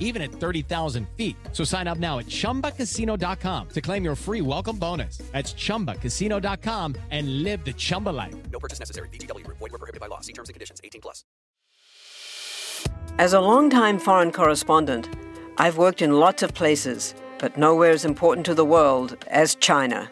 even 0.00 0.22
at 0.22 0.32
30,000 0.32 1.06
feet. 1.16 1.36
So 1.52 1.62
sign 1.62 1.86
up 1.86 1.98
now 1.98 2.18
at 2.18 2.26
chumbacasino.com 2.26 3.68
to 3.68 3.80
claim 3.80 4.02
your 4.02 4.16
free 4.16 4.40
welcome 4.40 4.78
bonus. 4.78 5.18
That's 5.32 5.54
chumbacasino.com 5.54 6.96
and 7.10 7.42
live 7.44 7.64
the 7.64 7.74
Chumba 7.74 8.10
life. 8.10 8.34
No 8.50 8.58
purchase 8.58 8.80
necessary. 8.80 9.08
VGW 9.10 9.44
Group. 9.44 9.58
Void 9.58 9.72
were 9.72 9.78
prohibited 9.78 10.00
by 10.00 10.06
law. 10.06 10.20
See 10.20 10.32
terms 10.32 10.48
and 10.48 10.54
conditions. 10.54 10.80
18 10.82 11.02
plus. 11.02 11.24
As 13.18 13.32
a 13.32 13.40
longtime 13.40 13.98
foreign 13.98 14.32
correspondent, 14.32 15.08
I've 15.56 15.76
worked 15.76 16.02
in 16.02 16.20
lots 16.20 16.42
of 16.44 16.54
places, 16.54 17.14
but 17.38 17.56
nowhere 17.56 17.90
as 17.90 18.04
important 18.04 18.46
to 18.46 18.54
the 18.54 18.64
world 18.64 19.16
as 19.26 19.56
China. 19.56 20.08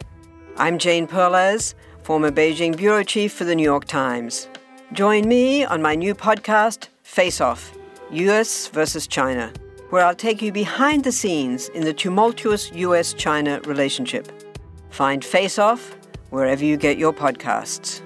I'm 0.56 0.78
Jane 0.78 1.06
Perlez, 1.06 1.74
former 2.02 2.32
Beijing 2.32 2.76
bureau 2.76 3.04
chief 3.04 3.32
for 3.32 3.44
the 3.44 3.54
New 3.54 3.62
York 3.62 3.84
Times. 3.84 4.48
Join 4.92 5.28
me 5.28 5.64
on 5.64 5.82
my 5.82 5.94
new 5.94 6.14
podcast, 6.14 6.88
Face 7.02 7.40
Off 7.40 7.76
US 8.10 8.68
versus 8.68 9.06
China, 9.06 9.52
where 9.90 10.04
I'll 10.04 10.14
take 10.14 10.42
you 10.42 10.52
behind 10.52 11.04
the 11.04 11.12
scenes 11.12 11.68
in 11.68 11.84
the 11.84 11.92
tumultuous 11.92 12.72
US 12.72 13.12
China 13.12 13.60
relationship. 13.64 14.30
Find 14.90 15.24
Face 15.24 15.58
Off 15.58 15.96
wherever 16.30 16.64
you 16.64 16.76
get 16.76 16.98
your 16.98 17.12
podcasts. 17.12 18.02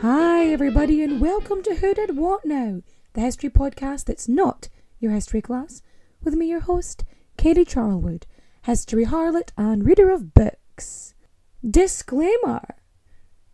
Hi, 0.00 0.46
everybody, 0.46 1.02
and 1.02 1.20
welcome 1.20 1.62
to 1.62 1.74
Who 1.76 1.94
Did 1.94 2.16
What 2.16 2.44
Now, 2.44 2.82
the 3.12 3.20
history 3.20 3.50
podcast 3.50 4.06
that's 4.06 4.28
not 4.28 4.68
your 5.00 5.12
history 5.12 5.42
class, 5.42 5.82
with 6.22 6.34
me, 6.34 6.48
your 6.48 6.60
host, 6.60 7.04
Katie 7.36 7.64
Charlwood, 7.64 8.24
history 8.62 9.04
harlot 9.04 9.50
and 9.56 9.84
reader 9.84 10.10
of 10.10 10.34
books. 10.34 11.14
Disclaimer 11.68 12.76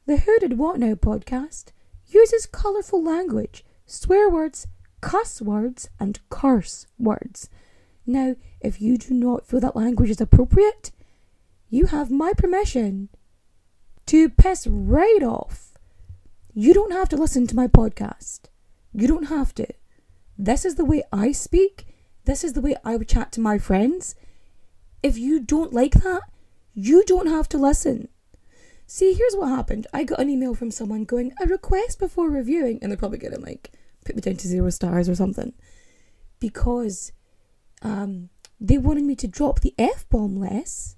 The 0.07 0.19
Who 0.19 0.39
Did 0.39 0.59
What 0.59 0.79
Now 0.79 0.95
podcast 0.95 1.73
uses 2.07 2.47
colourful 2.47 3.03
language, 3.03 3.65
swear 3.87 4.29
words, 4.31 4.67
cuss 5.01 5.41
words, 5.43 5.89
and 5.99 6.19
curse 6.31 6.87
words. 6.99 7.49
Now, 8.07 8.37
if 8.61 8.81
you 8.81 8.99
do 8.99 9.15
not 9.15 9.47
feel 9.47 9.61
that 9.61 9.77
language 9.77 10.11
is 10.11 10.21
appropriate, 10.21 10.91
you 11.69 11.87
have 11.87 12.11
my 12.11 12.33
permission 12.37 13.09
to 14.07 14.29
piss 14.29 14.67
right 14.67 15.23
off. 15.23 15.73
You 16.53 16.73
don't 16.73 16.93
have 16.93 17.09
to 17.11 17.17
listen 17.17 17.47
to 17.49 17.57
my 17.57 17.67
podcast. 17.67 18.43
You 18.93 19.09
don't 19.09 19.25
have 19.25 19.55
to. 19.57 19.67
This 20.39 20.65
is 20.65 20.77
the 20.77 20.85
way 20.85 21.03
I 21.13 21.33
speak. 21.33 21.94
This 22.25 22.45
is 22.45 22.55
the 22.55 22.61
way 22.61 22.77
I 22.85 22.97
would 22.97 23.09
chat 23.09 23.33
to 23.33 23.41
my 23.41 23.59
friends. 23.59 24.15
If 25.03 25.19
you 25.19 25.41
don't 25.41 25.73
like 25.73 25.95
that, 25.95 26.23
you 26.75 27.05
don't 27.05 27.27
have 27.27 27.49
to 27.51 27.59
listen. 27.59 28.09
See, 28.87 29.15
here's 29.15 29.35
what 29.35 29.49
happened. 29.49 29.87
I 29.93 30.05
got 30.05 30.21
an 30.21 30.29
email 30.29 30.55
from 30.55 30.71
someone 30.71 31.05
going, 31.05 31.33
a 31.41 31.47
request 31.47 31.99
before 31.99 32.29
reviewing, 32.29 32.79
and 32.81 32.91
they're 32.91 32.99
probably 32.99 33.19
going 33.19 33.35
to 33.35 33.41
like 33.41 33.73
put 34.05 34.17
me 34.17 34.23
down 34.23 34.37
to 34.37 34.49
zero 34.49 34.71
stars 34.71 35.09
or 35.09 35.15
something. 35.15 35.53
Because 36.41 37.13
um, 37.83 38.31
they 38.61 38.79
wanted 38.79 39.05
me 39.05 39.15
to 39.17 39.29
drop 39.29 39.61
the 39.61 39.75
F 39.79 40.09
bomb 40.09 40.37
less 40.37 40.97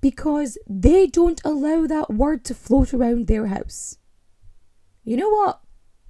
because 0.00 0.58
they 0.68 1.06
don't 1.06 1.40
allow 1.44 1.86
that 1.86 2.10
word 2.10 2.44
to 2.44 2.54
float 2.54 2.92
around 2.92 3.26
their 3.26 3.46
house. 3.46 3.98
You 5.04 5.16
know 5.16 5.30
what? 5.30 5.60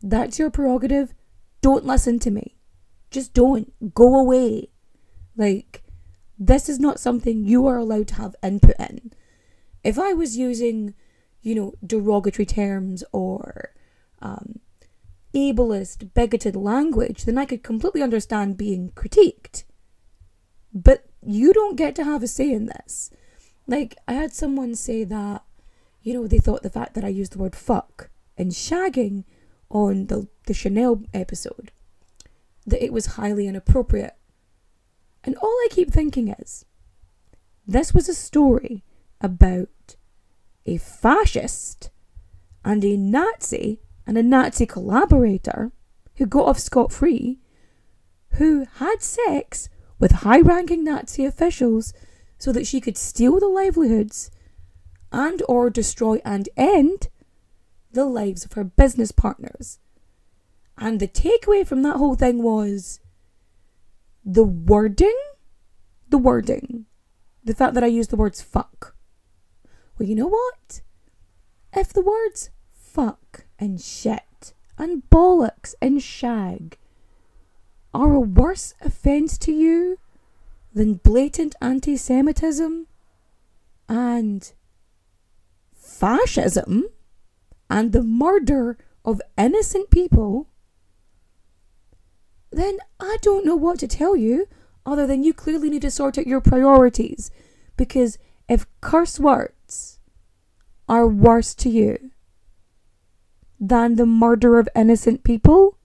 That's 0.03 0.39
your 0.39 0.51
prerogative. 0.51 1.13
Don't 1.61 1.85
listen 1.85 2.19
to 2.21 2.31
me. 2.31 2.52
Just 3.13 3.35
don't. 3.35 3.73
Go 3.95 4.19
away. 4.19 4.71
Like, 5.37 5.83
this 6.39 6.69
is 6.69 6.81
not 6.81 6.99
something 6.99 7.45
you 7.45 7.67
are 7.67 7.77
allowed 7.77 8.09
to 8.09 8.15
have 8.17 8.35
input 8.43 8.75
in. 8.81 9.13
If 9.85 9.99
I 9.99 10.13
was 10.13 10.37
using, 10.37 10.95
you 11.43 11.55
know, 11.55 11.75
derogatory 11.87 12.47
terms 12.47 13.05
or 13.13 13.73
um, 14.21 14.59
ableist, 15.35 16.15
bigoted 16.15 16.57
language, 16.57 17.25
then 17.25 17.39
I 17.39 17.45
could 17.45 17.63
completely 17.63 18.03
understand 18.03 18.57
being 18.57 18.91
critiqued. 18.91 19.65
But 20.75 21.05
you 21.25 21.53
don't 21.53 21.77
get 21.77 21.95
to 21.97 22.05
have 22.05 22.23
a 22.23 22.27
say 22.27 22.51
in 22.51 22.67
this. 22.67 23.11
Like, 23.67 23.97
I 24.09 24.15
had 24.15 24.33
someone 24.33 24.75
say 24.75 25.05
that, 25.05 25.43
you 26.03 26.15
know, 26.15 26.27
they 26.27 26.39
thought 26.39 26.63
the 26.63 26.71
fact 26.71 26.95
that 26.95 27.05
I 27.05 27.09
used 27.09 27.33
the 27.33 27.39
word 27.39 27.55
fuck 27.55 28.11
and 28.37 28.51
shagging 28.51 29.25
on 29.71 30.07
the, 30.07 30.29
the 30.47 30.55
Chanel 30.55 31.03
episode, 31.15 31.71
that 32.67 32.85
it 32.85 32.93
was 32.93 33.07
highly 33.07 33.47
inappropriate. 33.47 34.17
And 35.25 35.37
all 35.37 35.49
I 35.65 35.69
keep 35.71 35.91
thinking 35.91 36.29
is, 36.29 36.65
this 37.67 37.95
was 37.95 38.09
a 38.09 38.15
story 38.15 38.85
about 39.21 39.97
a 40.67 40.79
fascist 40.79 41.91
and 42.65 42.85
a 42.85 42.97
Nazi 42.97 43.81
and 44.07 44.19
a 44.19 44.23
Nazi 44.23 44.67
collaborator 44.67 45.73
who 46.17 46.27
got 46.27 46.47
off 46.47 46.59
scot 46.59 46.93
free, 46.93 47.39
who 48.33 48.67
had 48.77 49.03
sex 49.03 49.69
with 49.99 50.13
high 50.13 50.41
ranking 50.41 50.85
Nazi 50.85 51.25
officials 51.25 51.93
so 52.39 52.53
that 52.53 52.67
she 52.67 52.81
could 52.81 52.97
steal 52.97 53.39
the 53.39 53.47
livelihoods 53.47 54.31
and 55.13 55.43
or 55.49 55.71
destroy 55.71 56.21
and 56.25 56.49
end 56.57 57.09
the 57.93 58.05
lives 58.05 58.45
of 58.45 58.55
her 58.55 58.65
business 58.65 59.13
partners. 59.13 59.79
And 60.83 60.99
the 60.99 61.07
takeaway 61.07 61.65
from 61.65 61.83
that 61.83 61.99
whole 61.99 62.17
thing 62.17 62.43
was 62.43 62.99
the 64.25 64.43
wording, 64.43 65.17
the 66.09 66.19
wording, 66.19 66.87
the 67.45 67.55
fact 67.55 67.75
that 67.75 67.85
I 67.85 67.87
used 67.87 68.11
the 68.11 68.17
words 68.17 68.43
fuck. 68.43 68.97
Well, 69.97 70.09
you 70.09 70.17
know 70.17 70.27
what? 70.27 70.81
If 71.73 71.93
the 71.93 72.01
words 72.03 72.51
fuck 72.73 73.45
and 73.61 73.81
shit 73.81 74.55
and 74.77 75.05
bollocks 75.09 75.77
and 75.81 76.03
shag 76.03 76.79
are 77.95 78.15
a 78.15 78.21
worse 78.21 78.75
offence 78.81 79.39
to 79.39 79.53
you 79.53 80.01
than 80.75 80.95
blatant 80.95 81.55
anti 81.61 81.97
Semitism 81.97 82.89
and 83.89 84.53
fascism 85.77 86.87
and 87.71 87.93
the 87.93 88.03
murder 88.03 88.77
of 89.05 89.23
innocent 89.39 89.89
people, 89.93 90.49
then 92.53 92.79
I 93.01 93.17
don't 93.23 93.47
know 93.47 93.57
what 93.57 93.79
to 93.81 93.89
tell 93.89 94.17
you 94.17 94.47
other 94.85 95.07
than 95.07 95.25
you 95.25 95.33
clearly 95.33 95.71
need 95.71 95.83
to 95.83 95.91
sort 95.91 96.19
out 96.19 96.27
your 96.27 96.41
priorities. 96.41 97.31
Because 97.77 98.19
if 98.49 98.67
curse 98.81 99.19
words 99.19 99.99
are 100.89 101.07
worse 101.07 101.55
to 101.55 101.71
you 101.71 102.11
than 103.59 103.95
the 103.97 104.07
murder 104.07 104.59
of 104.59 104.69
innocent 104.75 105.25
people, 105.25 105.79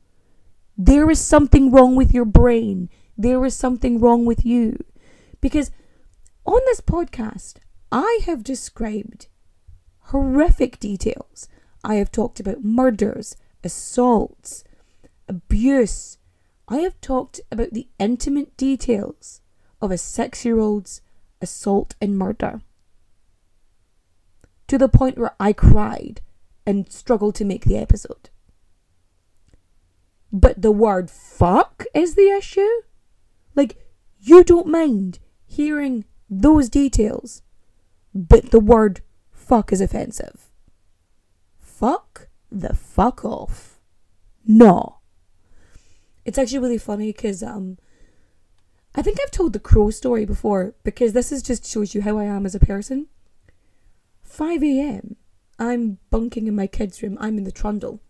there 0.78 1.10
is 1.10 1.20
something 1.20 1.72
wrong 1.72 1.96
with 1.96 2.14
your 2.14 2.26
brain. 2.26 2.90
There 3.18 3.44
is 3.46 3.56
something 3.56 4.00
wrong 4.00 4.26
with 4.26 4.46
you. 4.46 4.78
Because 5.42 5.72
on 6.46 6.60
this 6.66 6.82
podcast, 6.82 7.58
I 7.92 8.20
have 8.26 8.44
described 8.44 9.28
horrific 10.00 10.80
details. 10.80 11.48
I 11.84 11.96
have 11.96 12.12
talked 12.12 12.40
about 12.40 12.64
murders, 12.64 13.36
assaults, 13.64 14.64
abuse. 15.28 16.17
I 16.68 16.78
have 16.78 17.00
talked 17.00 17.40
about 17.52 17.72
the 17.72 17.88
intimate 17.98 18.58
details 18.58 19.42
of 19.82 19.92
a 19.92 19.98
six 19.98 20.44
year 20.44 20.60
old's 20.60 21.02
assault 21.42 21.96
and 22.02 22.18
murder. 22.18 22.62
To 24.68 24.78
the 24.78 24.90
point 24.90 25.18
where 25.18 25.36
I 25.40 25.54
cried 25.54 26.22
and 26.66 26.92
struggled 26.92 27.36
to 27.36 27.46
make 27.46 27.64
the 27.64 27.78
episode. 27.78 28.30
But 30.32 30.62
the 30.62 30.72
word 30.72 31.10
fuck 31.10 31.86
is 31.94 32.16
the 32.16 32.30
issue? 32.30 32.82
Like, 33.56 33.78
you 34.20 34.44
don't 34.44 34.68
mind 34.68 35.20
hearing 35.46 36.04
those 36.30 36.68
details, 36.68 37.44
but 38.14 38.52
the 38.52 38.60
word 38.60 39.02
fuck 39.32 39.72
is 39.72 39.80
offensive. 39.80 40.52
Fuck 41.60 42.28
the 42.52 42.74
fuck 42.74 43.24
off. 43.24 43.80
No. 44.46 44.97
It's 46.28 46.38
actually 46.38 46.60
really 46.60 46.78
funny 46.78 47.14
because 47.14 47.42
um, 47.42 47.78
I 48.94 49.02
think 49.02 49.18
I've 49.18 49.32
told 49.32 49.54
the 49.54 49.60
crow 49.60 49.90
story 49.92 50.26
before 50.26 50.76
because 50.84 51.14
this 51.14 51.32
is 51.32 51.42
just 51.42 51.66
shows 51.66 51.96
you 51.96 52.02
how 52.02 52.18
I 52.18 52.26
am 52.26 52.46
as 52.46 52.54
a 52.54 52.60
person. 52.60 53.08
5 54.24 54.62
a.m. 54.62 55.16
I'm 55.58 56.00
bunking 56.10 56.48
in 56.48 56.54
my 56.54 56.68
kids' 56.68 57.02
room. 57.02 57.18
I'm 57.22 57.38
in 57.38 57.46
the 57.46 57.52
trundle 57.54 58.02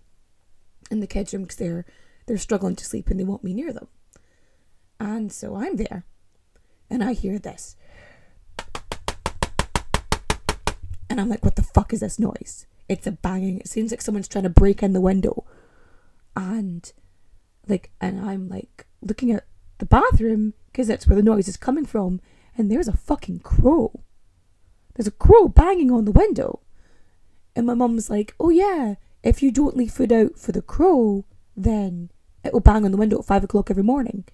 in 0.89 0.99
the 0.99 1.05
kids' 1.05 1.31
room 1.31 1.43
because 1.43 1.57
they're 1.57 1.85
they're 2.25 2.39
struggling 2.39 2.75
to 2.77 2.85
sleep 2.85 3.11
and 3.11 3.19
they 3.19 3.23
want 3.23 3.43
me 3.43 3.53
near 3.53 3.71
them. 3.71 3.87
And 4.99 5.31
so 5.31 5.55
I'm 5.55 5.75
there, 5.75 6.03
and 6.89 7.03
I 7.03 7.13
hear 7.13 7.37
this, 7.37 7.75
and 11.07 11.21
I'm 11.21 11.29
like, 11.29 11.45
"What 11.45 11.55
the 11.55 11.61
fuck 11.61 11.93
is 11.93 11.99
this 11.99 12.17
noise?" 12.17 12.65
It's 12.89 13.05
a 13.05 13.11
banging. 13.11 13.59
It 13.59 13.67
seems 13.67 13.91
like 13.91 14.01
someone's 14.01 14.27
trying 14.27 14.45
to 14.45 14.49
break 14.49 14.81
in 14.81 14.93
the 14.93 15.01
window, 15.01 15.45
and 16.35 16.91
like, 17.69 17.91
and 17.99 18.19
I'm 18.19 18.49
like 18.49 18.85
looking 19.01 19.31
at 19.31 19.45
the 19.77 19.85
bathroom 19.85 20.53
because 20.67 20.87
that's 20.87 21.07
where 21.07 21.15
the 21.15 21.23
noise 21.23 21.47
is 21.47 21.57
coming 21.57 21.85
from, 21.85 22.21
and 22.57 22.71
there's 22.71 22.87
a 22.87 22.97
fucking 22.97 23.39
crow. 23.39 24.03
There's 24.95 25.07
a 25.07 25.11
crow 25.11 25.47
banging 25.47 25.91
on 25.91 26.05
the 26.05 26.11
window. 26.11 26.61
And 27.55 27.65
my 27.65 27.73
mum's 27.73 28.09
like, 28.09 28.35
oh 28.39 28.49
yeah, 28.49 28.95
if 29.23 29.41
you 29.41 29.51
don't 29.51 29.77
leave 29.77 29.91
food 29.91 30.11
out 30.11 30.37
for 30.37 30.51
the 30.51 30.61
crow, 30.61 31.25
then 31.55 32.11
it 32.43 32.53
will 32.53 32.59
bang 32.59 32.85
on 32.85 32.91
the 32.91 32.97
window 32.97 33.19
at 33.19 33.25
five 33.25 33.43
o'clock 33.43 33.69
every 33.69 33.83
morning. 33.83 34.25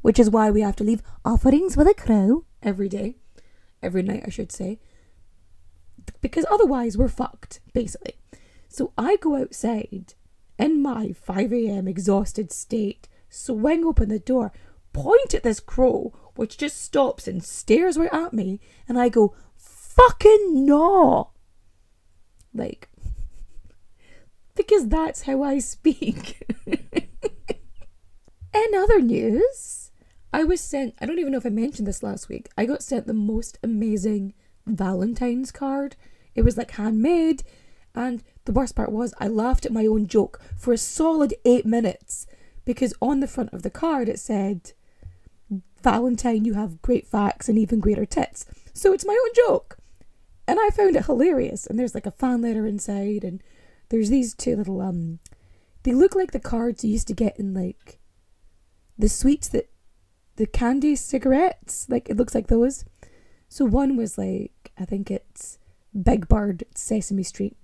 Which 0.00 0.18
is 0.18 0.30
why 0.30 0.50
we 0.50 0.62
have 0.62 0.76
to 0.76 0.84
leave 0.84 1.02
offerings 1.24 1.74
for 1.74 1.84
the 1.84 1.94
crow 1.94 2.44
every 2.62 2.88
day. 2.88 3.16
Every 3.82 4.02
night, 4.02 4.24
I 4.26 4.30
should 4.30 4.50
say. 4.50 4.80
Because 6.20 6.46
otherwise, 6.50 6.96
we're 6.96 7.08
fucked, 7.08 7.60
basically. 7.72 8.14
So 8.68 8.92
I 8.96 9.16
go 9.16 9.36
outside 9.36 10.14
in 10.62 10.80
my 10.80 11.08
5am 11.08 11.88
exhausted 11.88 12.52
state, 12.52 13.08
swing 13.28 13.84
open 13.84 14.08
the 14.08 14.20
door, 14.20 14.52
point 14.92 15.34
at 15.34 15.42
this 15.42 15.58
crow, 15.58 16.12
which 16.36 16.56
just 16.56 16.80
stops 16.80 17.26
and 17.26 17.42
stares 17.42 17.98
right 17.98 18.12
at 18.12 18.32
me, 18.32 18.60
and 18.88 18.96
I 18.96 19.08
go, 19.08 19.34
fucking 19.56 20.64
no! 20.64 21.30
Like, 22.54 22.88
because 24.54 24.86
that's 24.86 25.22
how 25.22 25.42
I 25.42 25.58
speak. 25.58 26.46
In 28.54 28.74
other 28.76 29.00
news, 29.00 29.90
I 30.32 30.44
was 30.44 30.60
sent, 30.60 30.94
I 31.00 31.06
don't 31.06 31.18
even 31.18 31.32
know 31.32 31.38
if 31.38 31.46
I 31.46 31.50
mentioned 31.50 31.88
this 31.88 32.04
last 32.04 32.28
week, 32.28 32.50
I 32.56 32.66
got 32.66 32.84
sent 32.84 33.08
the 33.08 33.14
most 33.14 33.58
amazing 33.64 34.34
Valentine's 34.64 35.50
card. 35.50 35.96
It 36.36 36.42
was 36.42 36.56
like 36.56 36.70
handmade, 36.72 37.42
and 37.96 38.22
the 38.44 38.52
worst 38.52 38.74
part 38.74 38.92
was 38.92 39.14
I 39.18 39.28
laughed 39.28 39.66
at 39.66 39.72
my 39.72 39.86
own 39.86 40.06
joke 40.06 40.40
for 40.56 40.72
a 40.72 40.78
solid 40.78 41.34
eight 41.44 41.66
minutes 41.66 42.26
because 42.64 42.94
on 43.00 43.20
the 43.20 43.26
front 43.26 43.52
of 43.52 43.62
the 43.62 43.70
card 43.70 44.08
it 44.08 44.18
said, 44.18 44.72
Valentine, 45.82 46.44
you 46.44 46.54
have 46.54 46.82
great 46.82 47.06
facts 47.06 47.48
and 47.48 47.58
even 47.58 47.80
greater 47.80 48.06
tits. 48.06 48.46
So 48.72 48.92
it's 48.92 49.04
my 49.04 49.12
own 49.12 49.30
joke. 49.34 49.78
And 50.46 50.58
I 50.60 50.70
found 50.70 50.96
it 50.96 51.06
hilarious. 51.06 51.66
And 51.66 51.78
there's 51.78 51.94
like 51.94 52.06
a 52.06 52.10
fan 52.10 52.42
letter 52.42 52.66
inside, 52.66 53.24
and 53.24 53.42
there's 53.88 54.10
these 54.10 54.34
two 54.34 54.56
little 54.56 54.80
um 54.80 55.18
they 55.82 55.92
look 55.92 56.14
like 56.14 56.32
the 56.32 56.40
cards 56.40 56.84
you 56.84 56.90
used 56.90 57.08
to 57.08 57.14
get 57.14 57.38
in 57.38 57.52
like 57.54 57.98
the 58.98 59.08
sweets 59.08 59.48
that 59.48 59.70
the 60.36 60.46
candy 60.46 60.96
cigarettes. 60.96 61.86
Like 61.88 62.08
it 62.08 62.16
looks 62.16 62.34
like 62.34 62.46
those. 62.48 62.84
So 63.48 63.64
one 63.64 63.96
was 63.96 64.16
like 64.16 64.72
I 64.78 64.84
think 64.84 65.10
it's 65.10 65.58
Big 66.00 66.28
Bird 66.28 66.64
Sesame 66.74 67.22
Street. 67.22 67.56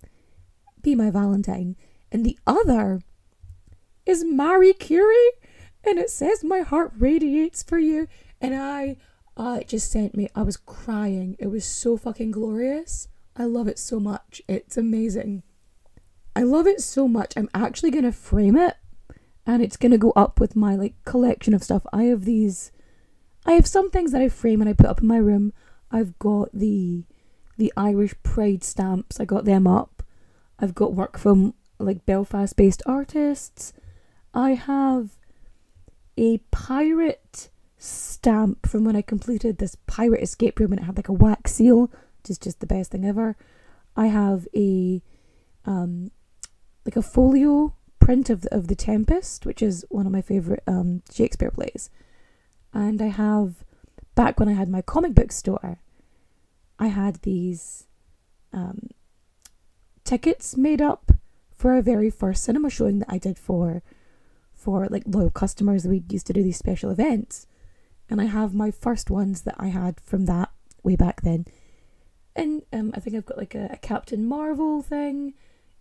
Be 0.88 0.94
my 0.94 1.10
Valentine. 1.10 1.76
And 2.10 2.24
the 2.24 2.38
other 2.46 3.02
is 4.06 4.24
Marie 4.24 4.72
Curie 4.72 5.32
and 5.84 5.98
it 5.98 6.08
says 6.08 6.42
my 6.42 6.60
heart 6.60 6.92
radiates 6.96 7.62
for 7.62 7.78
you 7.78 8.08
and 8.40 8.54
I 8.54 8.96
uh, 9.36 9.58
it 9.60 9.68
just 9.68 9.92
sent 9.92 10.16
me 10.16 10.30
I 10.34 10.40
was 10.40 10.56
crying. 10.56 11.36
It 11.38 11.48
was 11.48 11.66
so 11.66 11.98
fucking 11.98 12.30
glorious. 12.30 13.08
I 13.36 13.44
love 13.44 13.68
it 13.68 13.78
so 13.78 14.00
much. 14.00 14.40
It's 14.48 14.78
amazing. 14.78 15.42
I 16.34 16.44
love 16.44 16.66
it 16.66 16.80
so 16.80 17.06
much. 17.06 17.34
I'm 17.36 17.50
actually 17.52 17.90
to 18.04 18.10
frame 18.10 18.56
it 18.56 18.78
and 19.44 19.62
it's 19.62 19.76
to 19.92 19.98
go 19.98 20.12
up 20.12 20.40
with 20.40 20.56
my 20.56 20.74
like 20.74 20.94
collection 21.04 21.52
of 21.52 21.62
stuff. 21.62 21.82
I 21.92 22.04
have 22.04 22.24
these 22.24 22.72
I 23.44 23.52
have 23.52 23.66
some 23.66 23.90
things 23.90 24.12
that 24.12 24.22
I 24.22 24.30
frame 24.30 24.62
and 24.62 24.70
I 24.70 24.72
put 24.72 24.86
up 24.86 25.02
in 25.02 25.06
my 25.06 25.18
room. 25.18 25.52
I've 25.90 26.18
got 26.18 26.48
the 26.54 27.04
the 27.58 27.74
Irish 27.76 28.14
Pride 28.22 28.64
stamps. 28.64 29.20
I 29.20 29.26
got 29.26 29.44
them 29.44 29.66
up. 29.66 29.97
I've 30.60 30.74
got 30.74 30.94
work 30.94 31.18
from 31.18 31.54
like 31.78 32.06
Belfast 32.06 32.56
based 32.56 32.82
artists. 32.86 33.72
I 34.34 34.50
have 34.54 35.10
a 36.16 36.38
pirate 36.50 37.48
stamp 37.78 38.66
from 38.66 38.84
when 38.84 38.96
I 38.96 39.02
completed 39.02 39.58
this 39.58 39.76
pirate 39.86 40.22
escape 40.22 40.58
room 40.58 40.72
and 40.72 40.80
it 40.80 40.84
had 40.84 40.96
like 40.96 41.08
a 41.08 41.12
wax 41.12 41.54
seal, 41.54 41.82
which 41.82 42.30
is 42.30 42.38
just 42.38 42.60
the 42.60 42.66
best 42.66 42.90
thing 42.90 43.04
ever. 43.04 43.36
I 43.96 44.06
have 44.06 44.46
a 44.54 45.02
um 45.64 46.10
like 46.84 46.96
a 46.96 47.02
folio 47.02 47.74
print 48.00 48.30
of 48.30 48.42
the, 48.42 48.54
of 48.54 48.68
the 48.68 48.74
Tempest, 48.74 49.44
which 49.46 49.62
is 49.62 49.84
one 49.90 50.06
of 50.06 50.12
my 50.12 50.22
favorite 50.22 50.62
um 50.66 51.02
Shakespeare 51.12 51.50
plays. 51.50 51.90
And 52.74 53.00
I 53.00 53.08
have 53.08 53.64
back 54.14 54.40
when 54.40 54.48
I 54.48 54.54
had 54.54 54.68
my 54.68 54.82
comic 54.82 55.14
book 55.14 55.30
store, 55.30 55.78
I 56.78 56.88
had 56.88 57.22
these 57.22 57.86
um 58.52 58.88
tickets 60.08 60.56
made 60.56 60.80
up 60.80 61.12
for 61.54 61.76
a 61.76 61.82
very 61.82 62.08
first 62.08 62.42
cinema 62.42 62.70
showing 62.70 62.98
that 62.98 63.10
I 63.10 63.18
did 63.18 63.38
for 63.38 63.82
for 64.54 64.86
like 64.88 65.02
loyal 65.06 65.28
customers. 65.28 65.86
We 65.86 66.02
used 66.08 66.26
to 66.28 66.32
do 66.32 66.42
these 66.42 66.56
special 66.56 66.90
events, 66.90 67.46
and 68.08 68.18
I 68.18 68.24
have 68.24 68.54
my 68.54 68.70
first 68.70 69.10
ones 69.10 69.42
that 69.42 69.56
I 69.58 69.66
had 69.66 70.00
from 70.00 70.24
that 70.24 70.50
way 70.82 70.96
back 70.96 71.20
then. 71.20 71.44
And 72.34 72.62
um, 72.72 72.92
I 72.94 73.00
think 73.00 73.16
I've 73.16 73.26
got 73.26 73.36
like 73.36 73.54
a, 73.54 73.68
a 73.70 73.76
Captain 73.76 74.26
Marvel 74.26 74.80
thing 74.80 75.34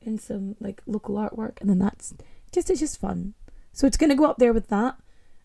and 0.06 0.20
some 0.20 0.58
like 0.60 0.82
local 0.86 1.16
artwork, 1.16 1.62
and 1.62 1.70
then 1.70 1.80
that's 1.80 2.14
just 2.52 2.70
it's 2.70 2.82
just 2.82 3.00
fun. 3.00 3.34
So 3.72 3.88
it's 3.88 3.98
gonna 3.98 4.14
go 4.14 4.26
up 4.26 4.40
there 4.40 4.54
with 4.54 4.68
that, 4.68 4.98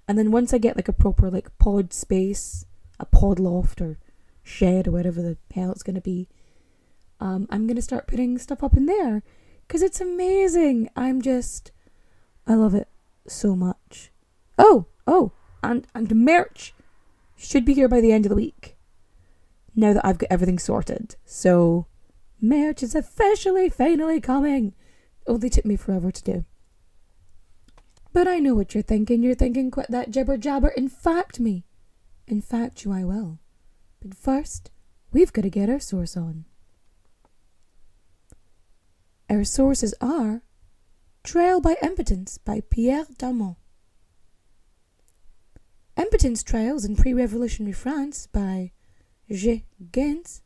and 0.08 0.18
then 0.18 0.32
once 0.32 0.52
I 0.52 0.58
get 0.58 0.74
like 0.74 0.88
a 0.88 0.92
proper 0.92 1.30
like 1.30 1.56
pod 1.58 1.92
space, 1.92 2.66
a 2.98 3.06
pod 3.06 3.38
loft 3.38 3.80
or 3.80 4.00
shed 4.42 4.88
or 4.88 4.90
whatever 4.90 5.22
the 5.22 5.36
hell 5.54 5.70
it's 5.70 5.84
gonna 5.84 6.00
be, 6.00 6.26
um, 7.22 7.46
I'm 7.50 7.68
gonna 7.68 7.80
start 7.82 8.08
putting 8.08 8.36
stuff 8.36 8.64
up 8.64 8.76
in 8.76 8.86
there 8.86 9.22
because 9.64 9.80
it's 9.80 10.00
amazing. 10.00 10.90
I'm 10.96 11.22
just, 11.22 11.70
I 12.48 12.54
love 12.54 12.74
it 12.74 12.88
so 13.28 13.54
much. 13.54 14.10
Oh, 14.58 14.86
oh, 15.06 15.30
and 15.62 15.86
and 15.94 16.12
merch 16.16 16.74
should 17.36 17.64
be 17.64 17.74
here 17.74 17.88
by 17.88 18.00
the 18.00 18.10
end 18.10 18.26
of 18.26 18.30
the 18.30 18.34
week. 18.34 18.76
Now 19.76 19.92
that 19.92 20.04
I've 20.04 20.18
got 20.18 20.32
everything 20.32 20.58
sorted. 20.58 21.14
So 21.24 21.86
merch 22.40 22.82
is 22.82 22.96
officially 22.96 23.68
finally 23.68 24.20
coming. 24.20 24.74
Only 25.28 25.48
took 25.48 25.64
me 25.64 25.76
forever 25.76 26.10
to 26.10 26.24
do. 26.24 26.44
But 28.12 28.26
I 28.26 28.40
know 28.40 28.56
what 28.56 28.74
you're 28.74 28.82
thinking. 28.82 29.22
You're 29.22 29.36
thinking, 29.36 29.70
quit 29.70 29.86
that 29.90 30.10
jibber 30.10 30.36
jabber. 30.36 30.70
In 30.70 30.88
fact, 30.88 31.38
me. 31.38 31.66
In 32.26 32.42
fact, 32.42 32.84
you 32.84 32.92
I 32.92 33.04
will. 33.04 33.38
But 34.00 34.16
first, 34.16 34.72
we've 35.12 35.32
got 35.32 35.42
to 35.42 35.50
get 35.50 35.70
our 35.70 35.78
source 35.78 36.16
on. 36.16 36.46
Our 39.32 39.44
sources 39.44 39.94
are 39.98 40.42
Trial 41.24 41.62
by 41.62 41.76
Impotence 41.82 42.36
by 42.36 42.60
Pierre 42.68 43.06
Darmon. 43.18 43.56
Impotence 45.96 46.42
Trials 46.42 46.84
in 46.84 46.96
Pre-Revolutionary 46.96 47.72
France 47.72 48.26
by 48.26 48.72
G. 49.30 49.64
Gens. 49.90 50.42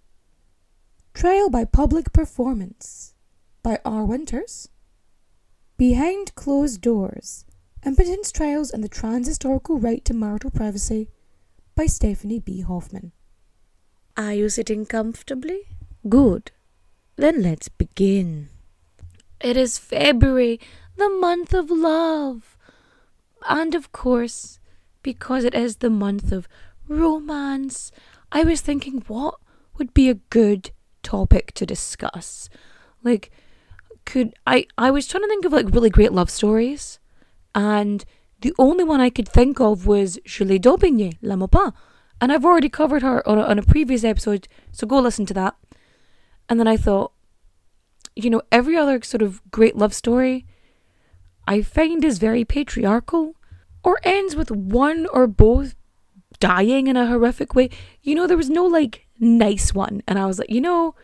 Trial 1.15 1.51
by 1.51 1.65
Public 1.65 2.13
Performance 2.13 3.15
by 3.65 3.81
R. 3.85 4.05
Winters. 4.05 4.69
Behind 5.77 6.33
Closed 6.37 6.81
Doors 6.81 7.45
Impotence 7.85 8.31
Trials 8.31 8.71
and 8.71 8.85
the 8.85 8.89
Transhistorical 8.89 9.83
Right 9.83 10.05
to 10.05 10.15
Marital 10.15 10.53
Privacy 10.53 11.09
by 11.75 11.87
Stephanie 11.87 12.39
B. 12.39 12.61
Hoffman. 12.61 13.11
Are 14.17 14.35
you 14.35 14.49
sitting 14.49 14.87
comfortably? 14.87 15.63
Good. 16.09 16.53
Then 17.17 17.43
let's 17.43 17.69
begin. 17.69 18.51
It 19.47 19.57
is 19.57 19.79
February, 19.79 20.59
the 20.97 21.09
month 21.09 21.55
of 21.55 21.71
love. 21.71 22.59
And 23.49 23.77
of 23.77 23.93
course, 23.93 24.59
because 25.05 25.45
it 25.45 25.55
is 25.55 25.77
the 25.77 25.89
month 25.89 26.33
of 26.33 26.49
romance, 26.89 27.93
I 28.33 28.43
was 28.43 28.61
thinking 28.61 29.05
what 29.07 29.37
would 29.79 29.95
be 29.95 30.09
a 30.09 30.15
good 30.15 30.73
topic 31.05 31.53
to 31.53 31.65
discuss. 31.65 32.49
Like, 33.05 33.31
could 34.05 34.35
I? 34.49 34.67
I 34.77 34.91
was 34.91 35.07
trying 35.07 35.23
to 35.23 35.29
think 35.29 35.45
of 35.45 35.53
like 35.53 35.71
really 35.71 35.91
great 35.91 36.11
love 36.11 36.29
stories, 36.29 36.99
and 37.55 38.05
the 38.41 38.53
only 38.59 38.83
one 38.83 39.01
I 39.01 39.11
could 39.11 39.29
think 39.29 39.61
of 39.61 39.87
was 39.87 40.19
Julie 40.25 40.59
d'Aubigny, 40.59 41.19
La 41.23 41.37
Maupin. 41.37 41.73
And 42.21 42.33
I've 42.33 42.45
already 42.45 42.69
covered 42.69 43.03
her 43.03 43.23
on 43.29 43.39
a, 43.39 43.43
on 43.43 43.61
a 43.61 43.63
previous 43.63 44.03
episode, 44.03 44.49
so 44.73 44.89
go 44.89 44.99
listen 44.99 45.25
to 45.27 45.35
that. 45.35 45.55
And 46.49 46.59
then 46.59 46.67
I 46.67 46.77
thought, 46.77 47.13
you 48.17 48.31
know, 48.31 48.43
every 48.51 48.77
other 48.77 49.01
sort 49.03 49.23
of 49.23 49.41
great 49.51 49.77
love 49.77 49.95
story 49.95 50.47
I 51.47 51.63
find 51.63 52.05
is 52.05 52.19
very 52.19 52.45
patriarchal 52.45 53.37
or 53.85 54.01
ends 54.03 54.35
with 54.35 54.51
one 54.51 55.07
or 55.13 55.27
both 55.27 55.77
dying 56.41 56.89
in 56.89 56.97
a 56.97 57.07
horrific 57.07 57.55
way. 57.55 57.71
You 58.03 58.15
know, 58.15 58.27
there 58.27 58.37
was 58.37 58.51
no 58.51 58.65
like 58.65 59.07
nice 59.21 59.73
one. 59.73 60.03
And 60.09 60.19
I 60.19 60.27
was 60.27 60.39
like, 60.39 60.51
you 60.51 60.61
know, 60.61 60.95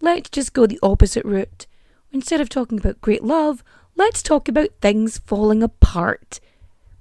let's 0.00 0.30
just 0.30 0.54
go 0.54 0.66
the 0.66 0.78
opposite 0.82 1.24
route. 1.24 1.66
Instead 2.10 2.40
of 2.40 2.48
talking 2.48 2.78
about 2.78 3.00
great 3.00 3.22
love, 3.22 3.62
let's 3.96 4.22
talk 4.22 4.48
about 4.48 4.70
things 4.80 5.18
falling 5.18 5.62
apart. 5.62 6.40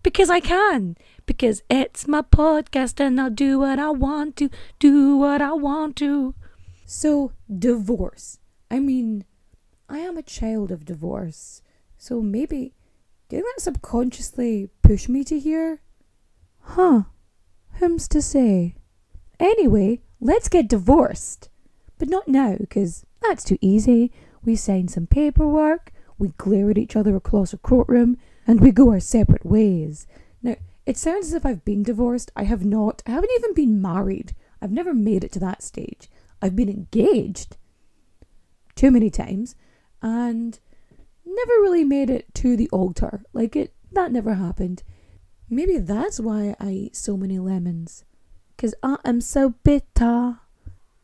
Because 0.04 0.30
I 0.30 0.40
can. 0.40 0.98
Because 1.26 1.62
it's 1.70 2.08
my 2.08 2.22
podcast 2.22 3.00
and 3.00 3.22
I'll 3.22 3.30
do 3.30 3.60
what 3.60 3.80
I 3.80 3.92
want 3.92 4.36
to, 4.38 4.50
do 4.80 5.16
what 5.16 5.42
I 5.42 5.54
want 5.54 5.96
to. 5.98 6.34
So, 6.86 7.32
divorce. 7.48 8.40
I 8.70 8.80
mean, 8.80 9.24
I 9.92 9.98
am 9.98 10.18
a 10.18 10.24
child 10.24 10.72
of 10.72 10.86
divorce. 10.86 11.62
So 11.98 12.22
maybe 12.22 12.74
didn't 13.28 13.46
that 13.56 13.62
subconsciously 13.62 14.70
push 14.82 15.10
me 15.10 15.26
to 15.26 15.38
here? 15.38 15.82
Huh. 16.62 17.04
Whom's 17.74 18.08
to 18.08 18.22
say? 18.22 18.76
Anyway, 19.38 20.00
let's 20.22 20.48
get 20.48 20.70
divorced. 20.70 21.50
But 22.00 22.08
not 22.08 22.30
now, 22.30 22.56
because 22.58 23.06
that's 23.22 23.44
too 23.44 23.58
easy. 23.60 24.14
We 24.46 24.56
sign 24.56 24.88
some 24.88 25.08
paperwork, 25.08 25.92
we 26.18 26.30
glare 26.38 26.70
at 26.72 26.78
each 26.78 26.96
other 26.96 27.18
across 27.18 27.52
a 27.52 27.58
courtroom, 27.58 28.18
and 28.48 28.62
we 28.62 28.72
go 28.72 28.92
our 28.92 29.02
separate 29.02 29.46
ways. 29.46 30.08
Now, 30.42 30.56
it 30.86 30.98
sounds 30.98 31.28
as 31.28 31.34
if 31.34 31.46
I've 31.46 31.66
been 31.66 31.84
divorced. 31.84 32.32
I 32.34 32.44
have 32.44 32.64
not. 32.64 33.04
I 33.06 33.12
haven't 33.12 33.32
even 33.36 33.54
been 33.54 33.82
married. 33.82 34.36
I've 34.62 34.72
never 34.72 34.94
made 34.94 35.26
it 35.26 35.34
to 35.34 35.40
that 35.40 35.62
stage. 35.62 36.10
I've 36.42 36.56
been 36.56 36.70
engaged 36.70 37.58
too 38.74 38.90
many 38.90 39.10
times 39.10 39.56
and 40.02 40.60
never 41.26 41.54
really 41.62 41.84
made 41.84 42.10
it 42.10 42.34
to 42.36 42.56
the 42.56 42.70
altar. 42.70 43.24
Like 43.34 43.56
it 43.56 43.74
that 43.92 44.12
never 44.12 44.36
happened. 44.36 44.84
Maybe 45.50 45.78
that's 45.78 46.20
why 46.20 46.56
I 46.60 46.72
eat 46.72 46.96
so 46.96 47.18
many 47.18 47.40
lemons. 47.40 48.06
Cause 48.58 48.74
I 48.84 48.98
am 49.06 49.22
so 49.22 49.56
bitter. 49.64 50.40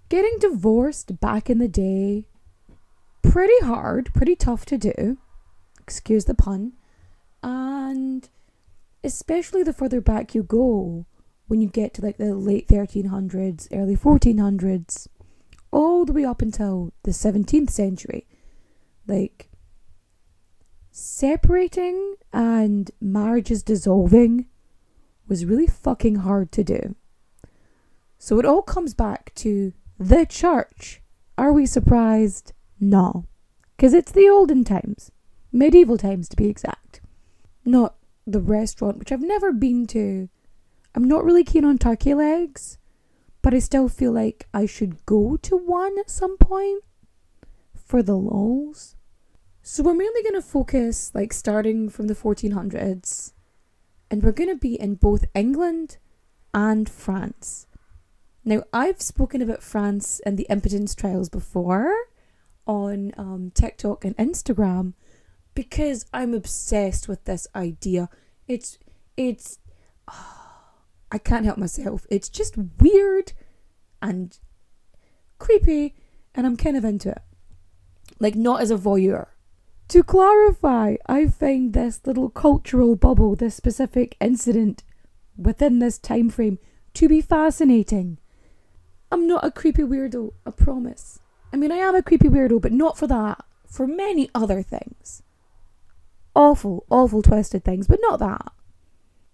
Getting 0.10 0.38
divorced 0.40 1.20
back 1.20 1.50
in 1.50 1.58
the 1.58 1.68
day, 1.68 2.28
pretty 3.22 3.66
hard, 3.66 4.14
pretty 4.14 4.36
tough 4.36 4.66
to 4.68 4.78
do. 4.78 5.18
Excuse 5.82 6.26
the 6.26 6.34
pun. 6.34 6.74
And 7.44 8.30
especially 9.04 9.64
the 9.64 9.74
further 9.74 10.00
back 10.00 10.34
you 10.34 10.44
go, 10.44 11.06
when 11.48 11.62
you 11.62 11.68
get 11.68 11.94
to 11.96 12.02
like 12.02 12.18
the 12.18 12.36
late 12.36 12.68
1300s, 12.68 13.68
early 13.72 13.96
1400s, 13.96 15.08
all 15.72 16.06
the 16.06 16.14
way 16.14 16.26
up 16.26 16.42
until 16.42 16.94
the 17.04 17.12
17th 17.12 17.70
century. 17.70 18.26
Like, 19.08 19.50
separating 20.92 22.16
and 22.34 22.92
marriages 23.00 23.64
dissolving 23.64 24.48
was 25.28 25.46
really 25.46 25.68
fucking 25.68 26.16
hard 26.16 26.52
to 26.54 26.64
do. 26.64 26.96
So 28.18 28.40
it 28.40 28.46
all 28.46 28.62
comes 28.62 28.94
back 28.94 29.34
to 29.36 29.74
the 30.00 30.26
church. 30.26 31.02
Are 31.38 31.54
we 31.54 31.66
surprised? 31.66 32.54
No. 32.80 33.26
Because 33.76 33.94
it's 33.94 34.12
the 34.12 34.28
olden 34.28 34.64
times, 34.64 35.12
medieval 35.52 35.98
times 35.98 36.28
to 36.30 36.36
be 36.36 36.48
exact. 36.48 37.00
Not 37.64 37.96
the 38.26 38.42
restaurant, 38.42 38.98
which 38.98 39.12
I've 39.12 39.22
never 39.22 39.52
been 39.52 39.86
to. 39.88 40.30
I'm 40.96 41.04
not 41.04 41.24
really 41.24 41.44
keen 41.44 41.64
on 41.64 41.78
turkey 41.78 42.14
legs, 42.14 42.80
but 43.42 43.54
I 43.54 43.60
still 43.60 43.88
feel 43.88 44.12
like 44.12 44.48
I 44.54 44.66
should 44.66 45.06
go 45.06 45.38
to 45.38 45.56
one 45.56 45.98
at 46.00 46.10
some 46.10 46.38
point 46.38 46.84
for 47.76 48.02
the 48.02 48.18
lols. 48.18 48.97
So 49.70 49.84
we're 49.84 49.96
mainly 49.96 50.24
going 50.24 50.42
to 50.42 50.42
focus, 50.42 51.12
like, 51.14 51.34
starting 51.34 51.90
from 51.90 52.08
the 52.08 52.16
1400s, 52.16 53.34
and 54.10 54.24
we're 54.24 54.32
going 54.32 54.50
to 54.50 54.56
be 54.56 54.80
in 54.80 54.96
both 54.96 55.26
England 55.36 55.98
and 56.54 56.88
France. 56.88 57.68
Now, 58.46 58.64
I've 58.72 59.02
spoken 59.02 59.42
about 59.42 59.62
France 59.62 60.22
and 60.26 60.38
the 60.38 60.48
impotence 60.50 60.96
trials 60.96 61.28
before 61.28 61.94
on 62.66 63.12
um, 63.18 63.52
TikTok 63.54 64.06
and 64.06 64.16
Instagram 64.16 64.94
because 65.54 66.06
I'm 66.14 66.34
obsessed 66.34 67.10
with 67.10 67.26
this 67.26 67.46
idea. 67.54 68.08
It's, 68.48 68.80
it's, 69.18 69.60
oh, 70.10 70.36
I 71.12 71.18
can't 71.18 71.44
help 71.44 71.58
myself. 71.58 72.08
It's 72.10 72.30
just 72.30 72.56
weird 72.80 73.34
and 74.02 74.40
creepy, 75.40 75.94
and 76.34 76.48
I'm 76.48 76.56
kind 76.56 76.78
of 76.78 76.86
into 76.86 77.10
it. 77.10 77.22
Like, 78.18 78.36
not 78.36 78.62
as 78.62 78.72
a 78.72 78.78
voyeur. 78.78 79.28
To 79.90 80.04
clarify, 80.04 80.96
I 81.06 81.28
find 81.28 81.72
this 81.72 82.02
little 82.06 82.30
cultural 82.30 82.98
bubble, 82.98 83.36
this 83.36 83.56
specific 83.56 84.18
incident 84.20 84.84
within 85.38 85.80
this 85.80 85.98
time 85.98 86.30
frame, 86.30 86.60
to 86.96 87.08
be 87.08 87.22
fascinating. 87.22 88.18
I'm 89.12 89.28
not 89.28 89.46
a 89.46 89.52
creepy 89.52 89.84
weirdo, 89.84 90.34
I 90.46 90.52
promise. 90.52 91.20
I 91.54 91.56
mean, 91.56 91.72
I 91.72 91.78
am 91.78 91.96
a 91.96 92.04
creepy 92.04 92.28
weirdo, 92.28 92.62
but 92.62 92.74
not 92.74 92.98
for 92.98 93.08
that. 93.08 93.46
For 93.66 93.88
many 93.88 94.30
other 94.36 94.62
things. 94.62 95.24
Awful, 96.36 96.86
awful 96.90 97.22
twisted 97.22 97.64
things, 97.64 97.88
but 97.88 98.00
not 98.02 98.20
that. 98.20 98.52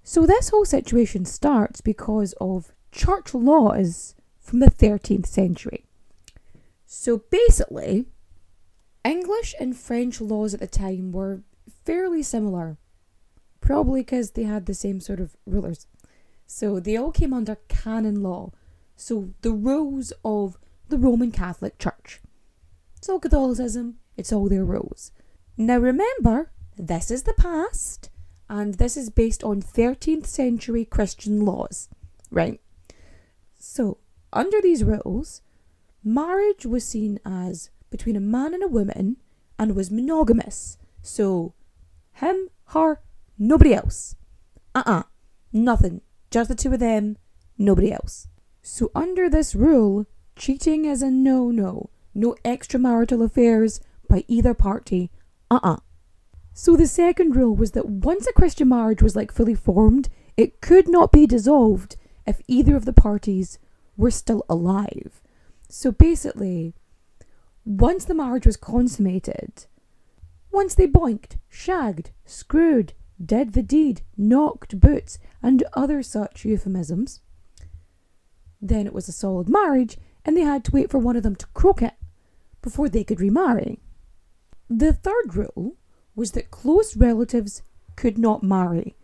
So, 0.04 0.26
this 0.26 0.50
whole 0.50 0.66
situation 0.66 1.26
starts 1.26 1.82
because 1.82 2.34
of 2.40 2.74
church 2.92 3.34
laws 3.34 4.16
from 4.40 4.60
the 4.60 4.70
13th 4.70 5.26
century. 5.26 5.86
So, 6.86 7.24
basically, 7.32 8.06
English 9.06 9.54
and 9.60 9.76
French 9.76 10.22
laws 10.22 10.54
at 10.54 10.60
the 10.60 10.68
time 10.68 11.12
were 11.12 11.42
fairly 11.86 12.24
similar, 12.24 12.78
probably 13.62 14.02
because 14.02 14.32
they 14.32 14.44
had 14.44 14.66
the 14.66 14.74
same 14.74 15.00
sort 15.00 15.20
of 15.20 15.36
rulers. 15.46 15.88
So, 16.46 16.80
they 16.80 16.98
all 16.98 17.12
came 17.12 17.34
under 17.34 17.58
canon 17.68 18.22
law 18.22 18.52
so, 18.96 19.34
the 19.42 19.52
rules 19.52 20.14
of 20.24 20.58
the 20.90 20.98
Roman 20.98 21.32
Catholic 21.32 21.78
Church. 21.78 22.22
It's 22.98 23.10
all 23.10 23.20
Catholicism, 23.20 23.98
it's 24.16 24.32
all 24.32 24.48
their 24.48 24.64
rules. 24.64 25.12
Now, 25.58 25.78
remember, 25.78 26.52
this 26.78 27.12
is 27.12 27.24
the 27.24 27.34
past, 27.34 28.10
and 28.50 28.76
this 28.76 28.96
is 28.96 29.10
based 29.10 29.44
on 29.44 29.62
13th 29.62 30.26
century 30.26 30.86
Christian 30.86 31.44
laws, 31.44 31.90
right? 32.32 32.62
So, 33.60 33.98
under 34.32 34.62
these 34.62 34.84
rules, 34.84 35.42
marriage 36.04 36.66
was 36.66 36.86
seen 36.86 37.20
as 37.26 37.70
between 37.94 38.16
a 38.16 38.20
man 38.20 38.56
and 38.56 38.64
a 38.64 38.68
woman 38.68 39.18
and 39.60 39.76
was 39.76 39.92
monogamous. 39.92 40.80
So, 41.04 41.54
him, 42.14 42.50
her, 42.70 43.00
nobody 43.38 43.72
else. 43.72 44.16
Uh 44.74 44.84
uh 44.86 45.04
nothing. 45.52 46.02
Just 46.32 46.50
the 46.50 46.56
two 46.56 46.74
of 46.74 46.80
them, 46.80 47.18
nobody 47.56 47.92
else. 47.92 48.28
So, 48.64 48.90
under 48.96 49.30
this 49.30 49.54
rule, 49.54 50.08
cheating 50.36 50.86
is 50.86 51.04
a 51.04 51.12
no 51.12 51.52
no. 51.52 51.92
No 52.16 52.36
extramarital 52.44 53.24
affairs 53.24 53.80
by 54.10 54.24
either 54.28 54.56
party. 54.56 55.12
Uh 55.52 55.60
uh 55.62 55.78
So, 56.54 56.76
the 56.76 56.88
second 56.88 57.36
rule 57.36 57.56
was 57.56 57.72
that 57.74 57.88
once 57.88 58.26
a 58.26 58.34
Christian 58.34 58.70
marriage 58.70 59.04
was 59.04 59.16
like 59.16 59.32
fully 59.32 59.54
formed, 59.54 60.10
it 60.36 60.62
could 60.62 60.88
not 60.90 61.12
be 61.12 61.28
dissolved 61.28 61.96
if 62.26 62.42
either 62.48 62.76
of 62.76 62.86
the 62.86 63.00
parties 63.08 63.60
were 63.96 64.10
still 64.12 64.44
alive. 64.50 65.22
So, 65.70 65.92
basically, 65.92 66.74
once 67.66 68.06
the 68.06 68.14
marriage 68.14 68.46
was 68.46 68.58
consummated, 68.58 69.66
once 70.52 70.76
they 70.76 70.88
boinked, 70.88 71.38
shagged, 71.50 72.12
screwed, 72.26 72.94
did 73.24 73.54
the 73.54 73.64
deed, 73.64 74.02
knocked 74.18 74.80
boots, 74.80 75.18
and 75.42 75.64
other 75.74 76.04
such 76.04 76.46
euphemisms, 76.46 77.22
then 78.62 78.86
it 78.86 78.94
was 78.94 79.08
a 79.08 79.14
solid 79.14 79.50
marriage, 79.50 79.98
and 80.26 80.38
they 80.38 80.42
had 80.42 80.64
to 80.66 80.72
wait 80.72 80.90
for 80.90 80.98
one 80.98 81.16
of 81.16 81.24
them 81.24 81.36
to 81.36 81.48
croak 81.48 81.82
it 81.82 81.96
before 82.62 82.90
they 82.90 83.04
could 83.04 83.20
remarry. 83.20 83.80
The 84.70 84.94
third 84.94 85.36
rule 85.36 85.76
was 86.16 86.32
that 86.32 86.52
close 86.52 86.96
relatives 86.96 87.62
could 87.96 88.18
not 88.18 88.44
marry. 88.44 88.96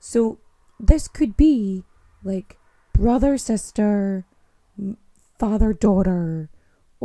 So 0.00 0.38
this 0.80 1.08
could 1.08 1.36
be 1.36 1.84
like 2.22 2.58
brother, 2.92 3.36
sister, 3.36 4.24
father, 5.38 5.72
daughter, 5.72 6.48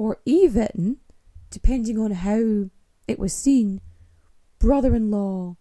or 0.02 0.18
even, 0.26 0.98
depending 1.52 2.00
on 2.00 2.10
how 2.10 2.72
it 3.08 3.20
was 3.20 3.32
seen, 3.32 3.80
brother 4.58 4.96
in 4.96 5.12
law, 5.12 5.58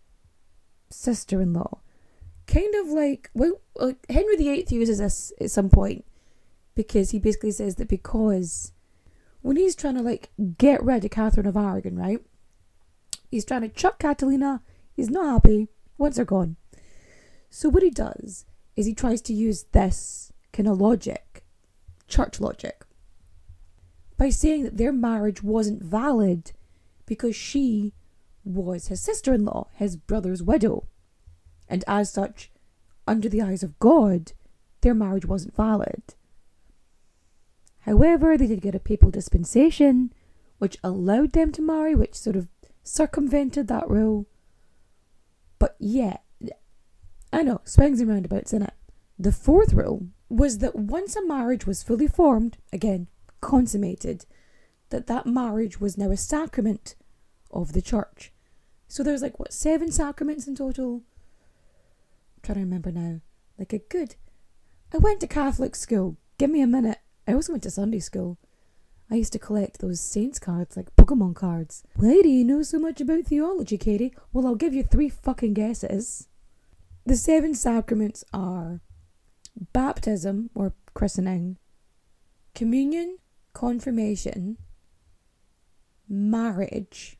sister 0.89 1.43
in 1.43 1.53
law. 1.53 1.81
Kind 2.47 2.75
of 2.77 2.89
like, 2.89 3.29
well, 3.35 3.61
like 3.77 3.99
Henry 4.09 4.37
VIII 4.37 4.65
uses 4.71 4.97
this 4.97 5.31
at 5.43 5.51
some 5.51 5.69
point 5.69 6.07
because 6.75 7.11
he 7.11 7.19
basically 7.19 7.51
says 7.51 7.75
that 7.75 7.89
because 7.89 8.73
when 9.43 9.57
he's 9.57 9.77
trying 9.77 9.97
to 9.97 10.03
like 10.03 10.31
get 10.57 10.83
rid 10.83 11.05
of 11.05 11.11
Catherine 11.11 11.47
of 11.47 11.55
Aragon, 11.55 11.97
right? 11.97 12.21
He's 13.31 13.45
trying 13.45 13.61
to 13.61 13.69
chuck 13.69 13.99
Catalina. 13.99 14.63
He's 14.97 15.11
not 15.11 15.27
happy. 15.27 15.69
Once 15.99 16.17
they're 16.17 16.25
gone. 16.25 16.57
So 17.51 17.69
what 17.69 17.83
he 17.83 17.91
does 17.91 18.47
is 18.75 18.87
he 18.87 18.95
tries 18.95 19.21
to 19.21 19.35
use 19.35 19.65
this 19.73 20.33
kind 20.51 20.67
of 20.67 20.81
logic, 20.81 21.45
church 22.09 22.41
logic, 22.41 22.87
by 24.21 24.29
saying 24.29 24.65
that 24.65 24.77
their 24.77 24.93
marriage 24.93 25.43
wasn't 25.43 25.83
valid 25.83 26.53
because 27.07 27.35
she 27.35 27.95
was 28.45 28.89
his 28.89 29.01
sister 29.01 29.33
in 29.33 29.47
law, 29.47 29.67
his 29.77 29.97
brother's 29.97 30.43
widow. 30.43 30.85
And 31.71 31.83
as 31.89 32.13
such, 32.13 32.51
under 33.07 33.31
the 33.31 33.41
eyes 33.41 33.63
of 33.63 33.79
God, 33.79 34.33
their 34.83 34.93
marriage 34.93 35.25
wasn't 35.25 35.57
valid. 35.57 36.03
However, 37.87 38.37
they 38.37 38.47
did 38.47 38.61
get 38.61 38.75
a 38.75 38.79
papal 38.79 39.11
dispensation, 39.11 40.13
which 40.59 40.77
allowed 40.85 41.33
them 41.33 41.51
to 41.53 41.63
marry, 41.63 41.95
which 41.95 42.15
sort 42.15 42.37
of 42.37 42.47
circumvented 42.83 43.69
that 43.69 43.89
rule. 43.89 44.27
But 45.59 45.77
yeah, 45.79 46.19
I 47.33 47.43
know, 47.43 47.63
swings 47.65 48.03
and 48.03 48.11
roundabouts 48.11 48.53
in 48.53 48.61
it. 48.65 48.75
The 49.19 49.33
fourth 49.33 49.73
rule 49.73 50.09
was 50.29 50.59
that 50.59 50.77
once 50.77 51.17
a 51.17 51.25
marriage 51.25 51.67
was 51.67 51.83
fully 51.83 52.07
formed, 52.07 52.59
again, 52.71 53.09
consummated, 53.41 54.27
that 54.91 55.07
that 55.07 55.27
marriage 55.27 55.81
was 55.81 55.97
now 55.97 56.11
a 56.11 56.17
sacrament 56.17 56.95
of 57.51 57.73
the 57.73 57.83
church. 57.83 58.33
So 58.89 59.03
there's 59.03 59.23
like, 59.23 59.39
what, 59.39 59.53
seven 59.53 59.91
sacraments 59.93 60.47
in 60.49 60.57
total? 60.57 61.03
I'm 62.37 62.43
trying 62.43 62.57
to 62.57 62.61
remember 62.63 62.91
now. 62.91 63.21
Like 63.59 63.73
a 63.73 63.79
good. 63.79 64.17
I 64.93 64.99
went 64.99 65.21
to 65.21 65.27
Catholic 65.27 65.77
school. 65.77 66.17
Give 66.39 66.51
me 66.51 66.63
a 66.63 66.67
minute. 66.67 66.99
I 67.29 67.35
also 67.35 67.53
went 67.53 67.63
to 67.65 67.71
Sunday 67.71 68.01
school. 68.01 68.39
I 69.11 69.17
used 69.17 69.33
to 69.33 69.39
collect 69.39 69.81
those 69.81 70.01
saints 70.01 70.39
cards, 70.39 70.77
like 70.77 70.95
Pokemon 70.97 71.35
cards. 71.35 71.83
Why 71.97 72.21
do 72.23 72.29
you 72.29 72.45
know 72.45 72.63
so 72.63 72.79
much 72.79 73.01
about 73.01 73.25
theology, 73.25 73.77
Katie? 73.77 74.15
Well, 74.33 74.47
I'll 74.47 74.55
give 74.55 74.73
you 74.73 74.83
three 74.83 75.09
fucking 75.09 75.55
guesses. 75.55 76.29
The 77.05 77.17
seven 77.17 77.55
sacraments 77.55 78.25
are 78.33 78.81
baptism 79.73 80.51
or 80.55 80.75
christening, 80.95 81.59
communion, 82.55 83.19
confirmation, 83.53 84.57
marriage, 86.09 87.19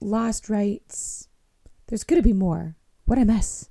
last 0.00 0.48
rites. 0.48 1.28
There's 1.86 2.04
going 2.04 2.20
to 2.20 2.26
be 2.26 2.32
more. 2.32 2.76
What 3.04 3.18
I 3.18 3.24
miss? 3.24 3.68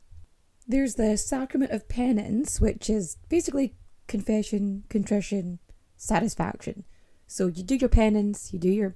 There's 0.68 0.96
the 0.96 1.18
sacrament 1.18 1.72
of 1.72 1.89
penance, 1.89 2.62
which 2.62 2.89
is 2.89 3.18
basically 3.30 3.75
confession, 4.08 4.84
contrition, 4.89 5.60
satisfaction. 5.98 6.84
So 7.27 7.48
you 7.48 7.63
do 7.63 7.75
your 7.75 7.89
penance, 7.89 8.53
you 8.53 8.60
do 8.60 8.70
your 8.70 8.96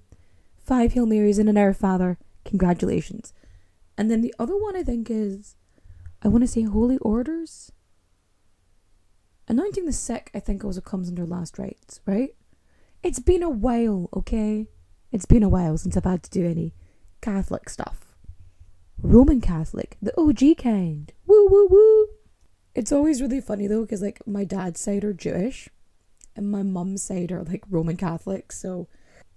five 0.57 0.93
Hail 0.93 1.05
Marys 1.05 1.39
and 1.39 1.49
an 1.49 1.57
Our 1.57 1.73
Father. 1.73 2.17
Congratulations. 2.43 3.33
And 3.97 4.11
then 4.11 4.21
the 4.21 4.33
other 4.37 4.57
one 4.57 4.75
I 4.75 4.83
think 4.83 5.09
is, 5.09 5.55
I 6.21 6.27
want 6.27 6.43
to 6.43 6.47
say 6.47 6.63
holy 6.63 6.97
orders. 6.97 7.71
Anointing 9.47 9.85
the 9.85 9.93
sick, 9.93 10.31
I 10.33 10.39
think 10.39 10.63
also 10.63 10.81
comes 10.81 11.07
under 11.07 11.25
last 11.25 11.59
rites, 11.59 11.99
right? 12.05 12.35
It's 13.03 13.19
been 13.19 13.43
a 13.43 13.49
while, 13.49 14.09
okay? 14.15 14.67
It's 15.11 15.25
been 15.25 15.43
a 15.43 15.49
while 15.49 15.77
since 15.77 15.95
I've 15.95 16.03
had 16.03 16.23
to 16.23 16.31
do 16.31 16.45
any 16.45 16.73
Catholic 17.21 17.69
stuff. 17.69 18.15
Roman 19.01 19.41
Catholic, 19.41 19.97
the 20.01 20.19
OG 20.19 20.57
kind. 20.57 21.11
Woo 21.27 21.47
woo 21.47 21.67
woo. 21.69 22.07
It's 22.73 22.91
always 22.91 23.21
really 23.21 23.39
funny 23.39 23.67
though, 23.67 23.81
because 23.81 24.01
like 24.01 24.25
my 24.25 24.43
dad's 24.43 24.79
side 24.79 25.03
are 25.03 25.13
Jewish, 25.13 25.69
and 26.35 26.49
my 26.49 26.63
mum's 26.63 27.03
side 27.03 27.31
are 27.31 27.43
like 27.43 27.63
Roman 27.69 27.97
Catholic, 27.97 28.51
so 28.51 28.87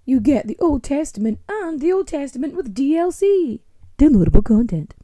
you 0.06 0.20
get 0.20 0.46
the 0.46 0.58
Old 0.58 0.82
Testament 0.82 1.38
and 1.48 1.80
the 1.80 1.92
Old 1.92 2.08
Testament 2.08 2.56
with 2.56 2.74
DLC, 2.74 3.60
downloadable 3.98 4.44
content. 4.44 4.94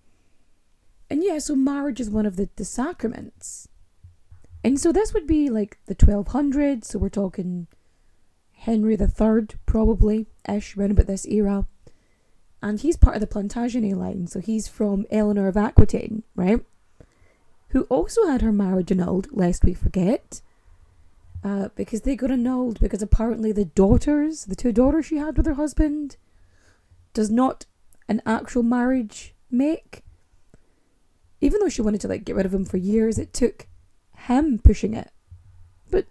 And 1.10 1.22
yeah, 1.22 1.38
so 1.38 1.54
marriage 1.54 2.00
is 2.00 2.08
one 2.08 2.24
of 2.24 2.36
the, 2.36 2.48
the 2.56 2.64
sacraments. 2.64 3.68
And 4.64 4.80
so 4.80 4.92
this 4.92 5.12
would 5.12 5.26
be 5.26 5.50
like 5.50 5.78
the 5.84 5.94
1200s, 5.94 6.86
so 6.86 6.98
we're 6.98 7.10
talking 7.10 7.66
Henry 8.54 8.94
III, 8.94 9.46
probably 9.66 10.26
ish, 10.48 10.74
around 10.74 10.92
about 10.92 11.06
this 11.06 11.26
era. 11.26 11.66
And 12.62 12.80
he's 12.80 12.96
part 12.96 13.14
of 13.14 13.20
the 13.20 13.26
Plantagenet 13.26 13.94
line, 13.94 14.26
so 14.26 14.40
he's 14.40 14.66
from 14.66 15.04
Eleanor 15.10 15.48
of 15.48 15.58
Aquitaine, 15.58 16.22
right? 16.34 16.64
Who 17.68 17.82
also 17.84 18.26
had 18.26 18.40
her 18.40 18.52
marriage 18.52 18.90
annulled, 18.90 19.28
lest 19.30 19.64
we 19.64 19.74
forget. 19.74 20.40
Uh, 21.44 21.68
because 21.76 22.00
they 22.00 22.16
got 22.16 22.30
annulled 22.30 22.80
because 22.80 23.02
apparently 23.02 23.52
the 23.52 23.66
daughters, 23.66 24.46
the 24.46 24.56
two 24.56 24.72
daughters 24.72 25.04
she 25.04 25.18
had 25.18 25.36
with 25.36 25.44
her 25.44 25.54
husband, 25.54 26.16
does 27.12 27.30
not 27.30 27.66
an 28.08 28.22
actual 28.24 28.62
marriage 28.62 29.34
make. 29.50 30.04
Even 31.42 31.60
though 31.60 31.68
she 31.68 31.82
wanted 31.82 32.00
to 32.00 32.08
like 32.08 32.24
get 32.24 32.34
rid 32.34 32.46
of 32.46 32.54
him 32.54 32.64
for 32.64 32.78
years, 32.78 33.18
it 33.18 33.34
took 33.34 33.66
him 34.26 34.58
pushing 34.58 34.94
it. 34.94 35.10
But 35.90 36.06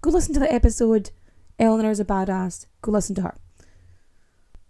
go 0.00 0.10
listen 0.10 0.34
to 0.34 0.40
the 0.40 0.52
episode. 0.52 1.10
Eleanor's 1.58 2.00
a 2.00 2.04
badass. 2.04 2.66
Go 2.82 2.92
listen 2.92 3.14
to 3.16 3.22
her. 3.22 3.36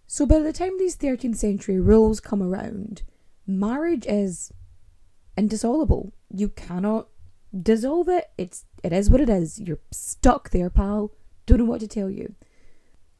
So 0.07 0.25
by 0.25 0.39
the 0.39 0.53
time 0.53 0.77
these 0.77 0.95
13th 0.95 1.35
century 1.35 1.79
rules 1.79 2.19
come 2.19 2.41
around, 2.41 3.03
marriage 3.45 4.05
is 4.07 4.53
indissoluble. 5.35 6.13
You 6.33 6.49
cannot 6.49 7.07
dissolve 7.61 8.07
it. 8.07 8.29
It's 8.37 8.65
it 8.83 8.93
is 8.93 9.09
what 9.09 9.21
it 9.21 9.29
is. 9.29 9.59
You're 9.59 9.79
stuck 9.91 10.51
there, 10.51 10.69
pal. 10.69 11.11
Don't 11.45 11.59
know 11.59 11.65
what 11.65 11.81
to 11.81 11.87
tell 11.87 12.09
you. 12.09 12.35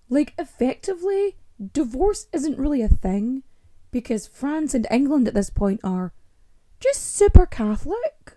Like 0.09 0.33
effectively, 0.37 1.35
divorce 1.73 2.27
isn't 2.31 2.57
really 2.57 2.81
a 2.81 2.87
thing 2.87 3.43
because 3.91 4.27
France 4.27 4.73
and 4.73 4.87
England 4.89 5.27
at 5.27 5.33
this 5.33 5.49
point 5.49 5.81
are 5.83 6.13
just 6.79 7.15
super 7.15 7.45
Catholic. 7.45 8.36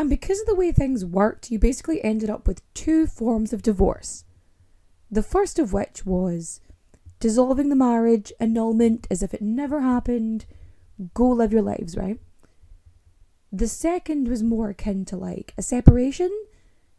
And 0.00 0.08
because 0.08 0.40
of 0.40 0.46
the 0.46 0.54
way 0.54 0.72
things 0.72 1.04
worked, 1.04 1.50
you 1.50 1.58
basically 1.58 2.02
ended 2.02 2.30
up 2.30 2.48
with 2.48 2.62
two 2.72 3.06
forms 3.06 3.52
of 3.52 3.60
divorce. 3.60 4.24
The 5.10 5.22
first 5.22 5.58
of 5.58 5.74
which 5.74 6.06
was 6.06 6.62
dissolving 7.18 7.68
the 7.68 7.76
marriage, 7.76 8.32
annulment 8.40 9.06
as 9.10 9.22
if 9.22 9.34
it 9.34 9.42
never 9.42 9.82
happened, 9.82 10.46
go 11.12 11.28
live 11.28 11.52
your 11.52 11.60
lives, 11.60 11.98
right? 11.98 12.18
The 13.52 13.68
second 13.68 14.26
was 14.26 14.42
more 14.42 14.70
akin 14.70 15.04
to 15.04 15.18
like 15.18 15.52
a 15.58 15.62
separation, 15.62 16.30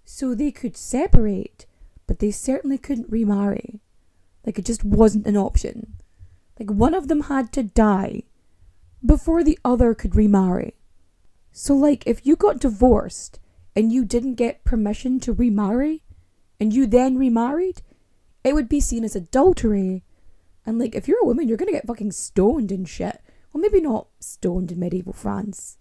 so 0.05 0.35
they 0.35 0.51
could 0.51 0.77
separate, 0.77 1.65
but 2.05 2.19
they 2.19 2.29
certainly 2.29 2.77
couldn't 2.77 3.09
remarry. 3.09 3.79
Like 4.45 4.59
it 4.59 4.65
just 4.65 4.83
wasn't 4.83 5.25
an 5.25 5.37
option. 5.37 5.95
Like 6.59 6.69
one 6.69 6.93
of 6.93 7.07
them 7.07 7.21
had 7.21 7.51
to 7.53 7.63
die 7.63 8.25
before 9.03 9.43
the 9.43 9.57
other 9.65 9.95
could 9.95 10.15
remarry. 10.15 10.75
So, 11.51 11.75
like, 11.75 12.05
if 12.07 12.25
you 12.25 12.35
got 12.35 12.59
divorced 12.59 13.39
and 13.75 13.91
you 13.91 14.05
didn't 14.05 14.35
get 14.35 14.63
permission 14.63 15.19
to 15.21 15.33
remarry, 15.33 16.03
and 16.59 16.73
you 16.73 16.85
then 16.85 17.17
remarried, 17.17 17.81
it 18.43 18.53
would 18.53 18.69
be 18.69 18.79
seen 18.79 19.03
as 19.03 19.15
adultery. 19.15 20.03
And, 20.65 20.79
like, 20.79 20.95
if 20.95 21.07
you're 21.07 21.21
a 21.21 21.25
woman, 21.25 21.47
you're 21.47 21.57
gonna 21.57 21.71
get 21.71 21.87
fucking 21.87 22.11
stoned 22.11 22.71
and 22.71 22.87
shit. 22.87 23.21
Well, 23.51 23.61
maybe 23.61 23.81
not 23.81 24.07
stoned 24.19 24.71
in 24.71 24.79
medieval 24.79 25.13
France, 25.13 25.77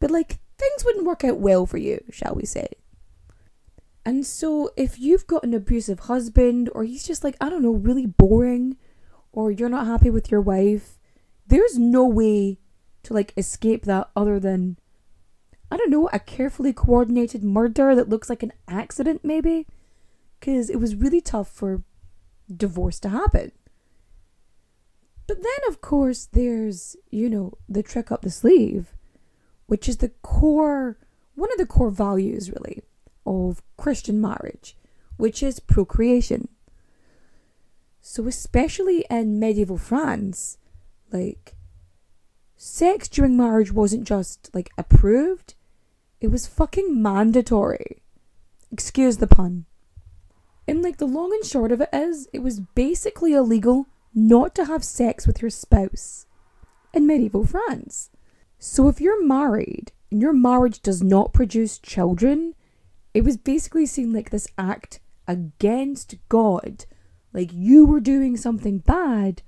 but, 0.00 0.10
like, 0.10 0.38
things 0.58 0.84
wouldn't 0.84 1.06
work 1.06 1.24
out 1.24 1.38
well 1.38 1.66
for 1.66 1.76
you, 1.76 2.02
shall 2.10 2.34
we 2.34 2.46
say. 2.46 2.68
And 4.04 4.24
so, 4.24 4.70
if 4.76 4.98
you've 4.98 5.26
got 5.26 5.44
an 5.44 5.52
abusive 5.52 6.00
husband, 6.00 6.70
or 6.74 6.84
he's 6.84 7.06
just 7.06 7.24
like, 7.24 7.36
I 7.40 7.50
don't 7.50 7.62
know, 7.62 7.72
really 7.72 8.06
boring, 8.06 8.76
or 9.32 9.50
you're 9.50 9.68
not 9.68 9.86
happy 9.86 10.08
with 10.08 10.30
your 10.30 10.40
wife, 10.40 10.98
there's 11.46 11.76
no 11.78 12.06
way 12.06 12.58
to 13.02 13.14
like 13.14 13.32
escape 13.36 13.84
that 13.84 14.10
other 14.16 14.40
than 14.40 14.78
I 15.70 15.76
don't 15.76 15.90
know, 15.90 16.08
a 16.12 16.18
carefully 16.18 16.72
coordinated 16.72 17.42
murder 17.42 17.94
that 17.94 18.08
looks 18.08 18.28
like 18.30 18.42
an 18.42 18.52
accident 18.68 19.24
maybe 19.24 19.66
cuz 20.40 20.70
it 20.70 20.78
was 20.80 20.94
really 20.94 21.20
tough 21.20 21.48
for 21.48 21.82
divorce 22.54 23.00
to 23.00 23.08
happen. 23.08 23.52
But 25.26 25.42
then 25.42 25.68
of 25.68 25.80
course 25.80 26.26
there's, 26.26 26.96
you 27.10 27.28
know, 27.28 27.54
the 27.68 27.82
trick 27.82 28.12
up 28.12 28.22
the 28.22 28.30
sleeve, 28.30 28.94
which 29.66 29.88
is 29.88 29.96
the 29.96 30.12
core 30.22 30.98
one 31.34 31.52
of 31.52 31.58
the 31.58 31.66
core 31.66 31.90
values 31.90 32.50
really 32.50 32.82
of 33.26 33.62
Christian 33.76 34.20
marriage, 34.20 34.76
which 35.16 35.42
is 35.42 35.60
procreation. 35.60 36.48
So 38.00 38.26
especially 38.28 39.04
in 39.10 39.40
medieval 39.40 39.78
France, 39.78 40.58
like, 41.12 41.56
sex 42.56 43.08
during 43.08 43.36
marriage 43.36 43.72
wasn't 43.72 44.04
just, 44.04 44.48
like, 44.54 44.70
approved, 44.78 45.54
it 46.26 46.32
was 46.32 46.48
fucking 46.48 47.00
mandatory. 47.00 48.02
Excuse 48.72 49.18
the 49.18 49.28
pun. 49.28 49.64
And, 50.66 50.82
like, 50.82 50.96
the 50.96 51.06
long 51.06 51.32
and 51.32 51.44
short 51.44 51.70
of 51.70 51.80
it 51.80 51.88
is, 51.92 52.28
it 52.32 52.40
was 52.40 52.58
basically 52.58 53.32
illegal 53.32 53.86
not 54.12 54.52
to 54.56 54.64
have 54.64 54.82
sex 54.82 55.24
with 55.24 55.40
your 55.40 55.50
spouse 55.50 56.26
in 56.92 57.06
medieval 57.06 57.46
France. 57.46 58.10
So 58.58 58.88
if 58.88 59.00
you're 59.00 59.24
married 59.24 59.92
and 60.10 60.20
your 60.20 60.32
marriage 60.32 60.82
does 60.82 61.00
not 61.00 61.32
produce 61.32 61.78
children, 61.78 62.54
it 63.14 63.22
was 63.22 63.36
basically 63.36 63.86
seen 63.86 64.12
like 64.12 64.30
this 64.30 64.48
act 64.58 64.98
against 65.28 66.16
God. 66.28 66.86
Like 67.32 67.50
you 67.52 67.86
were 67.86 68.00
doing 68.00 68.36
something 68.36 68.78
bad. 68.78 69.42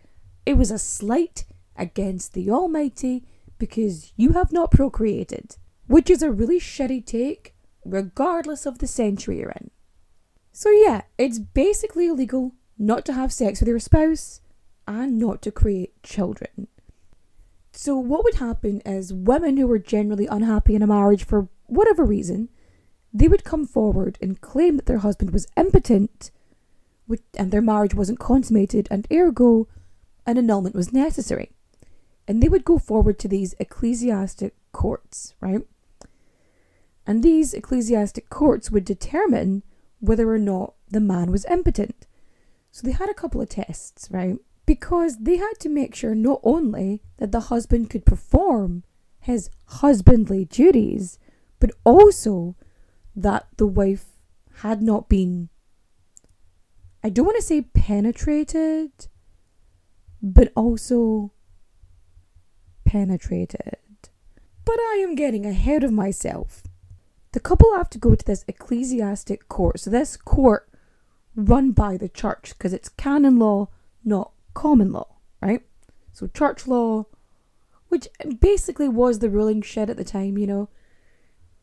It 0.47 0.57
was 0.57 0.71
a 0.71 0.79
slight 0.79 1.45
against 1.75 2.35
the 2.35 2.51
Almighty 2.51 3.25
because 3.59 4.12
you 4.17 4.35
have 4.35 4.53
not 4.53 4.71
procreated, 4.71 5.57
which 5.88 6.09
is 6.09 6.22
a 6.22 6.31
really 6.31 6.61
shitty 6.61 7.05
take, 7.05 7.55
regardless 7.85 8.64
of 8.66 8.79
the 8.79 8.87
century 8.87 9.40
you're 9.40 9.51
in. 9.51 9.70
So, 10.53 10.70
yeah, 10.70 11.03
it's 11.18 11.38
basically 11.38 12.07
illegal 12.07 12.53
not 12.79 13.05
to 13.07 13.12
have 13.12 13.33
sex 13.33 13.61
with 13.61 13.68
your 13.68 13.81
spouse 13.81 14.40
and 14.87 15.18
not 15.18 15.42
to 15.42 15.51
create 15.51 16.03
children. 16.03 16.68
So, 17.72 17.96
what 17.96 18.24
would 18.24 18.35
happen 18.35 18.81
is 18.85 19.12
women 19.12 19.57
who 19.57 19.66
were 19.66 19.79
generally 19.79 20.27
unhappy 20.27 20.74
in 20.74 20.83
a 20.83 20.87
marriage 20.87 21.24
for 21.24 21.48
whatever 21.66 22.05
reason, 22.05 22.48
they 23.12 23.29
would 23.29 23.44
come 23.44 23.66
forward 23.66 24.18
and 24.20 24.40
claim 24.40 24.77
that 24.77 24.87
their 24.87 24.98
husband 24.98 25.33
was 25.33 25.46
impotent 25.57 26.31
and 27.37 27.51
their 27.51 27.62
marriage 27.62 27.94
wasn't 27.94 28.18
consummated, 28.18 28.87
and 28.90 29.07
ergo, 29.11 29.66
an 30.27 30.37
annulment 30.37 30.74
was 30.74 30.92
necessary. 30.92 31.53
And 32.27 32.42
they 32.42 32.48
would 32.48 32.64
go 32.64 32.79
forward 32.79 33.18
to 33.20 33.29
these 33.29 33.55
ecclesiastic 33.59 34.55
courts, 34.72 35.35
right? 35.40 35.62
And 37.09 37.23
these 37.23 37.55
ecclesiastic 37.55 38.29
courts 38.29 38.71
would 38.71 38.85
determine 38.85 39.62
whether 39.99 40.31
or 40.31 40.38
not 40.38 40.75
the 40.90 41.01
man 41.01 41.33
was 41.33 41.47
impotent. 41.47 42.07
So 42.71 42.87
they 42.87 42.92
had 42.92 43.09
a 43.09 43.14
couple 43.14 43.40
of 43.40 43.49
tests, 43.49 44.09
right? 44.11 44.37
Because 44.66 45.16
they 45.16 45.38
had 45.38 45.55
to 45.61 45.71
make 45.71 45.94
sure 45.94 46.14
not 46.14 46.40
only 46.44 47.01
that 47.16 47.33
the 47.33 47.49
husband 47.49 47.88
could 47.88 48.05
perform 48.05 48.85
his 49.21 49.49
husbandly 49.64 50.44
duties, 50.44 51.18
but 51.59 51.71
also 51.83 52.57
that 53.16 53.47
the 53.57 53.66
wife 53.66 54.05
had 54.57 54.83
not 54.83 55.09
been, 55.09 55.49
I 57.03 57.09
don't 57.09 57.25
want 57.25 57.38
to 57.38 57.42
say 57.42 57.62
penetrated, 57.62 58.90
but 60.21 60.53
also 60.55 61.33
penetrated. 62.85 63.79
But 64.66 64.77
I 64.79 65.01
am 65.03 65.14
getting 65.14 65.47
ahead 65.47 65.83
of 65.83 65.90
myself. 65.90 66.68
The 67.33 67.41
couple 67.41 67.75
have 67.77 67.91
to 67.91 67.99
go 67.99 68.14
to 68.14 68.25
this 68.25 68.45
ecclesiastic 68.49 69.49
court. 69.49 69.81
So, 69.81 69.91
this 69.91 70.17
court 70.17 70.69
run 71.35 71.73
by 71.73 71.97
the 71.97 72.09
church 72.09 72.55
because 72.57 72.73
it's 72.73 72.88
canon 72.88 73.38
law, 73.38 73.69
not 74.05 74.33
common 74.55 74.93
law, 74.93 75.17
right? 75.43 75.62
So, 76.12 76.27
church 76.27 76.67
law, 76.67 77.07
which 77.88 78.09
basically 78.41 78.88
was 78.88 79.19
the 79.19 79.31
ruling 79.31 79.62
shit 79.62 79.91
at 79.91 79.97
the 79.97 80.05
time, 80.05 80.38
you 80.38 80.47
know. 80.47 80.69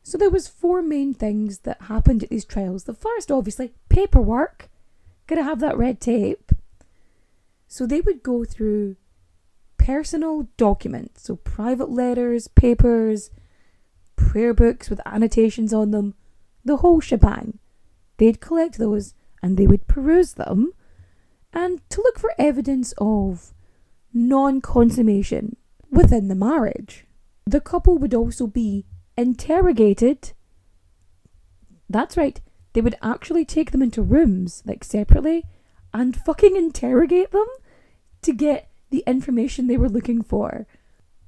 So 0.06 0.20
there 0.20 0.30
was 0.30 0.48
four 0.48 0.84
main 0.84 1.16
things 1.16 1.60
that 1.60 1.82
happened 1.84 2.22
at 2.22 2.30
these 2.30 2.46
trials. 2.46 2.84
The 2.84 2.94
first, 2.94 3.32
obviously, 3.32 3.74
paperwork. 3.90 4.70
Gotta 5.26 5.42
have 5.42 5.60
that 5.62 5.78
red 5.80 6.00
tape. 6.00 6.52
So 7.68 7.88
they 7.88 8.02
would 8.02 8.22
go 8.22 8.46
through 8.46 8.98
personal 9.78 10.48
documents, 10.58 11.24
so 11.24 11.36
private 11.36 11.90
letters, 11.90 12.48
papers, 12.48 13.32
prayer 14.36 14.54
books 14.54 14.90
with 14.90 15.00
annotations 15.06 15.74
on 15.74 15.92
them, 15.92 16.14
the 16.66 16.76
whole 16.78 17.00
shebang. 17.00 17.58
They'd 18.18 18.42
collect 18.42 18.78
those 18.78 19.14
and 19.42 19.56
they 19.56 19.66
would 19.66 19.88
peruse 19.88 20.34
them 20.34 20.74
and 21.54 21.80
to 21.90 22.02
look 22.02 22.20
for 22.20 22.34
evidence 22.38 22.94
of 22.98 23.54
non 24.14 24.60
consummation 24.60 25.56
within 25.90 26.28
the 26.28 26.36
marriage. 26.36 27.06
The 27.46 27.62
couple 27.62 27.98
would 27.98 28.14
also 28.14 28.46
be 28.46 28.84
interrogated. 29.18 30.34
That's 31.90 32.18
right, 32.18 32.42
they 32.74 32.82
would 32.82 32.98
actually 33.02 33.46
take 33.46 33.72
them 33.72 33.82
into 33.82 34.02
rooms, 34.02 34.64
like 34.66 34.84
separately, 34.84 35.46
and 35.94 36.14
fucking 36.14 36.58
interrogate 36.58 37.32
them 37.32 37.48
to 38.24 38.34
get 38.34 38.70
the 38.90 39.06
information 39.08 39.68
they 39.68 39.78
were 39.78 39.88
looking 39.88 40.22
for. 40.22 40.68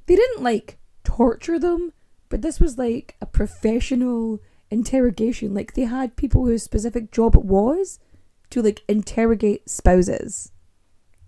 They 0.08 0.18
didn't 0.18 0.44
like 0.44 0.78
torture 1.06 1.58
them, 1.58 1.94
but 2.30 2.42
this 2.42 2.60
was 2.60 2.78
like 2.78 3.16
a 3.22 3.26
professional 3.26 4.40
interrogation. 4.70 5.54
Like 5.54 5.74
they 5.74 5.84
had 5.84 6.16
people 6.16 6.46
whose 6.46 6.64
specific 6.64 7.12
job 7.12 7.36
it 7.36 7.46
was 7.46 8.00
to 8.50 8.62
like 8.62 8.84
interrogate 8.88 9.70
spouses. 9.70 10.52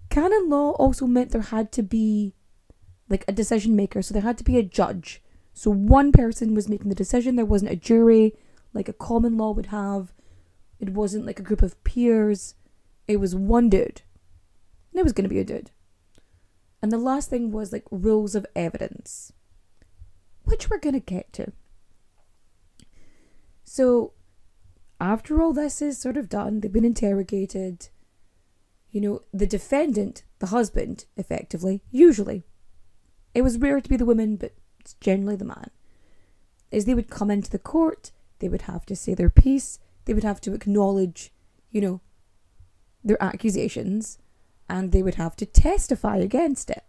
Canon 0.10 0.50
law 0.50 0.72
also 0.72 1.06
meant 1.06 1.32
there 1.32 1.42
had 1.42 1.72
to 1.74 1.84
be 1.84 2.34
like 3.10 3.26
a 3.28 3.32
decision 3.32 3.76
maker, 3.76 4.02
so 4.02 4.14
there 4.14 4.24
had 4.24 4.38
to 4.38 4.44
be 4.44 4.58
a 4.58 4.64
judge 4.64 5.22
so 5.60 5.72
one 5.72 6.14
person 6.14 6.54
was 6.54 6.70
making 6.70 6.88
the 6.88 6.96
decision. 6.96 7.36
There 7.36 7.44
wasn't 7.44 7.74
a 7.74 7.76
jury 7.76 8.34
like 8.74 8.88
a 8.88 8.94
common 8.94 9.38
law 9.38 9.52
would 9.52 9.66
have. 9.66 10.14
It 10.80 10.92
wasn't 10.92 11.26
like 11.26 11.38
a 11.38 11.44
group 11.44 11.62
of 11.62 11.84
peers. 11.84 12.56
It 13.10 13.18
was 13.18 13.36
one 13.36 13.68
dude. 13.68 14.02
And 14.94 15.00
it 15.00 15.04
was 15.04 15.12
going 15.12 15.28
to 15.28 15.30
be 15.30 15.40
a 15.40 15.44
dude. 15.44 15.72
And 16.82 16.94
the 16.94 16.98
last 16.98 17.30
thing 17.30 17.52
was 17.52 17.74
like 17.74 17.84
rules 17.92 18.36
of 18.36 18.46
evidence, 18.56 19.34
which 20.50 20.70
we're 20.70 20.80
going 20.80 20.94
to 20.94 21.00
get 21.00 21.32
to. 21.34 21.52
So, 23.64 24.14
after 25.00 25.42
all 25.42 25.54
this 25.54 25.82
is 25.82 25.98
sort 25.98 26.18
of 26.18 26.28
done, 26.28 26.60
they've 26.60 26.72
been 26.72 26.84
interrogated. 26.84 27.90
You 28.92 29.02
know, 29.02 29.22
the 29.32 29.46
defendant, 29.46 30.24
the 30.40 30.48
husband, 30.48 31.06
effectively, 31.16 31.84
usually. 31.92 32.46
It 33.36 33.44
was 33.44 33.60
rare 33.60 33.80
to 33.80 33.90
be 33.90 33.98
the 33.98 34.06
woman, 34.06 34.36
but 34.36 34.56
it's 34.80 34.96
generally 34.96 35.36
the 35.36 35.46
man, 35.46 35.70
is 36.72 36.86
they 36.86 36.96
would 36.96 37.10
come 37.10 37.30
into 37.30 37.52
the 37.52 37.60
court, 37.60 38.12
they 38.40 38.50
would 38.50 38.64
have 38.64 38.86
to 38.88 38.96
say 38.96 39.14
their 39.14 39.30
piece, 39.30 39.80
they 40.06 40.14
would 40.16 40.24
have 40.24 40.42
to 40.42 40.54
acknowledge, 40.54 41.32
you 41.70 41.82
know, 41.82 42.02
their 43.04 43.22
accusations, 43.22 44.18
and 44.68 44.92
they 44.92 45.04
would 45.04 45.16
have 45.16 45.36
to 45.36 45.46
testify 45.46 46.18
against 46.18 46.72
it. 46.72 46.84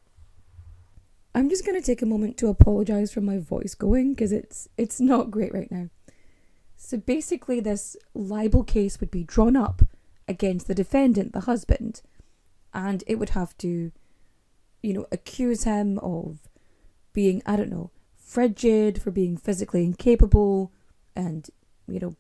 I'm 1.34 1.48
just 1.48 1.64
going 1.64 1.80
to 1.80 1.86
take 1.86 2.02
a 2.02 2.06
moment 2.06 2.36
to 2.38 2.48
apologize 2.48 3.12
for 3.12 3.20
my 3.20 3.38
voice 3.38 3.74
going 3.74 4.14
because 4.14 4.32
it's 4.32 4.68
it's 4.76 5.00
not 5.00 5.30
great 5.30 5.54
right 5.54 5.70
now. 5.70 5.88
So 6.76 6.96
basically 6.96 7.60
this 7.60 7.96
libel 8.14 8.64
case 8.64 9.00
would 9.00 9.10
be 9.10 9.22
drawn 9.22 9.56
up 9.56 9.82
against 10.26 10.66
the 10.66 10.74
defendant, 10.74 11.32
the 11.32 11.40
husband, 11.40 12.02
and 12.74 13.04
it 13.06 13.16
would 13.16 13.30
have 13.30 13.56
to 13.58 13.92
you 14.82 14.92
know 14.92 15.06
accuse 15.12 15.64
him 15.64 15.98
of 15.98 16.38
being, 17.12 17.42
I 17.46 17.56
don't 17.56 17.70
know, 17.70 17.90
frigid, 18.16 19.02
for 19.02 19.10
being 19.10 19.36
physically 19.36 19.84
incapable, 19.84 20.72
and, 21.16 21.48
you 21.88 21.98
know, 21.98 22.16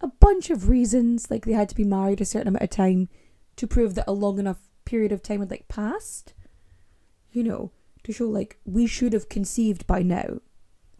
a 0.00 0.08
bunch 0.08 0.50
of 0.50 0.68
reasons. 0.68 1.30
Like 1.30 1.44
they 1.44 1.52
had 1.52 1.68
to 1.70 1.74
be 1.74 1.84
married 1.84 2.20
a 2.20 2.24
certain 2.24 2.48
amount 2.48 2.64
of 2.64 2.70
time 2.70 3.08
to 3.56 3.66
prove 3.66 3.94
that 3.94 4.08
a 4.08 4.12
long 4.12 4.38
enough 4.38 4.58
period 4.84 5.12
of 5.12 5.22
time 5.22 5.40
had 5.40 5.50
like 5.50 5.68
passed. 5.68 6.34
You 7.32 7.44
know, 7.44 7.72
to 8.08 8.14
show 8.14 8.26
like 8.26 8.58
we 8.64 8.86
should 8.86 9.12
have 9.12 9.28
conceived 9.28 9.86
by 9.86 10.02
now, 10.02 10.40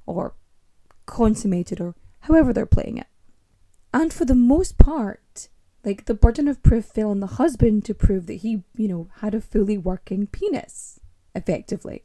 or 0.04 0.34
consummated, 1.06 1.80
or 1.80 1.94
however 2.20 2.52
they're 2.52 2.66
playing 2.66 2.98
it. 2.98 3.06
And 3.94 4.12
for 4.12 4.26
the 4.26 4.34
most 4.34 4.76
part, 4.76 5.48
like 5.82 6.04
the 6.04 6.12
burden 6.12 6.48
of 6.48 6.62
proof 6.62 6.84
fell 6.84 7.10
on 7.10 7.20
the 7.20 7.26
husband 7.26 7.86
to 7.86 7.94
prove 7.94 8.26
that 8.26 8.34
he, 8.34 8.62
you 8.76 8.88
know, 8.88 9.08
had 9.20 9.34
a 9.34 9.40
fully 9.40 9.78
working 9.78 10.26
penis, 10.26 11.00
effectively. 11.34 12.04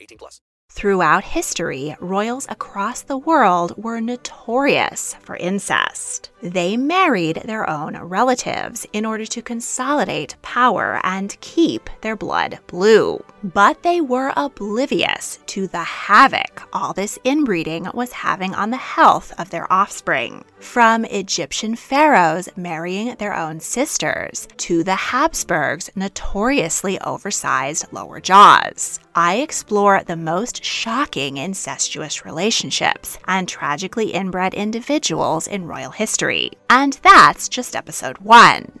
18 0.00 0.18
plus. 0.18 0.40
Throughout 0.70 1.24
history, 1.24 1.96
royals 1.98 2.46
across 2.50 3.00
the 3.00 3.16
world 3.16 3.72
were 3.82 4.00
notorious 4.00 5.14
for 5.14 5.34
incest. 5.36 6.30
They 6.42 6.76
married 6.76 7.42
their 7.44 7.68
own 7.68 7.96
relatives 7.96 8.86
in 8.92 9.06
order 9.06 9.24
to 9.26 9.42
consolidate 9.42 10.36
power 10.42 11.00
and 11.02 11.40
keep 11.40 11.88
their 12.02 12.16
blood 12.16 12.60
blue. 12.66 13.24
But 13.42 13.82
they 13.82 14.00
were 14.00 14.32
oblivious 14.36 15.38
to 15.46 15.68
the 15.68 15.84
havoc 15.84 16.58
all 16.72 16.92
this 16.92 17.18
inbreeding 17.24 17.88
was 17.94 18.12
having 18.12 18.54
on 18.54 18.70
the 18.70 18.76
health 18.76 19.32
of 19.38 19.50
their 19.50 19.72
offspring. 19.72 20.44
From 20.58 21.04
Egyptian 21.04 21.76
pharaohs 21.76 22.48
marrying 22.56 23.14
their 23.16 23.34
own 23.34 23.60
sisters 23.60 24.48
to 24.58 24.82
the 24.82 24.94
Habsburgs' 24.94 25.90
notoriously 25.94 27.00
oversized 27.00 27.86
lower 27.92 28.20
jaws. 28.20 29.00
I 29.14 29.36
explore 29.36 30.02
the 30.02 30.16
most 30.16 30.64
shocking 30.64 31.36
incestuous 31.36 32.24
relationships 32.24 33.18
and 33.26 33.48
tragically 33.48 34.12
inbred 34.12 34.54
individuals 34.54 35.46
in 35.46 35.66
royal 35.66 35.90
history. 35.90 36.52
And 36.68 36.94
that's 37.02 37.48
just 37.48 37.76
episode 37.76 38.18
one. 38.18 38.80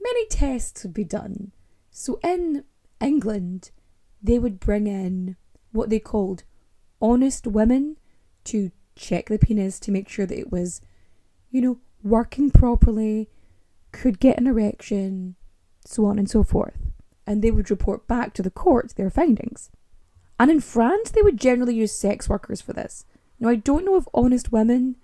many 0.00 0.26
tests 0.26 0.82
would 0.82 0.94
be 0.94 1.04
done. 1.04 1.52
So 1.90 2.18
in 2.22 2.64
England, 3.00 3.70
they 4.22 4.38
would 4.38 4.60
bring 4.60 4.86
in 4.86 5.36
what 5.72 5.90
they 5.90 5.98
called 5.98 6.44
honest 7.00 7.46
women 7.46 7.96
to 8.44 8.70
check 8.96 9.28
the 9.28 9.38
penis 9.38 9.78
to 9.80 9.92
make 9.92 10.08
sure 10.08 10.26
that 10.26 10.38
it 10.38 10.50
was, 10.50 10.80
you 11.50 11.60
know, 11.60 11.78
working 12.02 12.50
properly, 12.50 13.28
could 13.92 14.20
get 14.20 14.38
an 14.38 14.46
erection, 14.46 15.36
so 15.84 16.06
on 16.06 16.18
and 16.18 16.28
so 16.28 16.42
forth. 16.42 16.78
And 17.26 17.42
they 17.42 17.50
would 17.50 17.70
report 17.70 18.06
back 18.08 18.34
to 18.34 18.42
the 18.42 18.50
court 18.50 18.94
their 18.96 19.10
findings. 19.10 19.70
And 20.38 20.50
in 20.50 20.60
France, 20.60 21.10
they 21.10 21.22
would 21.22 21.38
generally 21.38 21.74
use 21.74 21.92
sex 21.92 22.28
workers 22.28 22.60
for 22.60 22.72
this. 22.72 23.04
Now, 23.40 23.48
I 23.48 23.56
don't 23.56 23.84
know 23.84 23.96
if 23.96 24.04
honest 24.14 24.52
women 24.52 24.96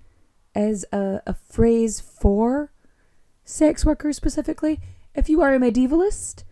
is 0.55 0.87
a, 0.93 1.23
a 1.27 1.35
phrase 1.35 2.01
for 2.01 2.73
sex 3.45 3.85
workers 3.85 4.17
specifically. 4.17 4.81
If 5.15 5.29
you 5.29 5.41
are 5.43 5.55
a 5.55 5.59
medievalist, 5.59 6.45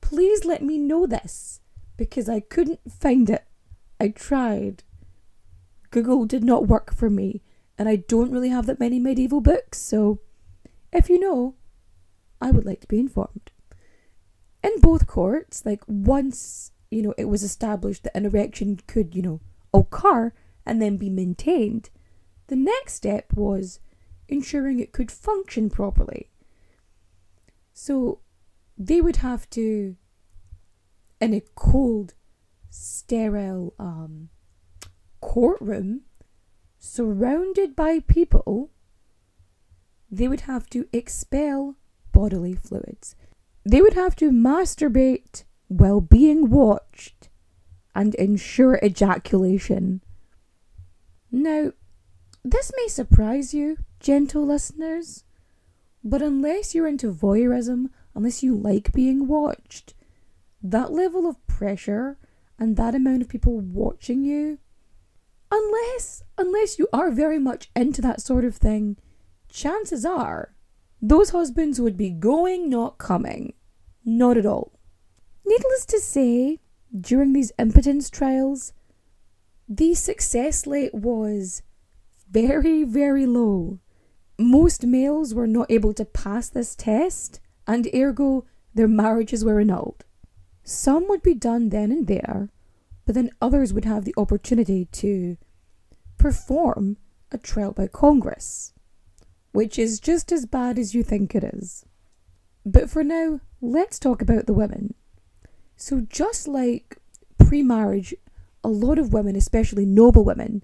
please 0.00 0.44
let 0.44 0.62
me 0.62 0.78
know 0.78 1.06
this 1.06 1.60
because 1.96 2.28
I 2.28 2.40
couldn't 2.40 2.80
find 2.90 3.30
it. 3.30 3.44
I 4.00 4.08
tried. 4.08 4.82
Google 5.90 6.26
did 6.26 6.42
not 6.42 6.66
work 6.66 6.92
for 6.92 7.08
me, 7.08 7.42
and 7.78 7.88
I 7.88 7.96
don't 7.96 8.32
really 8.32 8.48
have 8.48 8.66
that 8.66 8.80
many 8.80 8.98
medieval 8.98 9.40
books, 9.40 9.78
so 9.78 10.20
if 10.92 11.08
you 11.08 11.18
know, 11.18 11.54
I 12.40 12.50
would 12.50 12.64
like 12.64 12.80
to 12.80 12.88
be 12.88 12.98
informed. 12.98 13.50
In 14.64 14.72
both 14.80 15.06
courts, 15.06 15.64
like 15.64 15.82
once, 15.86 16.72
you 16.90 17.02
know, 17.02 17.14
it 17.16 17.26
was 17.26 17.42
established 17.42 18.04
that 18.04 18.16
an 18.16 18.26
erection 18.26 18.80
could, 18.86 19.14
you 19.14 19.22
know, 19.22 19.40
occur 19.72 20.32
and 20.66 20.80
then 20.80 20.96
be 20.96 21.10
maintained, 21.10 21.90
the 22.48 22.56
next 22.56 22.94
step 22.94 23.32
was 23.32 23.80
ensuring 24.28 24.80
it 24.80 24.92
could 24.92 25.10
function 25.10 25.70
properly. 25.70 26.28
So 27.72 28.20
they 28.76 29.00
would 29.00 29.16
have 29.16 29.48
to, 29.50 29.96
in 31.20 31.34
a 31.34 31.42
cold, 31.54 32.14
sterile 32.70 33.74
um, 33.78 34.28
courtroom, 35.20 36.02
surrounded 36.78 37.76
by 37.76 38.00
people, 38.00 38.70
they 40.10 40.28
would 40.28 40.42
have 40.42 40.68
to 40.70 40.86
expel 40.92 41.76
bodily 42.12 42.54
fluids. 42.54 43.16
They 43.64 43.80
would 43.80 43.94
have 43.94 44.16
to 44.16 44.30
masturbate 44.30 45.44
while 45.68 46.00
being 46.00 46.50
watched 46.50 47.30
and 47.94 48.14
ensure 48.16 48.78
ejaculation. 48.82 50.02
Now, 51.30 51.72
this 52.44 52.72
may 52.76 52.88
surprise 52.88 53.54
you, 53.54 53.78
gentle 54.00 54.44
listeners, 54.44 55.24
but 56.04 56.22
unless 56.22 56.74
you're 56.74 56.88
into 56.88 57.12
voyeurism, 57.12 57.90
unless 58.14 58.42
you 58.42 58.54
like 58.54 58.92
being 58.92 59.26
watched, 59.26 59.94
that 60.62 60.92
level 60.92 61.26
of 61.26 61.44
pressure 61.46 62.18
and 62.58 62.76
that 62.76 62.94
amount 62.94 63.22
of 63.22 63.28
people 63.28 63.60
watching 63.60 64.22
you, 64.24 64.58
unless 65.50 66.22
unless 66.38 66.78
you 66.78 66.88
are 66.92 67.10
very 67.10 67.38
much 67.38 67.70
into 67.76 68.00
that 68.02 68.20
sort 68.20 68.44
of 68.44 68.56
thing, 68.56 68.96
chances 69.48 70.04
are 70.04 70.54
those 71.00 71.30
husbands 71.30 71.80
would 71.80 71.96
be 71.96 72.10
going 72.10 72.70
not 72.70 72.98
coming. 72.98 73.54
Not 74.04 74.36
at 74.36 74.46
all. 74.46 74.72
Needless 75.44 75.84
to 75.86 75.98
say, 75.98 76.60
during 76.98 77.32
these 77.32 77.52
impotence 77.58 78.08
trials, 78.08 78.72
the 79.68 79.94
success 79.94 80.66
rate 80.66 80.94
was 80.94 81.62
very, 82.30 82.84
very 82.84 83.26
low. 83.26 83.80
Most 84.42 84.84
males 84.84 85.34
were 85.34 85.46
not 85.46 85.70
able 85.70 85.92
to 85.94 86.04
pass 86.04 86.48
this 86.48 86.74
test, 86.74 87.40
and 87.66 87.88
ergo, 87.94 88.44
their 88.74 88.88
marriages 88.88 89.44
were 89.44 89.60
annulled. 89.60 90.04
Some 90.64 91.08
would 91.08 91.22
be 91.22 91.34
done 91.34 91.68
then 91.68 91.92
and 91.92 92.06
there, 92.06 92.48
but 93.04 93.14
then 93.14 93.30
others 93.40 93.72
would 93.72 93.84
have 93.84 94.04
the 94.04 94.14
opportunity 94.16 94.86
to 94.86 95.36
perform 96.18 96.96
a 97.30 97.38
trial 97.38 97.72
by 97.72 97.86
Congress, 97.86 98.72
which 99.52 99.78
is 99.78 100.00
just 100.00 100.32
as 100.32 100.46
bad 100.46 100.78
as 100.78 100.94
you 100.94 101.02
think 101.02 101.34
it 101.34 101.44
is. 101.44 101.84
But 102.64 102.90
for 102.90 103.02
now, 103.02 103.40
let's 103.60 103.98
talk 103.98 104.22
about 104.22 104.46
the 104.46 104.52
women. 104.52 104.94
So, 105.76 106.00
just 106.00 106.46
like 106.46 106.98
pre 107.38 107.62
marriage, 107.62 108.14
a 108.62 108.68
lot 108.68 108.98
of 108.98 109.12
women, 109.12 109.34
especially 109.34 109.84
noble 109.86 110.24
women, 110.24 110.62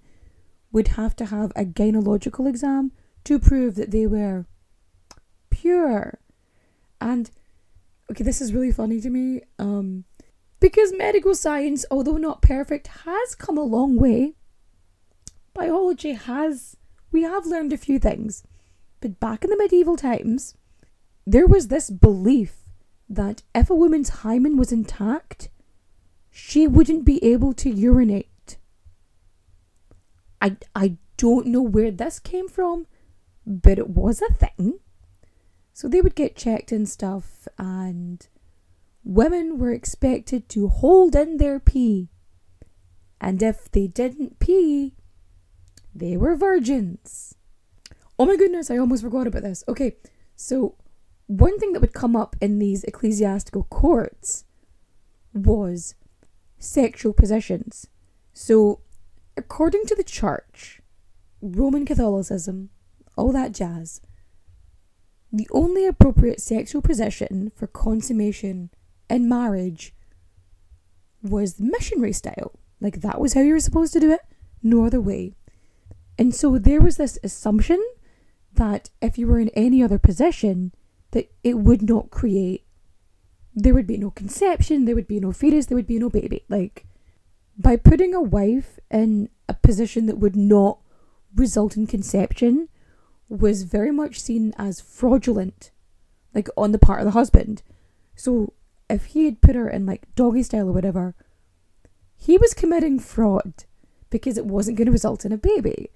would 0.71 0.88
have 0.88 1.17
to 1.17 1.27
have 1.27 1.51
a 1.57 1.64
gynecological 1.64 2.49
exam 2.49 2.93
to 3.29 3.38
prove 3.38 3.75
that 3.75 3.91
they 3.91 4.07
were 4.07 4.47
pure. 5.51 6.19
And 6.99 7.31
okay, 8.11 8.25
this 8.25 8.41
is 8.41 8.55
really 8.55 8.73
funny 8.73 9.03
to 9.03 9.11
me. 9.11 9.43
Um, 9.59 10.05
because 10.61 10.95
medical 10.97 11.35
science, 11.35 11.85
although 11.91 12.17
not 12.17 12.41
perfect, 12.41 12.87
has 13.05 13.35
come 13.35 13.59
a 13.59 13.62
long 13.62 13.97
way. 13.97 14.33
Biology 15.53 16.12
has, 16.12 16.79
we 17.12 17.23
have 17.23 17.45
learned 17.45 17.75
a 17.75 17.77
few 17.77 17.99
things. 17.99 18.45
But 19.01 19.21
back 19.21 19.45
in 19.45 19.51
the 19.51 19.59
medieval 19.59 19.97
times, 19.97 20.57
there 21.27 21.47
was 21.47 21.69
this 21.69 21.91
belief 21.91 22.64
that 23.11 23.43
if 23.55 23.69
a 23.69 23.75
woman's 23.75 24.09
hymen 24.25 24.57
was 24.57 24.73
intact, 24.73 25.51
she 26.31 26.67
wouldn't 26.67 27.05
be 27.05 27.23
able 27.23 27.53
to 27.53 27.69
urinate. 27.69 28.57
I, 30.41 30.57
I 30.75 30.97
don't 31.19 31.47
know 31.47 31.62
where 31.62 31.91
this 31.91 32.19
came 32.19 32.49
from, 32.49 32.87
but 33.49 33.79
it 33.79 33.89
was 33.89 34.21
a 34.21 34.33
thing. 34.35 34.79
So 35.73 35.89
they 35.89 36.03
would 36.03 36.15
get 36.15 36.37
checked 36.37 36.71
and 36.71 36.89
stuff, 36.89 37.49
and 37.59 38.27
women 39.05 39.59
were 39.59 39.73
expected 39.73 40.49
to 40.51 40.69
hold 40.69 41.17
in 41.17 41.39
their 41.39 41.59
pee. 41.59 42.11
And 43.21 43.43
if 43.43 43.71
they 43.71 43.87
didn't 43.87 44.39
pee, 44.39 44.95
they 45.95 46.17
were 46.17 46.37
virgins. 46.37 47.35
Oh 48.19 48.27
my 48.27 48.37
goodness, 48.37 48.71
I 48.71 48.77
almost 48.77 49.03
forgot 49.03 49.27
about 49.27 49.43
this. 49.43 49.65
Okay, 49.67 49.97
so 50.37 50.75
one 51.27 51.59
thing 51.59 51.73
that 51.73 51.81
would 51.81 51.95
come 51.95 52.15
up 52.15 52.37
in 52.41 52.59
these 52.59 52.85
ecclesiastical 52.85 53.65
courts 53.65 54.45
was 55.33 55.95
sexual 56.59 57.13
positions. 57.13 57.87
So, 58.33 58.81
according 59.37 59.87
to 59.87 59.95
the 59.95 60.05
church, 60.05 60.81
Roman 61.41 61.87
Catholicism, 61.87 62.71
all 63.18 63.33
that 63.33 63.52
jazz, 63.52 64.00
the 65.33 65.48
only 65.52 65.87
appropriate 65.87 66.40
sexual 66.40 66.81
position 66.81 67.52
for 67.54 67.66
consummation 67.66 68.70
in 69.11 69.28
marriage 69.28 69.94
was 71.22 71.61
missionary 71.61 72.12
style. 72.12 72.59
Like, 72.81 73.00
that 73.00 73.20
was 73.20 73.35
how 73.35 73.40
you 73.40 73.52
were 73.52 73.61
supposed 73.61 73.92
to 73.94 74.00
do 74.00 74.12
it, 74.12 74.20
no 74.62 74.85
other 74.85 75.00
way. 75.00 75.35
And 76.16 76.35
so 76.35 76.59
there 76.59 76.81
was 76.81 76.96
this 76.96 77.18
assumption 77.22 77.83
that 78.54 78.90
if 79.02 79.18
you 79.18 79.26
were 79.26 79.40
in 79.40 79.50
any 79.50 79.83
other 79.83 79.98
position, 79.98 80.72
that 81.11 81.31
it 81.42 81.59
would 81.59 81.83
not 81.83 82.11
create 82.11 82.64
there 83.54 83.74
would 83.74 83.87
be 83.88 83.96
no 83.96 84.11
conception, 84.11 84.85
there 84.85 84.94
would 84.94 85.09
be 85.09 85.18
no 85.18 85.33
fetus, 85.33 85.66
there 85.66 85.74
would 85.74 85.87
be 85.87 85.98
no 85.98 86.09
baby. 86.09 86.44
Like 86.48 86.87
by 87.59 87.76
putting 87.76 88.14
a 88.14 88.22
wife 88.22 88.78
in 88.90 89.31
a 89.48 89.54
position 89.54 90.07
that 90.07 90.18
would 90.18 90.37
not 90.37 90.78
result 91.35 91.76
in 91.76 91.87
conception 91.87 92.68
was 93.29 93.64
very 93.64 93.91
much 93.91 94.21
seen 94.21 94.55
as 94.57 94.81
fraudulent, 94.81 95.71
like 96.35 96.49
on 96.57 96.73
the 96.73 96.79
part 96.79 97.01
of 97.01 97.05
the 97.05 97.12
husband. 97.12 97.62
So 98.14 98.53
if 98.88 99.07
he 99.07 99.27
had 99.27 99.41
put 99.41 99.55
her 99.55 99.69
in 99.69 99.87
like 99.87 100.14
doggy 100.14 100.43
style 100.43 100.69
or 100.69 100.73
whatever, 100.73 101.14
he 102.17 102.38
was 102.38 102.55
committing 102.55 102.99
fraud 102.99 103.64
because 104.11 104.38
it 104.38 104.47
wasn't 104.47 104.77
going 104.77 104.87
to 104.87 104.93
result 104.93 105.25
in 105.25 105.33
a 105.33 105.38
baby. 105.38 105.91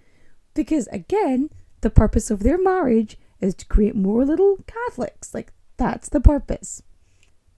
Because 0.54 0.86
again, 0.88 1.50
the 1.80 1.90
purpose 1.90 2.30
of 2.30 2.40
their 2.40 2.58
marriage 2.58 3.16
is 3.40 3.54
to 3.56 3.66
create 3.66 3.96
more 3.96 4.24
little 4.24 4.58
Catholics. 4.66 5.34
Like, 5.34 5.52
that's 5.76 6.08
the 6.08 6.20
purpose. 6.20 6.82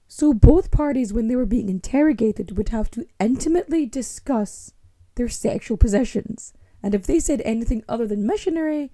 So, 0.08 0.32
both 0.32 0.70
parties, 0.70 1.12
when 1.12 1.28
they 1.28 1.36
were 1.36 1.46
being 1.46 1.68
interrogated, 1.68 2.56
would 2.56 2.70
have 2.70 2.90
to 2.92 3.06
intimately 3.18 3.84
discuss 3.84 4.72
their 5.16 5.28
sexual 5.28 5.76
positions. 5.76 6.52
And 6.82 6.94
if 6.94 7.06
they 7.06 7.18
said 7.18 7.42
anything 7.44 7.82
other 7.88 8.06
than 8.06 8.26
missionary, 8.26 8.92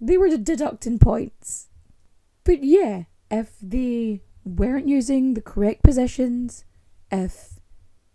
they 0.00 0.16
were 0.16 0.36
deducting 0.36 0.98
points. 0.98 1.68
But 2.44 2.64
yeah, 2.64 3.04
if 3.30 3.56
they 3.60 4.22
weren't 4.44 4.88
using 4.88 5.34
the 5.34 5.42
correct 5.42 5.82
positions, 5.82 6.64
if 7.10 7.60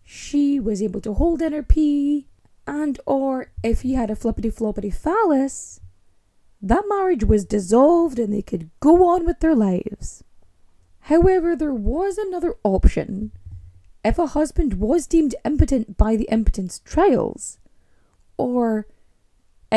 she 0.04 0.60
was 0.60 0.82
able 0.82 1.02
to 1.02 1.14
hold 1.14 1.42
in 1.42 1.54
her 1.54 1.64
pee, 1.64 2.28
and 2.68 3.00
or 3.06 3.52
if 3.64 3.82
he 3.82 3.94
had 3.94 4.10
a 4.10 4.16
flippity 4.16 4.50
floppity 4.50 4.94
phallus, 4.94 5.80
that 6.62 6.86
marriage 6.88 7.24
was 7.24 7.46
dissolved 7.46 8.18
and 8.18 8.34
they 8.34 8.42
could 8.42 8.72
go 8.80 9.08
on 9.08 9.26
with 9.26 9.40
their 9.40 9.56
lives. 9.56 10.24
However, 11.02 11.56
there 11.56 11.74
was 11.74 12.18
another 12.18 12.56
option. 12.64 13.32
If 14.04 14.18
a 14.18 14.28
husband 14.28 14.76
was 14.76 15.06
deemed 15.06 15.36
impotent 15.46 15.98
by 15.98 16.16
the 16.16 16.28
impotence 16.32 16.80
trials, 16.80 17.60
or 18.38 18.88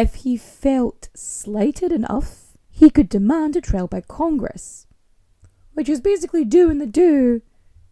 if 0.01 0.15
he 0.17 0.37
felt 0.37 1.09
slighted 1.15 1.93
enough, 1.93 2.57
he 2.71 2.91
could 2.91 3.09
demand 3.09 3.57
a 3.57 3.61
trial 3.61 3.89
by 3.89 4.01
Congress, 4.01 4.87
which 5.75 5.89
is 5.89 6.01
basically 6.01 6.45
doing 6.45 6.79
the 6.79 6.87
do 6.87 7.43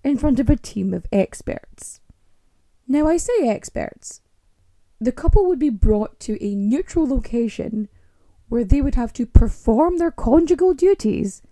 in 0.04 0.16
front 0.16 0.38
of 0.38 0.48
a 0.48 0.56
team 0.56 0.94
of 0.94 1.06
experts. 1.10 2.00
Now, 2.86 3.08
I 3.08 3.16
say 3.16 3.48
experts. 3.48 4.20
The 5.00 5.12
couple 5.12 5.46
would 5.46 5.58
be 5.58 5.70
brought 5.70 6.20
to 6.20 6.42
a 6.42 6.54
neutral 6.54 7.08
location 7.08 7.88
where 8.48 8.64
they 8.64 8.80
would 8.80 8.94
have 8.94 9.12
to 9.14 9.26
perform 9.26 9.98
their 9.98 10.12
conjugal 10.12 10.72
duties 10.72 11.42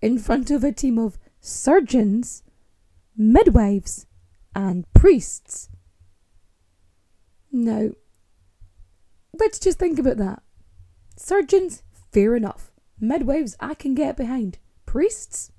in 0.00 0.18
front 0.18 0.50
of 0.50 0.62
a 0.62 0.72
team 0.72 0.98
of 0.98 1.18
surgeons, 1.40 2.44
midwives, 3.16 4.06
and 4.54 4.90
priests. 4.94 5.68
Now, 7.50 7.90
let's 9.38 9.58
just 9.58 9.78
think 9.78 9.98
about 9.98 10.16
that. 10.18 10.42
Surgeons, 11.16 11.82
fair 12.12 12.36
enough. 12.36 12.72
Midwives, 13.00 13.56
I 13.60 13.74
can 13.74 13.94
get 13.94 14.16
behind. 14.16 14.58
Priests? 14.84 15.52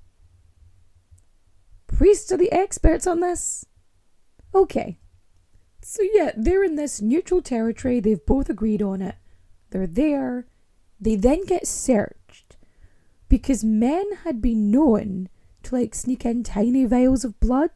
Priests 1.87 2.31
are 2.31 2.37
the 2.37 2.51
experts 2.51 3.07
on 3.07 3.19
this. 3.19 3.65
Okay. 4.53 4.99
So, 5.81 6.03
yeah, 6.13 6.31
they're 6.35 6.63
in 6.63 6.75
this 6.75 7.01
neutral 7.01 7.41
territory. 7.41 7.99
They've 7.99 8.25
both 8.25 8.49
agreed 8.49 8.81
on 8.81 9.01
it. 9.01 9.15
They're 9.69 9.87
there. 9.87 10.47
They 10.99 11.15
then 11.15 11.45
get 11.45 11.67
searched 11.67 12.57
because 13.29 13.63
men 13.63 14.05
had 14.23 14.41
been 14.41 14.71
known 14.71 15.29
to 15.63 15.75
like 15.75 15.93
sneak 15.93 16.25
in 16.25 16.43
tiny 16.43 16.85
vials 16.85 17.23
of 17.23 17.39
blood 17.39 17.71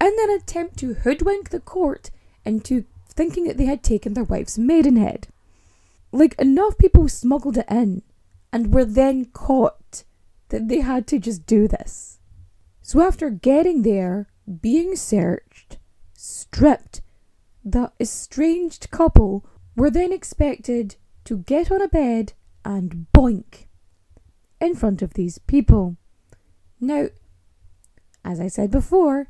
and 0.00 0.12
then 0.18 0.30
attempt 0.30 0.78
to 0.78 0.94
hoodwink 0.94 1.50
the 1.50 1.60
court 1.60 2.10
into 2.44 2.84
thinking 3.08 3.44
that 3.44 3.56
they 3.56 3.66
had 3.66 3.82
taken 3.82 4.14
their 4.14 4.24
wife's 4.24 4.58
maidenhead. 4.58 5.28
Like, 6.12 6.34
enough 6.38 6.78
people 6.78 7.08
smuggled 7.08 7.56
it 7.56 7.66
in 7.70 8.02
and 8.52 8.72
were 8.72 8.84
then 8.84 9.24
caught 9.26 10.04
that 10.50 10.68
they 10.68 10.80
had 10.80 11.06
to 11.08 11.18
just 11.18 11.46
do 11.46 11.66
this. 11.66 12.20
So, 12.82 13.00
after 13.00 13.30
getting 13.30 13.82
there, 13.82 14.28
being 14.60 14.94
searched, 14.96 15.78
stripped, 16.12 17.00
the 17.64 17.92
estranged 17.98 18.90
couple 18.90 19.46
were 19.74 19.90
then 19.90 20.12
expected 20.12 20.96
to 21.24 21.38
get 21.38 21.70
on 21.70 21.80
a 21.80 21.88
bed 21.88 22.34
and 22.64 23.06
boink 23.14 23.66
in 24.60 24.74
front 24.74 25.02
of 25.02 25.14
these 25.14 25.38
people. 25.38 25.96
Now, 26.80 27.08
as 28.24 28.40
I 28.40 28.48
said 28.48 28.70
before, 28.70 29.28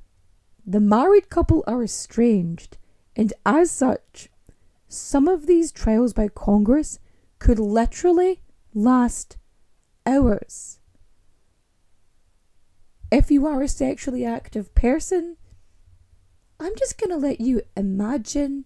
the 0.67 0.81
married 0.81 1.29
couple 1.29 1.63
are 1.67 1.83
estranged, 1.83 2.79
and 3.15 3.33
as 3.45 3.71
such, 3.71 4.29
some 4.93 5.27
of 5.27 5.47
these 5.47 5.73
trials 5.73 6.13
by 6.13 6.29
Congress 6.29 6.99
could 7.39 7.59
literally 7.59 8.43
last 8.75 9.37
hours. 10.05 10.81
If 13.11 13.31
you 13.31 13.47
are 13.47 13.63
a 13.63 13.69
sexually 13.69 14.25
active 14.25 14.75
person, 14.75 15.37
I'm 16.61 16.75
just 16.77 16.99
going 16.99 17.11
to 17.11 17.17
let 17.17 17.41
you 17.41 17.63
imagine 17.77 18.65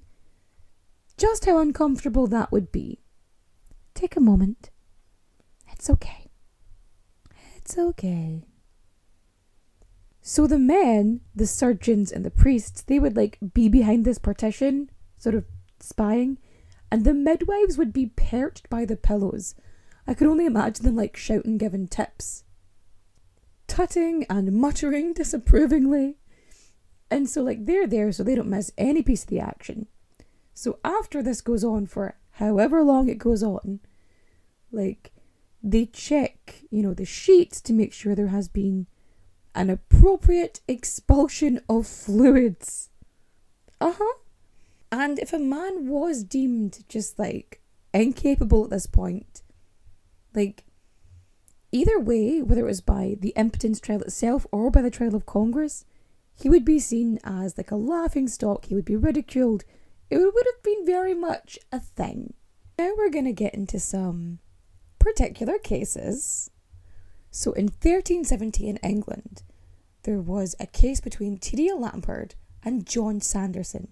just 1.16 1.46
how 1.46 1.58
uncomfortable 1.58 2.26
that 2.26 2.52
would 2.52 2.70
be. 2.70 3.02
Take 3.94 4.16
a 4.16 4.20
moment. 4.20 4.70
It's 5.72 5.88
okay. 5.88 6.30
It's 7.56 7.78
okay. 7.78 8.44
So 10.20 10.46
the 10.46 10.58
men, 10.58 11.20
the 11.34 11.46
surgeons 11.46 12.12
and 12.12 12.24
the 12.24 12.30
priests, 12.30 12.82
they 12.82 12.98
would 12.98 13.16
like 13.16 13.38
be 13.54 13.68
behind 13.68 14.04
this 14.04 14.18
partition, 14.18 14.90
sort 15.18 15.34
of 15.34 15.44
spying, 15.80 16.38
and 16.90 17.04
the 17.04 17.14
midwives 17.14 17.76
would 17.76 17.92
be 17.92 18.12
perched 18.16 18.68
by 18.68 18.84
the 18.84 18.96
pillows. 18.96 19.54
I 20.06 20.14
could 20.14 20.28
only 20.28 20.46
imagine 20.46 20.84
them 20.84 20.96
like 20.96 21.16
shouting, 21.16 21.58
giving 21.58 21.88
tips, 21.88 22.44
tutting 23.66 24.24
and 24.30 24.52
muttering 24.52 25.12
disapprovingly. 25.12 26.16
And 27.10 27.28
so, 27.28 27.42
like, 27.42 27.66
they're 27.66 27.86
there 27.86 28.10
so 28.12 28.22
they 28.22 28.34
don't 28.34 28.48
miss 28.48 28.72
any 28.76 29.02
piece 29.02 29.22
of 29.22 29.28
the 29.28 29.40
action. 29.40 29.86
So, 30.54 30.78
after 30.84 31.22
this 31.22 31.40
goes 31.40 31.62
on 31.62 31.86
for 31.86 32.16
however 32.32 32.82
long 32.82 33.08
it 33.08 33.18
goes 33.18 33.42
on, 33.42 33.80
like, 34.72 35.12
they 35.62 35.86
check, 35.86 36.62
you 36.70 36.82
know, 36.82 36.94
the 36.94 37.04
sheets 37.04 37.60
to 37.62 37.72
make 37.72 37.92
sure 37.92 38.14
there 38.14 38.28
has 38.28 38.48
been 38.48 38.86
an 39.54 39.70
appropriate 39.70 40.60
expulsion 40.68 41.60
of 41.68 41.86
fluids. 41.86 42.90
Uh 43.80 43.94
huh. 43.98 44.14
And 44.90 45.18
if 45.18 45.33
a 45.33 45.38
man 45.38 45.88
was 45.88 46.25
deemed 46.25 46.85
just 46.88 47.18
like 47.18 47.61
incapable 47.92 48.64
at 48.64 48.70
this 48.70 48.87
point, 48.87 49.42
like 50.35 50.64
either 51.72 51.99
way, 51.99 52.42
whether 52.42 52.62
it 52.62 52.68
was 52.68 52.81
by 52.81 53.16
the 53.18 53.33
impotence 53.37 53.81
trial 53.81 54.03
itself 54.03 54.46
or 54.53 54.70
by 54.70 54.83
the 54.83 54.90
trial 54.90 55.14
of 55.14 55.27
Congress, 55.27 55.85
he 56.35 56.49
would 56.49 56.64
be 56.64 56.79
seen 56.79 57.18
as 57.25 57.57
like 57.57 57.70
a 57.70 57.77
laughing 57.77 58.29
stock, 58.29 58.66
he 58.66 58.75
would 58.75 58.85
be 58.85 58.96
ridiculed. 58.96 59.64
It 60.11 60.18
would 60.18 60.46
have 60.46 60.62
been 60.62 60.87
very 60.87 61.14
much 61.14 61.59
a 61.72 61.81
thing. 61.81 62.35
Now 62.79 62.92
we're 62.96 63.11
going 63.11 63.25
to 63.25 63.33
get 63.33 63.55
into 63.55 63.81
some 63.81 64.38
particular 64.99 65.59
cases 65.59 66.51
so 67.37 67.53
in 67.53 67.64
1370 67.64 68.66
in 68.66 68.77
England, 68.79 69.42
there 70.05 70.22
was 70.22 70.57
a 70.59 70.66
case 70.66 71.03
between 71.03 71.37
T.D. 71.37 71.70
Lampard 71.75 72.35
and 72.62 72.87
John 72.87 73.20
Sanderson. 73.20 73.88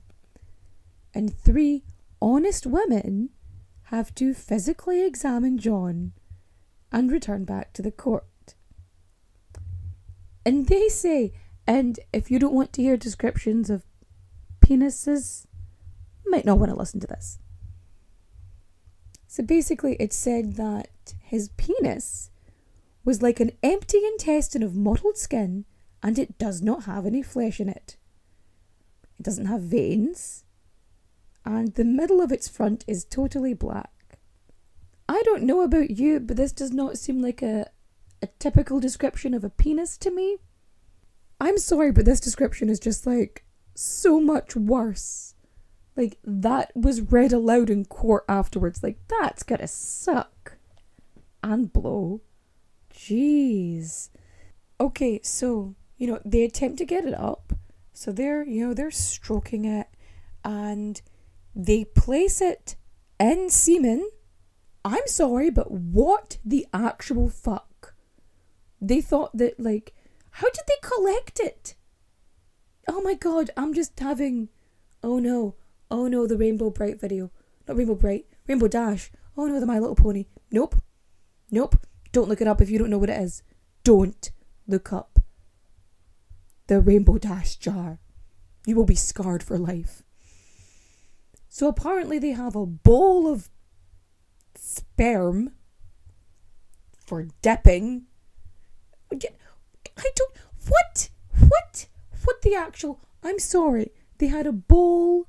And 1.14 1.32
three 1.32 1.84
honest 2.20 2.66
women 2.66 3.30
have 3.84 4.14
to 4.16 4.34
physically 4.34 5.06
examine 5.06 5.58
John 5.58 6.12
and 6.90 7.10
return 7.10 7.44
back 7.44 7.72
to 7.74 7.82
the 7.82 7.92
court. 7.92 8.54
And 10.44 10.66
they 10.66 10.88
say, 10.88 11.32
and 11.66 12.00
if 12.12 12.30
you 12.30 12.38
don't 12.38 12.54
want 12.54 12.72
to 12.74 12.82
hear 12.82 12.96
descriptions 12.96 13.70
of 13.70 13.84
penises, 14.60 15.46
you 16.24 16.30
might 16.30 16.44
not 16.44 16.58
want 16.58 16.70
to 16.70 16.78
listen 16.78 17.00
to 17.00 17.06
this. 17.06 17.38
So 19.26 19.42
basically, 19.42 19.96
it 19.98 20.12
said 20.12 20.54
that 20.56 21.14
his 21.20 21.48
penis 21.56 22.30
was 23.04 23.22
like 23.22 23.40
an 23.40 23.52
empty 23.62 24.04
intestine 24.04 24.62
of 24.62 24.76
mottled 24.76 25.18
skin, 25.18 25.64
and 26.02 26.18
it 26.18 26.38
does 26.38 26.62
not 26.62 26.84
have 26.84 27.06
any 27.06 27.22
flesh 27.22 27.60
in 27.60 27.68
it. 27.68 27.96
It 29.18 29.22
doesn't 29.22 29.46
have 29.46 29.62
veins, 29.62 30.44
and 31.44 31.74
the 31.74 31.84
middle 31.84 32.20
of 32.20 32.32
its 32.32 32.48
front 32.48 32.84
is 32.86 33.04
totally 33.04 33.54
black. 33.54 33.90
I 35.08 35.22
don't 35.24 35.42
know 35.42 35.62
about 35.62 35.90
you, 35.90 36.20
but 36.20 36.36
this 36.36 36.52
does 36.52 36.72
not 36.72 36.98
seem 36.98 37.20
like 37.20 37.42
a, 37.42 37.70
a 38.22 38.28
typical 38.38 38.80
description 38.80 39.34
of 39.34 39.44
a 39.44 39.50
penis 39.50 39.98
to 39.98 40.10
me. 40.10 40.38
I'm 41.40 41.58
sorry, 41.58 41.92
but 41.92 42.06
this 42.06 42.20
description 42.20 42.70
is 42.70 42.80
just 42.80 43.06
like 43.06 43.44
so 43.74 44.20
much 44.20 44.56
worse. 44.56 45.34
Like, 45.96 46.18
that 46.24 46.72
was 46.74 47.02
read 47.02 47.32
aloud 47.32 47.70
in 47.70 47.84
court 47.84 48.24
afterwards. 48.28 48.82
Like, 48.82 48.98
that's 49.08 49.42
gonna 49.42 49.68
suck. 49.68 50.56
And 51.42 51.72
blow. 51.72 52.22
Jeez. 52.92 54.08
Okay, 54.80 55.20
so, 55.22 55.74
you 55.98 56.06
know, 56.06 56.20
they 56.24 56.42
attempt 56.42 56.78
to 56.78 56.84
get 56.84 57.04
it 57.04 57.14
up. 57.14 57.52
So 57.92 58.10
they're, 58.10 58.42
you 58.42 58.66
know, 58.66 58.74
they're 58.74 58.90
stroking 58.90 59.64
it 59.64 59.86
and 60.44 61.00
they 61.54 61.84
place 61.84 62.40
it 62.40 62.76
in 63.18 63.50
semen. 63.50 64.08
I'm 64.84 65.06
sorry, 65.06 65.50
but 65.50 65.70
what 65.70 66.38
the 66.44 66.66
actual 66.72 67.28
fuck? 67.28 67.94
They 68.80 69.00
thought 69.00 69.36
that, 69.36 69.58
like, 69.58 69.94
how 70.30 70.48
did 70.50 70.64
they 70.66 70.74
collect 70.82 71.40
it? 71.40 71.74
Oh 72.86 73.00
my 73.00 73.14
god, 73.14 73.50
I'm 73.56 73.72
just 73.72 73.98
having. 73.98 74.50
Oh 75.02 75.18
no, 75.18 75.54
oh 75.90 76.06
no, 76.06 76.26
the 76.26 76.36
Rainbow 76.36 76.70
Brite 76.70 77.00
video. 77.00 77.30
Not 77.66 77.76
Rainbow 77.76 77.94
Brite, 77.94 78.26
Rainbow 78.46 78.68
Dash. 78.68 79.10
Oh 79.36 79.46
no, 79.46 79.58
the 79.58 79.66
My 79.66 79.78
Little 79.78 79.96
Pony. 79.96 80.26
Nope. 80.50 80.76
Nope. 81.50 81.76
Don't 82.12 82.28
look 82.28 82.40
it 82.40 82.46
up 82.46 82.60
if 82.60 82.70
you 82.70 82.78
don't 82.78 82.90
know 82.90 82.98
what 82.98 83.10
it 83.10 83.20
is. 83.20 83.42
Don't 83.82 84.30
look 84.66 84.92
up 84.92 85.20
the 86.66 86.80
Rainbow 86.80 87.18
Dash 87.18 87.56
jar. 87.56 87.98
You 88.66 88.76
will 88.76 88.84
be 88.84 88.94
scarred 88.94 89.42
for 89.42 89.58
life. 89.58 90.03
So 91.54 91.68
apparently 91.68 92.18
they 92.18 92.32
have 92.32 92.56
a 92.56 92.66
bowl 92.66 93.32
of 93.32 93.48
sperm 94.56 95.52
for 96.96 97.28
dipping. 97.42 98.06
I 99.12 100.10
don't. 100.16 100.36
What? 100.66 101.10
What? 101.38 101.86
What 102.24 102.42
the 102.42 102.56
actual. 102.56 102.98
I'm 103.22 103.38
sorry. 103.38 103.92
They 104.18 104.26
had 104.26 104.48
a 104.48 104.52
bowl 104.52 105.28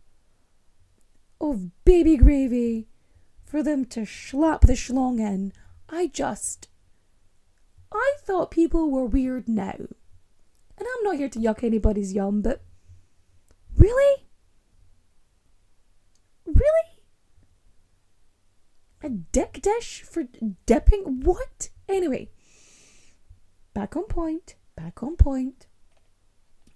of 1.39 1.69
baby 1.85 2.17
gravy 2.17 2.87
for 3.43 3.61
them 3.61 3.85
to 3.85 4.03
slap 4.03 4.61
the 4.61 4.73
schlong 4.73 5.19
in. 5.19 5.53
I 5.89 6.07
just. 6.07 6.69
I 7.93 8.15
thought 8.21 8.49
people 8.49 8.89
were 8.89 9.05
weird 9.05 9.47
now. 9.47 9.75
And 9.77 9.87
I'm 10.79 11.03
not 11.03 11.17
here 11.17 11.29
to 11.29 11.39
yuck 11.39 11.63
anybody's 11.63 12.13
yum, 12.13 12.41
but. 12.41 12.63
Really? 13.77 14.25
Really? 16.45 17.01
A 19.05 19.09
dick 19.09 19.61
dish 19.61 20.01
for 20.01 20.23
dipping? 20.65 21.21
What? 21.21 21.69
Anyway, 21.87 22.31
back 23.75 23.95
on 23.95 24.05
point, 24.05 24.55
back 24.75 25.03
on 25.03 25.15
point. 25.15 25.67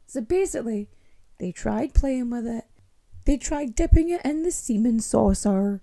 So 0.05 0.21
basically, 0.21 0.89
they 1.39 1.51
tried 1.51 1.95
playing 1.95 2.29
with 2.29 2.45
it. 2.45 2.65
They 3.25 3.37
tried 3.37 3.73
dipping 3.73 4.09
it 4.09 4.21
in 4.23 4.43
the 4.43 4.51
semen 4.51 4.99
saucer, 4.99 5.81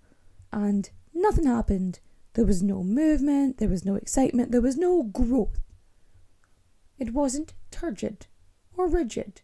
and 0.53 0.89
nothing 1.13 1.47
happened. 1.47 1.99
There 2.35 2.47
was 2.47 2.63
no 2.63 2.85
movement, 2.85 3.59
there 3.59 3.69
was 3.69 3.85
no 3.85 3.97
excitement, 3.97 4.53
there 4.53 4.61
was 4.61 4.77
no 4.77 5.03
growth. 5.03 5.59
It 6.97 7.13
wasn't 7.13 7.55
turgid 7.73 8.29
or 8.77 8.87
rigid. 8.87 9.43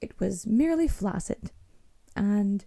It 0.00 0.20
was 0.20 0.46
merely 0.46 0.86
flaccid. 0.86 1.50
And 2.14 2.64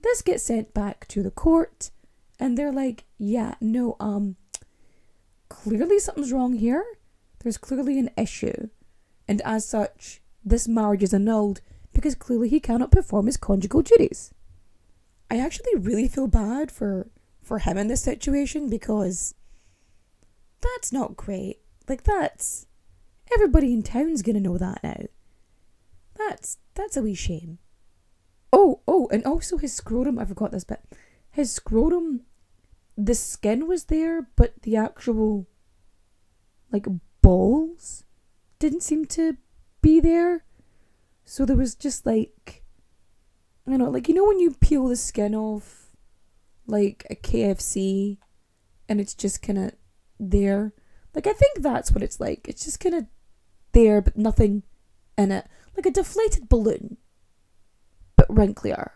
this 0.00 0.22
gets 0.22 0.44
sent 0.44 0.72
back 0.72 1.06
to 1.08 1.22
the 1.22 1.30
court, 1.30 1.90
and 2.38 2.56
they're 2.56 2.72
like, 2.72 3.04
yeah, 3.18 3.54
no, 3.60 3.96
um, 4.00 4.36
clearly 5.48 5.98
something's 5.98 6.32
wrong 6.32 6.54
here. 6.54 6.84
There's 7.40 7.58
clearly 7.58 7.98
an 7.98 8.10
issue. 8.16 8.68
And 9.28 9.40
as 9.42 9.66
such, 9.66 10.22
this 10.44 10.66
marriage 10.66 11.02
is 11.02 11.14
annulled 11.14 11.60
because 11.92 12.14
clearly 12.14 12.48
he 12.48 12.60
cannot 12.60 12.90
perform 12.90 13.26
his 13.26 13.36
conjugal 13.36 13.82
duties. 13.82 14.32
I 15.30 15.38
actually 15.38 15.76
really 15.78 16.08
feel 16.08 16.26
bad 16.26 16.70
for 16.70 17.08
for 17.40 17.58
him 17.58 17.76
in 17.76 17.88
this 17.88 18.02
situation 18.02 18.68
because 18.68 19.34
that's 20.60 20.92
not 20.92 21.16
great. 21.16 21.60
Like 21.88 22.04
that's 22.04 22.66
everybody 23.32 23.72
in 23.72 23.82
town's 23.82 24.22
gonna 24.22 24.40
know 24.40 24.58
that 24.58 24.82
now. 24.82 25.06
That's 26.14 26.58
that's 26.74 26.96
a 26.96 27.02
wee 27.02 27.14
shame. 27.14 27.58
Oh, 28.52 28.80
oh, 28.86 29.08
and 29.10 29.24
also 29.24 29.56
his 29.56 29.72
scrotum, 29.72 30.18
I 30.18 30.26
forgot 30.26 30.52
this 30.52 30.64
bit. 30.64 30.80
His 31.32 31.50
scrotum 31.50 32.22
the 32.96 33.14
skin 33.14 33.66
was 33.66 33.84
there, 33.84 34.28
but 34.36 34.62
the 34.62 34.76
actual 34.76 35.48
like 36.70 36.86
balls 37.20 38.04
didn't 38.58 38.82
seem 38.82 39.06
to 39.06 39.36
be 39.80 39.98
there. 40.00 40.44
So 41.24 41.44
there 41.44 41.56
was 41.56 41.74
just 41.74 42.06
like 42.06 42.62
don't 43.66 43.78
know, 43.78 43.90
like 43.90 44.08
you 44.08 44.14
know 44.14 44.26
when 44.26 44.40
you 44.40 44.54
peel 44.60 44.88
the 44.88 44.96
skin 44.96 45.34
off 45.34 45.90
like 46.66 47.06
a 47.10 47.14
KFC 47.14 48.18
and 48.88 49.00
it's 49.00 49.14
just 49.14 49.42
kind 49.42 49.58
of 49.58 49.72
there. 50.20 50.72
Like 51.14 51.26
I 51.26 51.32
think 51.32 51.60
that's 51.60 51.92
what 51.92 52.02
it's 52.02 52.20
like. 52.20 52.46
It's 52.48 52.64
just 52.64 52.80
kind 52.80 52.94
of 52.94 53.06
there 53.72 54.02
but 54.02 54.16
nothing 54.16 54.62
in 55.16 55.32
it, 55.32 55.46
like 55.76 55.86
a 55.86 55.90
deflated 55.90 56.48
balloon 56.48 56.98
but 58.16 58.28
wrinklier. 58.28 58.90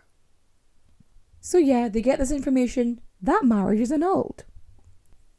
So 1.47 1.57
yeah, 1.57 1.87
they 1.87 2.01
get 2.01 2.19
this 2.19 2.29
information 2.29 2.99
that 3.21 3.45
marriage 3.45 3.79
is 3.79 3.89
annulled. 3.89 4.43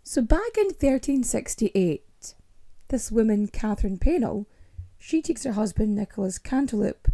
So 0.02 0.22
back 0.22 0.56
in 0.56 0.68
1368, 0.68 2.34
this 2.88 3.12
woman, 3.12 3.46
Catherine 3.48 3.98
Paynell, 3.98 4.46
she 4.96 5.20
takes 5.20 5.44
her 5.44 5.52
husband, 5.52 5.94
Nicholas 5.94 6.38
Cantilupe, 6.38 7.12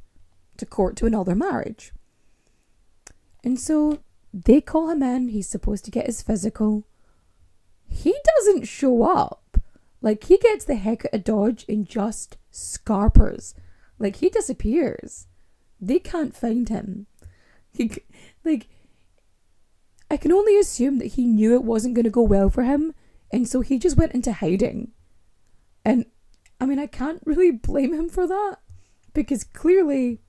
to 0.58 0.64
court 0.64 0.94
to 0.98 1.06
annul 1.06 1.24
their 1.24 1.34
marriage. 1.34 1.92
And 3.42 3.58
so 3.58 3.98
they 4.32 4.60
call 4.60 4.88
him 4.90 5.02
in, 5.02 5.30
he's 5.30 5.48
supposed 5.48 5.84
to 5.86 5.90
get 5.90 6.06
his 6.06 6.22
physical. 6.22 6.84
He 7.88 8.14
doesn't 8.36 8.68
show 8.68 9.02
up. 9.02 9.58
Like, 10.02 10.22
he 10.22 10.38
gets 10.38 10.64
the 10.64 10.76
heck 10.76 11.04
out 11.06 11.14
of 11.14 11.24
Dodge 11.24 11.64
and 11.68 11.84
just 11.84 12.36
scarpers. 12.52 13.56
Like, 13.98 14.16
he 14.16 14.28
disappears. 14.28 15.26
They 15.80 15.98
can't 15.98 16.36
find 16.36 16.68
him. 16.68 17.06
He, 17.72 17.90
like, 18.44 18.68
I 20.14 20.16
can 20.16 20.30
only 20.30 20.56
assume 20.56 20.98
that 20.98 21.14
he 21.14 21.26
knew 21.26 21.54
it 21.54 21.64
wasn't 21.64 21.96
going 21.96 22.04
to 22.04 22.10
go 22.10 22.22
well 22.22 22.48
for 22.48 22.62
him, 22.62 22.94
and 23.32 23.48
so 23.48 23.62
he 23.62 23.80
just 23.80 23.96
went 23.96 24.12
into 24.12 24.32
hiding. 24.32 24.92
And 25.84 26.06
I 26.60 26.66
mean, 26.66 26.78
I 26.78 26.86
can't 26.86 27.20
really 27.24 27.50
blame 27.50 27.92
him 27.92 28.08
for 28.08 28.24
that 28.28 28.58
because 29.12 29.42
clearly 29.42 30.20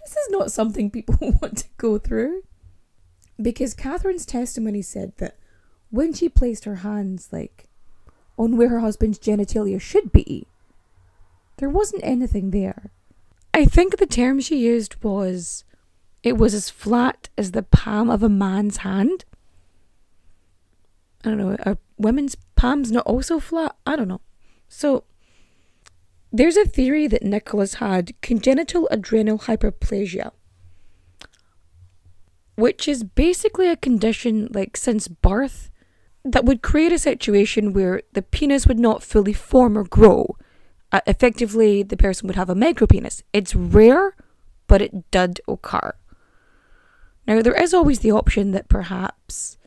this 0.00 0.12
is 0.12 0.30
not 0.30 0.52
something 0.52 0.92
people 0.92 1.16
want 1.42 1.58
to 1.58 1.68
go 1.76 1.98
through. 1.98 2.44
Because 3.42 3.74
Catherine's 3.74 4.24
testimony 4.24 4.80
said 4.80 5.14
that 5.16 5.38
when 5.90 6.12
she 6.12 6.28
placed 6.28 6.66
her 6.66 6.76
hands, 6.76 7.30
like, 7.32 7.66
on 8.38 8.56
where 8.56 8.68
her 8.68 8.78
husband's 8.78 9.18
genitalia 9.18 9.80
should 9.80 10.12
be, 10.12 10.46
there 11.56 11.68
wasn't 11.68 12.04
anything 12.04 12.52
there. 12.52 12.92
I 13.52 13.64
think 13.64 13.96
the 13.96 14.06
term 14.06 14.38
she 14.38 14.58
used 14.58 15.02
was 15.02 15.64
it 16.26 16.36
was 16.36 16.54
as 16.54 16.68
flat 16.68 17.28
as 17.38 17.52
the 17.52 17.62
palm 17.62 18.10
of 18.10 18.20
a 18.20 18.28
man's 18.28 18.78
hand. 18.78 19.24
I 21.24 21.28
don't 21.28 21.38
know, 21.38 21.56
are 21.64 21.78
women's 21.96 22.36
palms 22.56 22.90
not 22.90 23.06
also 23.06 23.38
flat? 23.38 23.76
I 23.86 23.94
don't 23.94 24.08
know. 24.08 24.20
So, 24.68 25.04
there's 26.32 26.56
a 26.56 26.64
theory 26.64 27.06
that 27.06 27.22
Nicholas 27.22 27.74
had 27.74 28.20
congenital 28.22 28.88
adrenal 28.90 29.38
hyperplasia, 29.38 30.32
which 32.56 32.88
is 32.88 33.04
basically 33.04 33.68
a 33.68 33.76
condition 33.76 34.48
like 34.52 34.76
since 34.76 35.06
birth 35.06 35.70
that 36.24 36.44
would 36.44 36.60
create 36.60 36.90
a 36.90 36.98
situation 36.98 37.72
where 37.72 38.02
the 38.14 38.22
penis 38.22 38.66
would 38.66 38.80
not 38.80 39.04
fully 39.04 39.32
form 39.32 39.78
or 39.78 39.84
grow. 39.84 40.36
Uh, 40.90 41.02
effectively, 41.06 41.84
the 41.84 41.96
person 41.96 42.26
would 42.26 42.34
have 42.34 42.50
a 42.50 42.56
micropenis. 42.56 43.22
It's 43.32 43.54
rare, 43.54 44.16
but 44.66 44.82
it 44.82 45.08
did 45.12 45.40
occur. 45.46 45.92
Now, 47.26 47.42
there 47.42 47.60
is 47.60 47.74
always 47.74 48.00
the 48.00 48.12
option 48.12 48.52
that 48.52 48.68
perhaps 48.68 49.58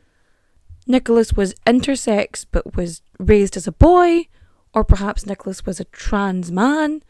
Nicholas 0.86 1.32
was 1.34 1.54
intersex 1.66 2.46
but 2.50 2.74
was 2.74 3.02
raised 3.18 3.56
as 3.56 3.66
a 3.66 3.72
boy, 3.72 4.28
or 4.72 4.84
perhaps 4.84 5.26
Nicholas 5.26 5.66
was 5.66 5.78
a 5.78 5.84
trans 5.84 6.50
man. 6.50 7.02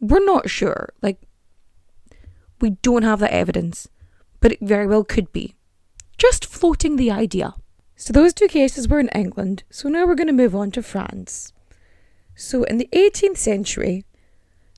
We're 0.00 0.24
not 0.24 0.50
sure. 0.50 0.90
Like, 1.00 1.20
we 2.60 2.70
don't 2.70 3.04
have 3.04 3.20
that 3.20 3.32
evidence, 3.32 3.88
but 4.40 4.52
it 4.52 4.58
very 4.60 4.86
well 4.86 5.04
could 5.04 5.32
be. 5.32 5.54
Just 6.16 6.44
floating 6.44 6.96
the 6.96 7.10
idea. 7.10 7.54
So, 7.94 8.12
those 8.12 8.34
two 8.34 8.48
cases 8.48 8.88
were 8.88 9.00
in 9.00 9.08
England, 9.08 9.64
so 9.70 9.88
now 9.88 10.06
we're 10.06 10.14
going 10.14 10.28
to 10.28 10.32
move 10.32 10.54
on 10.54 10.70
to 10.72 10.82
France. 10.82 11.52
So, 12.34 12.64
in 12.64 12.78
the 12.78 12.88
18th 12.92 13.36
century, 13.36 14.04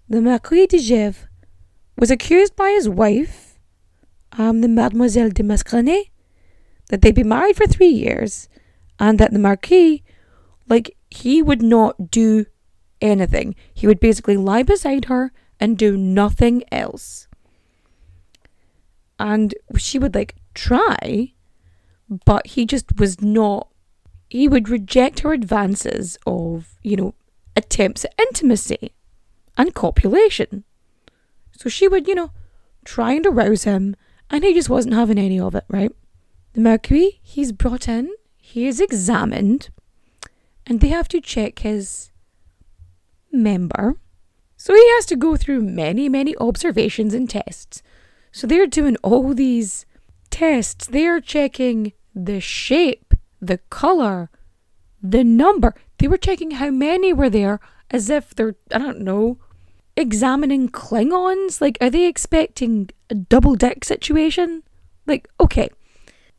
the 0.08 0.20
Marquis 0.20 0.66
de 0.66 0.78
Gesvres 0.78 1.28
was 1.96 2.10
accused 2.10 2.56
by 2.56 2.70
his 2.70 2.88
wife 2.88 3.49
um, 4.32 4.60
the 4.60 4.68
Mademoiselle 4.68 5.30
de 5.30 5.42
Mascarenhas 5.42 6.10
that 6.88 7.02
they'd 7.02 7.14
be 7.14 7.22
married 7.22 7.56
for 7.56 7.66
three 7.66 7.88
years 7.88 8.48
and 8.98 9.18
that 9.18 9.32
the 9.32 9.38
Marquis, 9.38 10.02
like, 10.68 10.96
he 11.10 11.42
would 11.42 11.62
not 11.62 12.10
do 12.10 12.46
anything. 13.00 13.54
He 13.72 13.86
would 13.86 14.00
basically 14.00 14.36
lie 14.36 14.62
beside 14.62 15.06
her 15.06 15.32
and 15.58 15.78
do 15.78 15.96
nothing 15.96 16.62
else. 16.70 17.28
And 19.18 19.54
she 19.76 19.98
would, 19.98 20.14
like, 20.14 20.36
try, 20.54 21.32
but 22.24 22.46
he 22.48 22.66
just 22.66 22.98
was 22.98 23.20
not. 23.20 23.68
He 24.28 24.48
would 24.48 24.68
reject 24.68 25.20
her 25.20 25.32
advances 25.32 26.18
of, 26.26 26.78
you 26.82 26.96
know, 26.96 27.14
attempts 27.56 28.04
at 28.04 28.14
intimacy 28.18 28.92
and 29.56 29.74
copulation. 29.74 30.64
So 31.52 31.68
she 31.68 31.88
would, 31.88 32.06
you 32.06 32.14
know, 32.14 32.30
try 32.84 33.12
and 33.12 33.26
arouse 33.26 33.64
him 33.64 33.96
and 34.30 34.44
he 34.44 34.54
just 34.54 34.70
wasn't 34.70 34.94
having 34.94 35.18
any 35.18 35.38
of 35.38 35.54
it, 35.54 35.64
right? 35.68 35.92
The 36.52 36.60
Marquis 36.60 37.20
he's 37.22 37.52
brought 37.52 37.88
in, 37.88 38.10
he 38.36 38.66
is 38.66 38.80
examined, 38.80 39.70
and 40.66 40.80
they 40.80 40.88
have 40.88 41.08
to 41.08 41.20
check 41.20 41.60
his 41.60 42.10
member. 43.32 43.96
So 44.56 44.74
he 44.74 44.90
has 44.90 45.06
to 45.06 45.16
go 45.16 45.36
through 45.36 45.62
many, 45.62 46.08
many 46.08 46.36
observations 46.36 47.14
and 47.14 47.28
tests. 47.28 47.82
So 48.32 48.46
they're 48.46 48.66
doing 48.66 48.96
all 49.02 49.32
these 49.34 49.86
tests. 50.30 50.86
They're 50.86 51.20
checking 51.20 51.92
the 52.14 52.40
shape, 52.40 53.14
the 53.40 53.58
colour, 53.70 54.30
the 55.02 55.24
number. 55.24 55.74
They 55.98 56.08
were 56.08 56.18
checking 56.18 56.52
how 56.52 56.70
many 56.70 57.12
were 57.12 57.30
there 57.30 57.60
as 57.90 58.10
if 58.10 58.34
they're, 58.34 58.56
I 58.72 58.78
don't 58.78 59.00
know, 59.00 59.38
examining 60.00 60.68
Klingons? 60.68 61.60
Like, 61.60 61.78
are 61.80 61.90
they 61.90 62.06
expecting 62.06 62.90
a 63.08 63.14
double 63.14 63.54
deck 63.54 63.84
situation? 63.84 64.62
Like, 65.06 65.28
okay, 65.38 65.68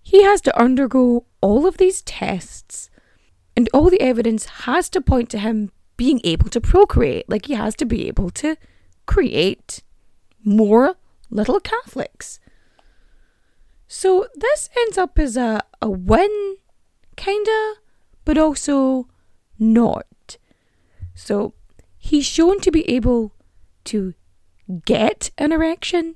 he 0.01 0.23
has 0.23 0.41
to 0.41 0.59
undergo 0.59 1.25
all 1.41 1.65
of 1.65 1.77
these 1.77 2.01
tests, 2.01 2.89
and 3.55 3.69
all 3.73 3.89
the 3.89 4.01
evidence 4.01 4.45
has 4.65 4.89
to 4.89 5.01
point 5.01 5.29
to 5.29 5.39
him 5.39 5.71
being 5.97 6.19
able 6.23 6.49
to 6.49 6.59
procreate. 6.59 7.29
Like, 7.29 7.45
he 7.45 7.53
has 7.53 7.75
to 7.75 7.85
be 7.85 8.07
able 8.07 8.29
to 8.31 8.57
create 9.05 9.83
more 10.43 10.95
little 11.29 11.59
Catholics. 11.59 12.39
So, 13.87 14.27
this 14.35 14.69
ends 14.77 14.97
up 14.97 15.19
as 15.19 15.37
a, 15.37 15.61
a 15.81 15.89
win, 15.89 16.57
kinda, 17.15 17.75
but 18.25 18.37
also 18.37 19.07
not. 19.59 20.37
So, 21.13 21.53
he's 21.97 22.25
shown 22.25 22.59
to 22.61 22.71
be 22.71 22.89
able 22.89 23.33
to 23.85 24.13
get 24.85 25.31
an 25.37 25.51
erection. 25.51 26.15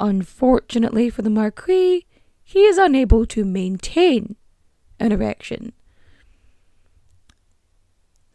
Unfortunately 0.00 1.10
for 1.10 1.22
the 1.22 1.30
Marquis, 1.30 2.06
he 2.42 2.60
is 2.60 2.78
unable 2.78 3.26
to 3.26 3.44
maintain 3.44 4.36
an 4.98 5.12
erection. 5.12 5.72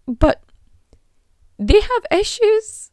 But 0.07 0.43
they 1.57 1.79
have 1.79 2.19
issues 2.19 2.91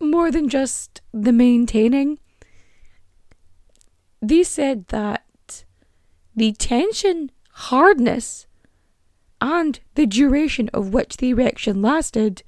more 0.00 0.30
than 0.30 0.48
just 0.48 1.00
the 1.12 1.32
maintaining. 1.32 2.18
They 4.20 4.42
said 4.42 4.88
that 4.88 5.64
the 6.34 6.52
tension, 6.52 7.30
hardness, 7.52 8.46
and 9.40 9.78
the 9.94 10.06
duration 10.06 10.68
of 10.74 10.92
which 10.92 11.18
the 11.18 11.30
erection 11.30 11.80
lasted 11.80 12.42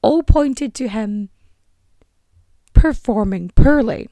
all 0.00 0.22
pointed 0.22 0.74
to 0.74 0.88
him 0.88 1.28
performing 2.82 3.48
poorly. 3.54 4.08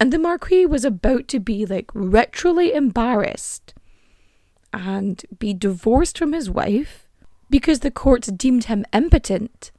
And 0.00 0.12
the 0.12 0.18
Marquis 0.18 0.66
was 0.66 0.84
about 0.84 1.28
to 1.28 1.38
be 1.38 1.64
like 1.64 1.88
ritually 1.94 2.72
embarrassed 2.72 3.72
and 4.72 5.24
be 5.38 5.54
divorced 5.54 6.18
from 6.18 6.32
his 6.32 6.50
wife 6.50 7.08
because 7.48 7.78
the 7.78 7.92
courts 7.92 8.26
deemed 8.26 8.64
him 8.64 8.84
impotent. 8.92 9.70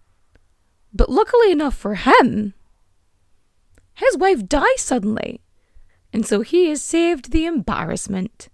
But 0.94 1.10
luckily 1.10 1.52
enough 1.52 1.76
for 1.76 1.96
him, 1.96 2.54
his 3.94 4.18
wife 4.18 4.48
dies 4.48 4.80
suddenly, 4.80 5.42
and 6.14 6.26
so 6.26 6.40
he 6.40 6.70
is 6.70 6.82
saved 6.82 7.32
the 7.32 7.46
embarrassment. 7.46 8.48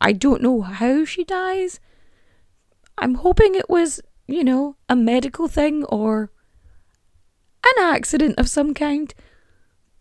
I 0.00 0.12
don't 0.12 0.40
know 0.40 0.60
how 0.60 1.04
she 1.04 1.24
dies. 1.24 1.80
I'm 2.96 3.16
hoping 3.16 3.56
it 3.56 3.68
was, 3.68 4.00
you 4.28 4.44
know, 4.44 4.76
a 4.88 4.94
medical 4.94 5.48
thing 5.48 5.82
or 5.86 6.30
an 7.64 7.94
accident 7.94 8.38
of 8.38 8.48
some 8.48 8.74
kind. 8.74 9.14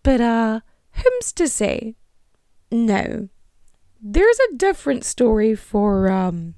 But, 0.04 0.22
uh, 0.22 0.60
whom's 0.92 1.34
to 1.34 1.48
say? 1.48 1.96
No. 2.72 3.30
There's 4.02 4.40
a 4.40 4.56
different 4.56 5.04
story 5.04 5.56
for, 5.56 6.10
um, 6.10 6.56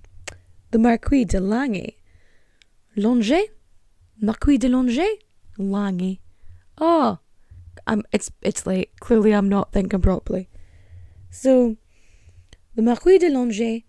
the 0.72 0.80
Marquis 0.80 1.26
de 1.26 1.40
Lange. 1.40 1.94
Lange? 2.96 3.48
Marquis 4.22 4.58
de 4.58 4.68
Lange? 4.68 5.20
Lange. 5.58 6.20
Oh, 6.78 7.20
I'm, 7.88 8.04
it's, 8.12 8.32
it's 8.42 8.68
late. 8.68 9.00
Clearly 9.00 9.34
I'm 9.34 9.50
not 9.50 9.72
thinking 9.72 10.02
properly. 10.02 10.50
So, 11.32 11.78
the 12.76 12.82
Marquis 12.82 13.18
de 13.18 13.30
Lange, 13.30 13.84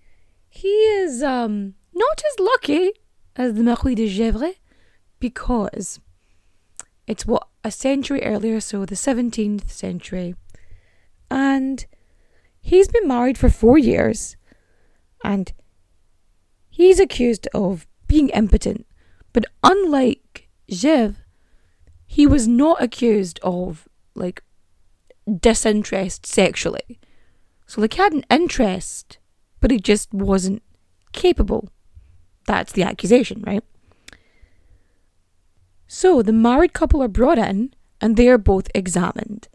he 0.48 0.68
is, 0.68 1.22
um, 1.22 1.74
not 1.94 2.22
as 2.32 2.40
lucky 2.40 2.92
as 3.36 3.54
the 3.54 3.62
Marquis 3.62 3.94
de 3.94 4.08
Gesvres 4.08 4.56
because 5.18 6.00
it's 7.11 7.26
what 7.26 7.48
a 7.64 7.72
century 7.72 8.22
earlier, 8.22 8.61
so 8.61 8.86
the 8.86 8.94
17th 8.94 9.68
century. 9.68 10.36
And 11.28 11.84
he's 12.61 12.86
been 12.86 13.08
married 13.08 13.36
for 13.36 13.50
four 13.50 13.78
years 13.78 14.36
and 15.24 15.52
he's 16.68 17.00
accused 17.00 17.48
of 17.52 17.88
being 18.06 18.28
impotent. 18.28 18.86
But 19.32 19.46
unlike 19.64 20.48
Gesvres, 20.70 21.16
he 22.06 22.28
was 22.28 22.46
not 22.46 22.80
accused 22.80 23.40
of 23.42 23.88
like 24.14 24.44
disinterest 25.40 26.26
sexually. 26.26 27.00
So 27.66 27.80
like 27.80 27.94
he 27.94 28.02
had 28.02 28.12
an 28.12 28.24
interest, 28.30 29.18
but 29.61 29.72
he 29.72 29.80
just 29.80 30.14
wasn't 30.14 30.62
capable. 31.12 31.70
That's 32.46 32.72
the 32.72 32.84
accusation, 32.84 33.42
right? 33.44 33.64
So 35.93 36.22
the 36.22 36.32
married 36.32 36.72
couple 36.72 37.03
are 37.03 37.09
brought 37.09 37.36
in 37.36 37.74
and 38.01 38.16
they 38.16 38.28
are 38.28 38.38
both 38.38 38.68
examined. 38.76 39.49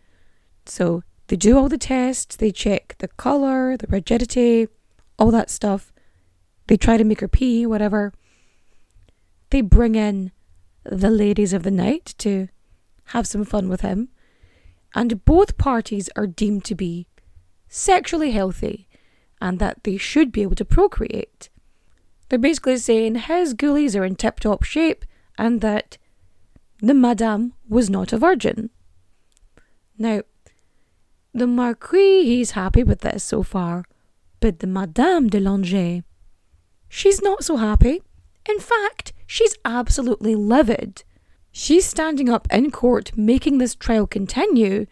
So 0.65 1.01
they 1.27 1.37
do 1.37 1.57
all 1.57 1.69
the 1.69 1.77
tests, 1.77 2.35
they 2.35 2.51
check 2.51 2.95
the 2.97 3.07
colour, 3.07 3.77
the 3.77 3.87
rigidity, 3.87 4.67
all 5.17 5.31
that 5.31 5.49
stuff. 5.49 5.93
They 6.67 6.75
try 6.75 6.97
to 6.97 7.05
make 7.05 7.21
her 7.21 7.29
pee, 7.29 7.65
whatever. 7.65 8.11
They 9.49 9.61
bring 9.61 9.95
in 9.95 10.33
the 10.83 11.09
ladies 11.09 11.53
of 11.53 11.63
the 11.63 11.71
night 11.71 12.13
to 12.17 12.49
have 13.05 13.25
some 13.27 13.45
fun 13.45 13.69
with 13.69 13.79
him. 13.79 14.09
And 14.93 15.23
both 15.23 15.57
parties 15.57 16.09
are 16.17 16.27
deemed 16.27 16.65
to 16.65 16.75
be 16.75 17.07
sexually 17.69 18.31
healthy 18.31 18.89
and 19.39 19.57
that 19.59 19.85
they 19.85 19.95
should 19.95 20.33
be 20.33 20.41
able 20.41 20.55
to 20.55 20.65
procreate. 20.65 21.49
They're 22.27 22.37
basically 22.37 22.75
saying 22.75 23.15
his 23.15 23.53
ghoulies 23.53 23.97
are 23.97 24.03
in 24.03 24.17
tip 24.17 24.41
top 24.41 24.63
shape 24.63 25.05
and 25.37 25.61
that 25.61 25.97
the 26.79 26.93
Madame 26.93 27.53
was 27.67 27.89
not 27.89 28.13
a 28.13 28.17
virgin. 28.17 28.69
Now, 29.97 30.21
the 31.33 31.47
Marquis, 31.47 32.23
he's 32.25 32.51
happy 32.51 32.83
with 32.83 33.01
this 33.01 33.23
so 33.23 33.43
far, 33.43 33.85
but 34.39 34.59
the 34.59 34.67
Madame 34.67 35.29
de 35.29 35.39
Lange, 35.39 36.03
she's 36.87 37.21
not 37.21 37.43
so 37.43 37.57
happy. 37.57 38.01
In 38.47 38.59
fact, 38.59 39.13
she's 39.25 39.55
absolutely 39.65 40.35
livid. 40.35 41.03
She's 41.51 41.85
standing 41.85 42.29
up 42.29 42.47
in 42.51 42.71
court 42.71 43.17
making 43.17 43.57
this 43.57 43.75
trial 43.75 44.07
continue 44.07 44.85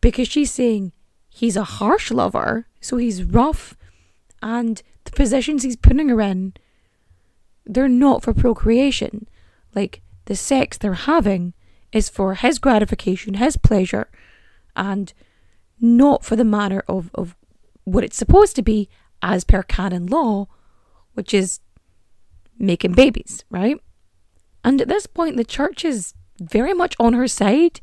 because 0.00 0.28
she's 0.28 0.50
saying 0.50 0.92
he's 1.28 1.56
a 1.56 1.64
harsh 1.64 2.10
lover, 2.10 2.68
so 2.80 2.96
he's 2.96 3.24
rough, 3.24 3.76
and 4.42 4.82
the 5.04 5.12
positions 5.12 5.62
he's 5.62 5.76
putting 5.76 6.08
her 6.10 6.20
in, 6.20 6.54
they're 7.64 7.88
not 7.88 8.22
for 8.22 8.32
procreation. 8.32 9.26
Like, 9.74 10.02
the 10.26 10.36
sex 10.36 10.76
they're 10.76 10.94
having 10.94 11.54
is 11.92 12.08
for 12.08 12.34
his 12.34 12.58
gratification, 12.58 13.34
his 13.34 13.56
pleasure, 13.56 14.08
and 14.74 15.12
not 15.80 16.24
for 16.24 16.36
the 16.36 16.44
manner 16.44 16.84
of, 16.88 17.10
of 17.14 17.36
what 17.84 18.04
it's 18.04 18.16
supposed 18.16 18.54
to 18.56 18.62
be 18.62 18.88
as 19.22 19.44
per 19.44 19.62
canon 19.62 20.06
law, 20.06 20.46
which 21.14 21.32
is 21.32 21.60
making 22.58 22.92
babies, 22.92 23.44
right? 23.50 23.78
And 24.64 24.80
at 24.80 24.88
this 24.88 25.06
point, 25.06 25.36
the 25.36 25.44
church 25.44 25.84
is 25.84 26.14
very 26.40 26.74
much 26.74 26.94
on 26.98 27.12
her 27.12 27.28
side 27.28 27.80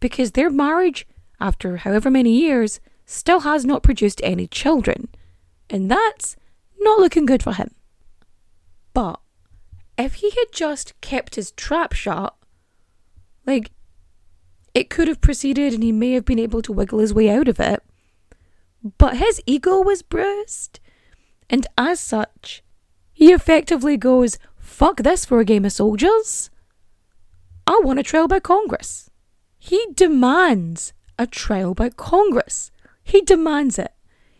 because 0.00 0.32
their 0.32 0.50
marriage, 0.50 1.06
after 1.40 1.78
however 1.78 2.10
many 2.10 2.32
years, 2.32 2.80
still 3.06 3.40
has 3.40 3.64
not 3.64 3.82
produced 3.82 4.20
any 4.24 4.46
children. 4.46 5.08
And 5.70 5.90
that's 5.90 6.36
not 6.78 6.98
looking 6.98 7.26
good 7.26 7.42
for 7.42 7.52
him. 7.52 7.74
But 8.92 9.20
if 9.98 10.14
he 10.14 10.30
had 10.30 10.52
just 10.52 10.98
kept 11.00 11.36
his 11.36 11.52
trap 11.52 11.92
shut, 11.92 12.34
like, 13.46 13.70
it 14.72 14.90
could 14.90 15.06
have 15.06 15.20
proceeded 15.20 15.72
and 15.72 15.82
he 15.82 15.92
may 15.92 16.12
have 16.12 16.24
been 16.24 16.38
able 16.38 16.62
to 16.62 16.72
wiggle 16.72 16.98
his 16.98 17.14
way 17.14 17.30
out 17.30 17.48
of 17.48 17.60
it. 17.60 17.82
But 18.98 19.16
his 19.16 19.40
ego 19.46 19.80
was 19.80 20.02
bruised, 20.02 20.80
and 21.48 21.66
as 21.78 22.00
such, 22.00 22.62
he 23.12 23.32
effectively 23.32 23.96
goes, 23.96 24.38
fuck 24.58 24.98
this 24.98 25.24
for 25.24 25.38
a 25.40 25.44
game 25.44 25.64
of 25.64 25.72
soldiers. 25.72 26.50
I 27.66 27.80
want 27.84 28.00
a 28.00 28.02
trial 28.02 28.28
by 28.28 28.40
Congress. 28.40 29.10
He 29.58 29.86
demands 29.94 30.92
a 31.18 31.26
trial 31.26 31.74
by 31.74 31.88
Congress. 31.90 32.70
He 33.02 33.22
demands 33.22 33.78
it. 33.78 33.92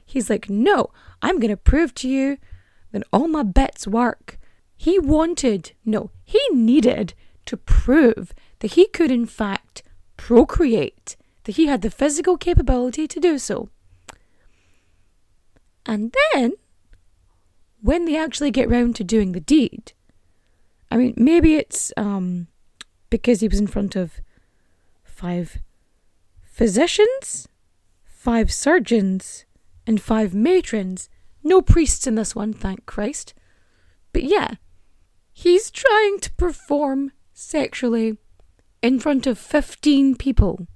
He's 0.05 0.29
like, 0.29 0.51
no, 0.51 0.91
I'm 1.23 1.39
going 1.39 1.51
to 1.51 1.57
prove 1.57 1.95
to 1.95 2.09
you 2.09 2.39
that 2.93 3.05
all 3.13 3.29
my 3.29 3.43
bets 3.43 3.87
work 3.87 4.39
he 4.77 4.99
wanted, 4.99 5.73
no, 5.85 6.11
he 6.25 6.41
needed 6.53 7.15
to 7.47 7.57
prove 7.57 8.33
that 8.61 8.73
he 8.73 8.87
could, 8.87 9.11
in 9.11 9.27
fact, 9.27 9.83
procreate, 10.17 11.17
that 11.45 11.57
he 11.57 11.67
had 11.67 11.83
the 11.83 11.91
physical 11.91 12.37
capability 12.37 13.07
to 13.07 13.21
do 13.21 13.39
so. 13.39 13.69
And 15.87 16.15
then, 16.33 16.53
when 17.83 18.07
they 18.07 18.17
actually 18.17 18.51
get 18.51 18.71
round 18.71 18.97
to 18.97 19.05
doing 19.05 19.33
the 19.33 19.41
deed, 19.41 19.93
I 20.91 20.97
mean, 20.97 21.15
maybe 21.17 21.57
it's 21.57 21.93
um, 21.97 22.49
because 23.11 23.41
he 23.41 23.49
was 23.49 23.61
in 23.61 23.67
front 23.67 23.97
of 23.97 24.21
five 25.03 25.59
physicians, 26.43 27.49
five 28.05 28.53
surgeons, 28.53 29.45
and 29.87 30.01
five 30.01 30.35
matrons. 30.35 31.09
No 31.43 31.61
priests 31.61 32.07
in 32.07 32.15
this 32.15 32.35
one, 32.35 32.53
thank 32.53 32.87
Christ. 32.87 33.35
But 34.13 34.23
yeah, 34.23 34.55
He's 35.37 35.71
trying 35.73 36.21
to 36.21 36.33
perform 36.35 37.11
sexually 37.33 38.17
in 38.81 39.01
front 39.01 39.27
of 39.27 39.37
15 39.37 40.15
people, 40.15 40.69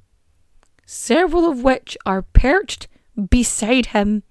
several 0.85 1.49
of 1.49 1.63
which 1.63 1.97
are 2.05 2.23
perched 2.23 2.89
beside 3.31 3.87
him 3.87 4.25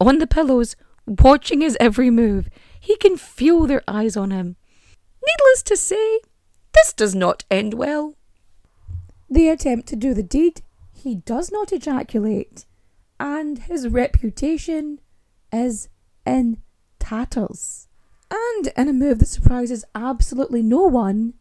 on 0.00 0.18
the 0.18 0.26
pillows, 0.28 0.76
watching 1.04 1.62
his 1.62 1.76
every 1.80 2.10
move. 2.10 2.48
He 2.78 2.96
can 2.96 3.16
feel 3.16 3.66
their 3.66 3.82
eyes 3.88 4.16
on 4.16 4.30
him. 4.30 4.54
Needless 5.26 5.64
to 5.64 5.76
say, 5.76 6.20
this 6.72 6.92
does 6.92 7.14
not 7.14 7.44
end 7.50 7.74
well. 7.74 8.14
They 9.28 9.48
attempt 9.48 9.88
to 9.88 9.96
do 9.96 10.14
the 10.14 10.22
deed. 10.22 10.62
He 10.92 11.16
does 11.16 11.50
not 11.50 11.72
ejaculate, 11.72 12.66
and 13.18 13.58
his 13.58 13.88
reputation 13.88 15.00
is 15.52 15.88
in 16.24 16.58
tatters. 17.00 17.87
And 18.30 18.68
in 18.76 18.88
a 18.88 18.92
move 18.92 19.18
that 19.20 19.26
surprises 19.26 19.84
absolutely 19.94 20.62
no 20.62 20.82
one, 20.82 21.34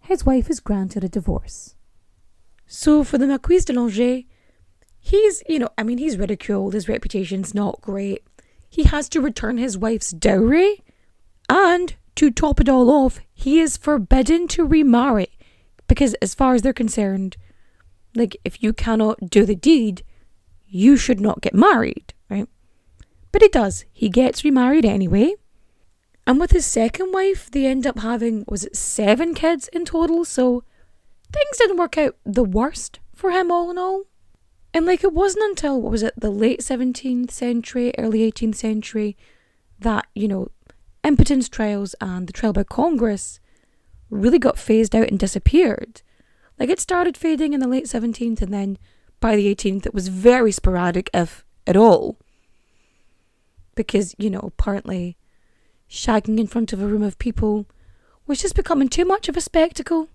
his 0.00 0.24
wife 0.24 0.48
is 0.48 0.60
granted 0.60 1.04
a 1.04 1.08
divorce. 1.08 1.74
So 2.66 3.02
for 3.02 3.18
the 3.18 3.26
Marquis 3.26 3.60
de 3.60 3.72
Lange, 3.72 4.26
he's, 4.98 5.42
you 5.48 5.58
know, 5.58 5.70
I 5.76 5.82
mean, 5.82 5.98
he's 5.98 6.18
ridiculed. 6.18 6.74
His 6.74 6.88
reputation's 6.88 7.54
not 7.54 7.80
great. 7.80 8.22
He 8.68 8.84
has 8.84 9.08
to 9.10 9.20
return 9.20 9.58
his 9.58 9.78
wife's 9.78 10.10
dowry. 10.10 10.82
And 11.48 11.94
to 12.16 12.30
top 12.30 12.60
it 12.60 12.68
all 12.68 12.90
off, 12.90 13.20
he 13.32 13.60
is 13.60 13.76
forbidden 13.76 14.48
to 14.48 14.64
remarry. 14.64 15.28
Because, 15.86 16.12
as 16.14 16.34
far 16.34 16.54
as 16.54 16.60
they're 16.60 16.74
concerned, 16.74 17.38
like, 18.14 18.36
if 18.44 18.62
you 18.62 18.74
cannot 18.74 19.30
do 19.30 19.46
the 19.46 19.54
deed, 19.54 20.02
you 20.66 20.98
should 20.98 21.20
not 21.20 21.40
get 21.40 21.54
married, 21.54 22.12
right? 22.28 22.46
But 23.32 23.42
he 23.42 23.48
does. 23.48 23.86
He 23.92 24.10
gets 24.10 24.44
remarried 24.44 24.84
anyway. 24.84 25.34
And 26.28 26.38
with 26.38 26.50
his 26.50 26.66
second 26.66 27.10
wife, 27.12 27.50
they 27.50 27.64
end 27.64 27.86
up 27.86 28.00
having, 28.00 28.44
was 28.46 28.62
it 28.62 28.76
seven 28.76 29.32
kids 29.32 29.66
in 29.68 29.86
total? 29.86 30.26
So 30.26 30.62
things 31.32 31.56
didn't 31.56 31.78
work 31.78 31.96
out 31.96 32.16
the 32.22 32.44
worst 32.44 33.00
for 33.14 33.30
him, 33.30 33.50
all 33.50 33.70
in 33.70 33.78
all. 33.78 34.04
And 34.74 34.84
like 34.84 35.02
it 35.02 35.14
wasn't 35.14 35.46
until, 35.46 35.80
what 35.80 35.90
was 35.90 36.02
it, 36.02 36.12
the 36.18 36.28
late 36.28 36.60
17th 36.60 37.30
century, 37.30 37.94
early 37.96 38.30
18th 38.30 38.56
century, 38.56 39.16
that, 39.78 40.06
you 40.14 40.28
know, 40.28 40.48
impotence 41.02 41.48
trials 41.48 41.94
and 41.98 42.26
the 42.26 42.34
trial 42.34 42.52
by 42.52 42.62
Congress 42.62 43.40
really 44.10 44.38
got 44.38 44.58
phased 44.58 44.94
out 44.94 45.08
and 45.08 45.18
disappeared. 45.18 46.02
Like 46.58 46.68
it 46.68 46.78
started 46.78 47.16
fading 47.16 47.54
in 47.54 47.60
the 47.60 47.66
late 47.66 47.86
17th, 47.86 48.42
and 48.42 48.52
then 48.52 48.76
by 49.18 49.34
the 49.34 49.54
18th, 49.54 49.86
it 49.86 49.94
was 49.94 50.08
very 50.08 50.52
sporadic, 50.52 51.08
if 51.14 51.46
at 51.66 51.76
all. 51.76 52.18
Because, 53.74 54.14
you 54.18 54.28
know, 54.28 54.40
apparently 54.40 55.16
shagging 55.90 56.38
in 56.38 56.46
front 56.46 56.72
of 56.72 56.82
a 56.82 56.86
room 56.86 57.02
of 57.02 57.18
people 57.18 57.66
was 58.26 58.40
just 58.40 58.54
becoming 58.54 58.88
too 58.88 59.04
much 59.04 59.28
of 59.28 59.36
a 59.36 59.40
spectacle. 59.40 60.08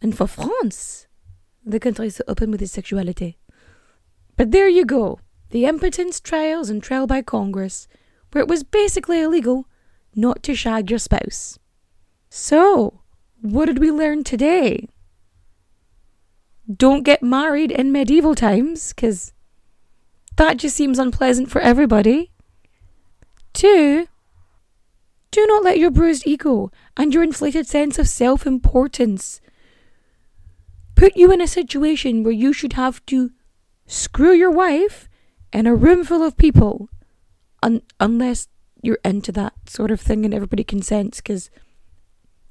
And 0.00 0.16
for 0.16 0.26
France, 0.26 1.06
the 1.64 1.78
country 1.78 2.08
is 2.08 2.22
open 2.26 2.50
with 2.50 2.60
its 2.60 2.72
sexuality. 2.72 3.38
But 4.36 4.50
there 4.50 4.68
you 4.68 4.84
go, 4.84 5.20
the 5.50 5.66
impotence 5.66 6.20
trials 6.20 6.68
and 6.68 6.82
trial 6.82 7.06
by 7.06 7.22
Congress, 7.22 7.86
where 8.32 8.42
it 8.42 8.48
was 8.48 8.64
basically 8.64 9.20
illegal 9.20 9.68
not 10.14 10.42
to 10.42 10.54
shag 10.54 10.90
your 10.90 10.98
spouse. 10.98 11.58
So, 12.28 13.02
what 13.40 13.66
did 13.66 13.78
we 13.78 13.90
learn 13.90 14.24
today? 14.24 14.88
Don't 16.74 17.02
get 17.02 17.22
married 17.22 17.70
in 17.70 17.92
medieval 17.92 18.34
times, 18.34 18.92
because 18.92 19.32
that 20.36 20.56
just 20.56 20.74
seems 20.76 20.98
unpleasant 20.98 21.50
for 21.50 21.60
everybody. 21.60 22.32
Two, 23.52 24.06
do 25.32 25.46
not 25.46 25.64
let 25.64 25.78
your 25.78 25.90
bruised 25.90 26.26
ego 26.26 26.70
and 26.96 27.12
your 27.12 27.22
inflated 27.24 27.66
sense 27.66 27.98
of 27.98 28.06
self 28.06 28.46
importance 28.46 29.40
put 30.94 31.16
you 31.16 31.32
in 31.32 31.40
a 31.40 31.48
situation 31.48 32.22
where 32.22 32.32
you 32.32 32.52
should 32.52 32.74
have 32.74 33.04
to 33.06 33.32
screw 33.86 34.32
your 34.32 34.50
wife 34.50 35.08
in 35.52 35.66
a 35.66 35.74
room 35.74 36.04
full 36.04 36.22
of 36.22 36.36
people 36.36 36.88
un- 37.62 37.82
unless 37.98 38.46
you're 38.82 38.98
into 39.04 39.32
that 39.32 39.54
sort 39.66 39.90
of 39.90 40.00
thing 40.00 40.24
and 40.24 40.34
everybody 40.34 40.62
consents 40.62 41.20
because 41.20 41.50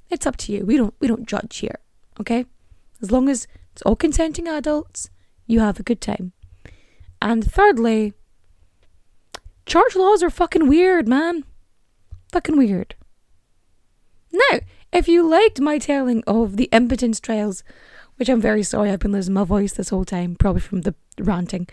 it's 0.09 0.25
up 0.25 0.36
to 0.38 0.51
you. 0.51 0.65
We 0.65 0.75
don't 0.75 0.93
we 0.99 1.07
don't 1.07 1.27
judge 1.27 1.57
here 1.57 1.79
okay? 2.19 2.45
As 3.01 3.11
long 3.11 3.29
as 3.29 3.47
it's 3.71 3.84
all 3.84 3.95
consenting 3.95 4.47
adults 4.47 5.09
you 5.45 5.59
have 5.59 5.79
a 5.79 5.84
good 5.84 6.01
time. 6.01 6.34
And 7.21 7.45
thirdly 7.45 8.13
church 9.67 9.95
laws 9.95 10.23
are 10.23 10.32
fucking 10.32 10.67
weird 10.67 11.07
man 11.07 11.43
Fucking 12.32 12.57
weird. 12.57 12.95
Now, 14.32 14.59
if 14.93 15.07
you 15.07 15.27
liked 15.27 15.59
my 15.59 15.77
telling 15.77 16.23
of 16.25 16.55
the 16.55 16.69
impotence 16.71 17.19
trials, 17.19 17.63
which 18.15 18.29
I'm 18.29 18.39
very 18.39 18.63
sorry 18.63 18.89
I've 18.89 18.99
been 18.99 19.11
losing 19.11 19.34
my 19.34 19.43
voice 19.43 19.73
this 19.73 19.89
whole 19.89 20.05
time, 20.05 20.36
probably 20.36 20.61
from 20.61 20.82
the 20.82 20.95
ranting, 21.19 21.67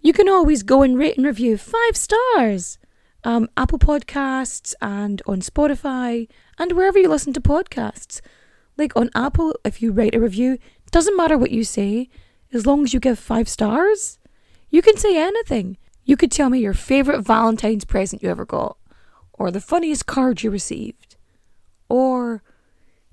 you 0.00 0.12
can 0.12 0.28
always 0.28 0.62
go 0.62 0.82
and 0.82 0.98
rate 0.98 1.16
and 1.16 1.26
review 1.26 1.56
five 1.56 1.96
stars. 1.96 2.78
Um, 3.24 3.48
Apple 3.56 3.78
Podcasts 3.78 4.74
and 4.80 5.22
on 5.26 5.40
Spotify 5.40 6.28
and 6.58 6.72
wherever 6.72 6.98
you 6.98 7.08
listen 7.08 7.32
to 7.32 7.40
podcasts. 7.40 8.20
Like 8.76 8.94
on 8.94 9.10
Apple, 9.14 9.56
if 9.64 9.82
you 9.82 9.90
write 9.90 10.14
a 10.14 10.20
review, 10.20 10.58
doesn't 10.90 11.16
matter 11.16 11.36
what 11.36 11.50
you 11.50 11.64
say, 11.64 12.10
as 12.52 12.64
long 12.64 12.84
as 12.84 12.94
you 12.94 13.00
give 13.00 13.18
five 13.18 13.48
stars. 13.48 14.18
You 14.70 14.82
can 14.82 14.96
say 14.96 15.16
anything. 15.16 15.78
You 16.04 16.16
could 16.16 16.30
tell 16.30 16.48
me 16.48 16.60
your 16.60 16.74
favourite 16.74 17.24
Valentine's 17.24 17.84
present 17.84 18.22
you 18.22 18.30
ever 18.30 18.44
got 18.44 18.78
or 19.38 19.50
the 19.50 19.60
funniest 19.60 20.06
card 20.06 20.42
you 20.42 20.50
received, 20.50 21.16
or 21.88 22.42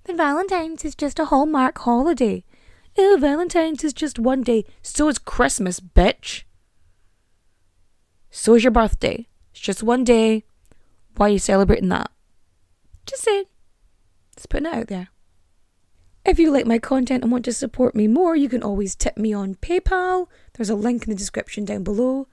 that 0.06 0.18
Valentine's 0.18 0.84
is 0.84 0.96
just 0.96 1.20
a 1.20 1.26
Hallmark 1.26 1.78
holiday. 1.80 2.44
Oh, 2.98 3.18
Valentine's 3.20 3.84
is 3.84 3.94
just 3.94 4.20
one 4.20 4.42
day. 4.42 4.66
So 4.82 5.08
is 5.08 5.20
Christmas, 5.20 5.80
bitch. 5.80 6.44
So 8.30 8.56
is 8.56 8.64
your 8.64 8.72
birthday. 8.72 9.28
It's 9.52 9.62
just 9.62 9.84
one 9.84 10.04
day. 10.04 10.44
Why 11.16 11.28
are 11.28 11.34
you 11.34 11.40
celebrating 11.40 11.90
that? 11.90 12.12
Just 13.06 13.24
saying. 13.24 13.46
Just 14.36 14.50
putting 14.50 14.68
it 14.68 14.74
out 14.74 14.88
there. 14.88 15.10
If 16.26 16.40
you 16.40 16.52
like 16.52 16.66
my 16.66 16.80
content 16.80 17.24
and 17.24 17.32
want 17.32 17.46
to 17.46 17.54
support 17.54 17.96
me 17.96 18.08
more, 18.08 18.36
you 18.36 18.50
can 18.50 18.64
always 18.64 18.96
tip 18.96 19.16
me 19.16 19.32
on 19.32 19.56
PayPal. 19.56 20.28
There's 20.54 20.72
a 20.72 20.76
link 20.76 21.04
in 21.04 21.12
the 21.12 21.16
description 21.16 21.66
down 21.66 21.84
below. 21.84 22.28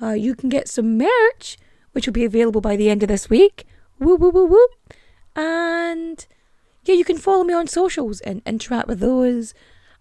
Uh, 0.00 0.12
you 0.12 0.34
can 0.34 0.48
get 0.50 0.68
some 0.68 0.98
merch 0.98 1.56
which 1.92 2.06
will 2.06 2.12
be 2.12 2.24
available 2.24 2.60
by 2.60 2.76
the 2.76 2.90
end 2.90 3.02
of 3.02 3.08
this 3.08 3.30
week. 3.30 3.66
Woo 3.98 4.16
woo 4.16 4.30
woo 4.30 4.46
woo. 4.46 4.66
And 5.36 6.26
yeah, 6.84 6.94
you 6.94 7.04
can 7.04 7.18
follow 7.18 7.44
me 7.44 7.54
on 7.54 7.66
socials 7.66 8.20
and 8.20 8.42
interact 8.46 8.88
with 8.88 9.00
those. 9.00 9.54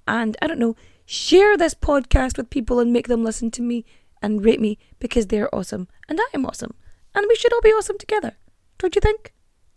And 0.07 0.37
I 0.41 0.47
don't 0.47 0.59
know, 0.59 0.75
share 1.05 1.57
this 1.57 1.73
podcast 1.73 2.37
with 2.37 2.49
people 2.49 2.79
and 2.79 2.93
make 2.93 3.07
them 3.07 3.23
listen 3.23 3.51
to 3.51 3.61
me 3.61 3.85
and 4.21 4.43
rate 4.43 4.61
me 4.61 4.77
because 4.99 5.27
they're 5.27 5.53
awesome 5.53 5.87
and 6.07 6.19
I 6.19 6.27
am 6.33 6.45
awesome. 6.45 6.75
And 7.13 7.25
we 7.27 7.35
should 7.35 7.53
all 7.53 7.61
be 7.61 7.69
awesome 7.69 7.97
together. 7.97 8.37
Don't 8.77 8.95
you 8.95 9.01
think? 9.01 9.33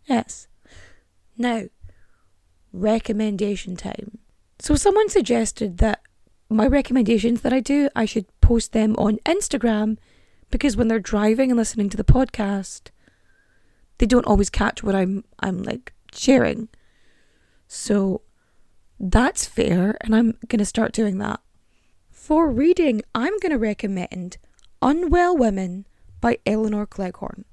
Yes. 0.06 0.48
Now, 1.36 1.64
recommendation 2.72 3.76
time. 3.76 4.18
So 4.58 4.76
someone 4.76 5.08
suggested 5.08 5.78
that 5.78 6.00
my 6.48 6.66
recommendations 6.66 7.40
that 7.40 7.52
I 7.52 7.60
do, 7.60 7.88
I 7.96 8.04
should 8.04 8.26
post 8.40 8.72
them 8.72 8.94
on 8.96 9.18
Instagram 9.26 9.98
because 10.52 10.76
when 10.76 10.86
they're 10.86 11.00
driving 11.00 11.50
and 11.50 11.58
listening 11.58 11.88
to 11.88 11.96
the 11.96 12.04
podcast, 12.04 12.90
they 13.98 14.06
don't 14.06 14.26
always 14.26 14.50
catch 14.50 14.84
what 14.84 14.94
I'm 14.94 15.24
I'm 15.40 15.64
like 15.64 15.92
sharing. 16.14 16.68
So 17.66 18.22
that's 19.00 19.46
fair 19.46 19.96
and 20.02 20.14
I'm 20.14 20.38
going 20.46 20.60
to 20.60 20.64
start 20.64 20.92
doing 20.92 21.18
that. 21.18 21.40
For 22.10 22.48
reading, 22.48 23.02
I'm 23.14 23.36
going 23.40 23.50
to 23.50 23.58
recommend 23.58 24.36
Unwell 24.80 25.36
Women 25.36 25.86
by 26.20 26.38
Elinor 26.46 26.86
Cleghorn, 26.86 27.44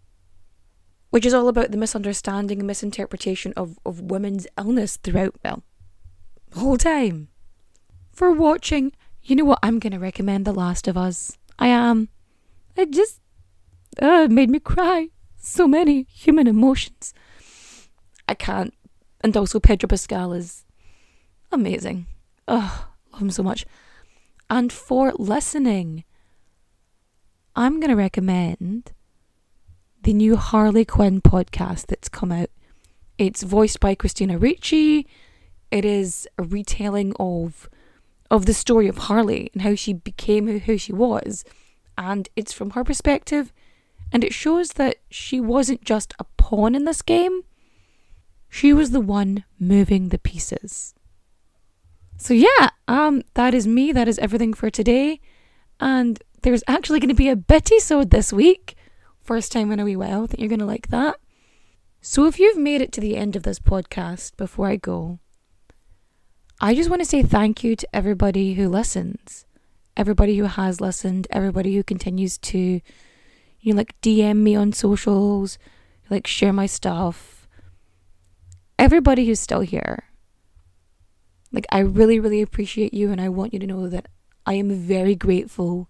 which 1.09 1.25
is 1.25 1.33
all 1.33 1.47
about 1.47 1.71
the 1.71 1.77
misunderstanding 1.77 2.59
and 2.59 2.67
misinterpretation 2.67 3.53
of, 3.57 3.79
of 3.83 4.01
women's 4.01 4.45
illness 4.57 4.97
throughout, 4.97 5.35
well, 5.43 5.63
the 6.51 6.59
whole 6.59 6.77
time. 6.77 7.29
For 8.11 8.31
watching, 8.31 8.91
you 9.23 9.35
know 9.35 9.45
what? 9.45 9.59
I'm 9.63 9.79
going 9.79 9.93
to 9.93 9.99
recommend 9.99 10.45
The 10.45 10.53
Last 10.53 10.87
of 10.87 10.97
Us. 10.97 11.37
I 11.57 11.67
am. 11.67 12.09
It 12.79 12.91
just 12.91 13.19
uh, 14.01 14.29
made 14.29 14.49
me 14.49 14.59
cry. 14.59 15.09
So 15.35 15.67
many 15.67 16.03
human 16.03 16.47
emotions. 16.47 17.13
I 18.25 18.35
can't. 18.35 18.73
And 19.19 19.35
also, 19.35 19.59
Pedro 19.59 19.89
Pascal 19.89 20.31
is 20.31 20.63
amazing. 21.51 22.05
Oh, 22.47 22.87
love 23.11 23.21
him 23.21 23.31
so 23.31 23.43
much. 23.43 23.65
And 24.49 24.71
for 24.71 25.11
listening, 25.17 26.05
I'm 27.53 27.81
going 27.81 27.89
to 27.89 27.97
recommend 27.97 28.93
the 30.03 30.13
new 30.13 30.37
Harley 30.37 30.85
Quinn 30.85 31.19
podcast 31.19 31.87
that's 31.87 32.07
come 32.07 32.31
out. 32.31 32.49
It's 33.17 33.43
voiced 33.43 33.81
by 33.81 33.93
Christina 33.93 34.37
Ricci. 34.37 35.05
It 35.69 35.83
is 35.83 36.29
a 36.37 36.43
retelling 36.43 37.13
of 37.19 37.69
of 38.31 38.45
the 38.45 38.53
story 38.53 38.87
of 38.87 38.99
Harley 38.99 39.49
and 39.53 39.63
how 39.63 39.75
she 39.75 39.91
became 39.91 40.59
who 40.59 40.77
she 40.77 40.93
was 40.93 41.43
and 41.99 42.29
it's 42.37 42.53
from 42.53 42.71
her 42.71 42.83
perspective, 42.85 43.51
and 44.11 44.23
it 44.23 44.33
shows 44.33 44.69
that 44.69 44.95
she 45.11 45.41
wasn't 45.41 45.83
just 45.83 46.13
a 46.17 46.23
pawn 46.37 46.73
in 46.73 46.85
this 46.85 47.01
game, 47.01 47.41
she 48.47 48.73
was 48.73 48.91
the 48.91 49.01
one 49.01 49.43
moving 49.59 50.07
the 50.07 50.17
pieces. 50.17 50.95
So 52.17 52.33
yeah, 52.33 52.69
um, 52.87 53.21
that 53.33 53.53
is 53.53 53.67
me. 53.67 53.91
That 53.91 54.07
is 54.07 54.17
everything 54.19 54.53
for 54.53 54.69
today. 54.69 55.19
And 55.79 56.23
there's 56.41 56.63
actually 56.67 56.99
going 56.99 57.09
to 57.09 57.15
be 57.15 57.29
a 57.29 57.35
bitty 57.35 57.79
sode 57.79 58.09
this 58.09 58.33
week. 58.33 58.75
First 59.21 59.51
time 59.51 59.71
in 59.71 59.79
a 59.79 59.85
wee 59.85 59.95
while. 59.95 60.23
I 60.23 60.27
think 60.27 60.39
you're 60.39 60.49
going 60.49 60.59
to 60.59 60.65
like 60.65 60.87
that. 60.87 61.17
So 62.01 62.25
if 62.25 62.39
you've 62.39 62.57
made 62.57 62.81
it 62.81 62.91
to 62.93 63.01
the 63.01 63.17
end 63.17 63.35
of 63.35 63.43
this 63.43 63.59
podcast 63.59 64.37
before 64.37 64.67
I 64.67 64.77
go, 64.77 65.19
I 66.61 66.73
just 66.73 66.89
want 66.89 67.01
to 67.01 67.05
say 67.05 67.21
thank 67.21 67.63
you 67.63 67.75
to 67.75 67.95
everybody 67.95 68.53
who 68.53 68.67
listens 68.69 69.45
everybody 69.99 70.37
who 70.37 70.45
has 70.45 70.79
listened, 70.79 71.27
everybody 71.29 71.75
who 71.75 71.83
continues 71.83 72.37
to, 72.37 72.79
you 73.59 73.73
know, 73.73 73.77
like 73.77 73.99
DM 74.01 74.37
me 74.37 74.55
on 74.55 74.71
socials, 74.71 75.59
like 76.09 76.25
share 76.25 76.53
my 76.53 76.65
stuff, 76.65 77.49
everybody 78.79 79.25
who's 79.25 79.41
still 79.41 79.59
here. 79.59 80.05
Like, 81.51 81.65
I 81.69 81.79
really, 81.79 82.17
really 82.17 82.41
appreciate 82.41 82.93
you, 82.93 83.11
and 83.11 83.19
I 83.19 83.27
want 83.27 83.53
you 83.53 83.59
to 83.59 83.67
know 83.67 83.89
that 83.89 84.07
I 84.45 84.53
am 84.53 84.71
very 84.71 85.15
grateful 85.15 85.89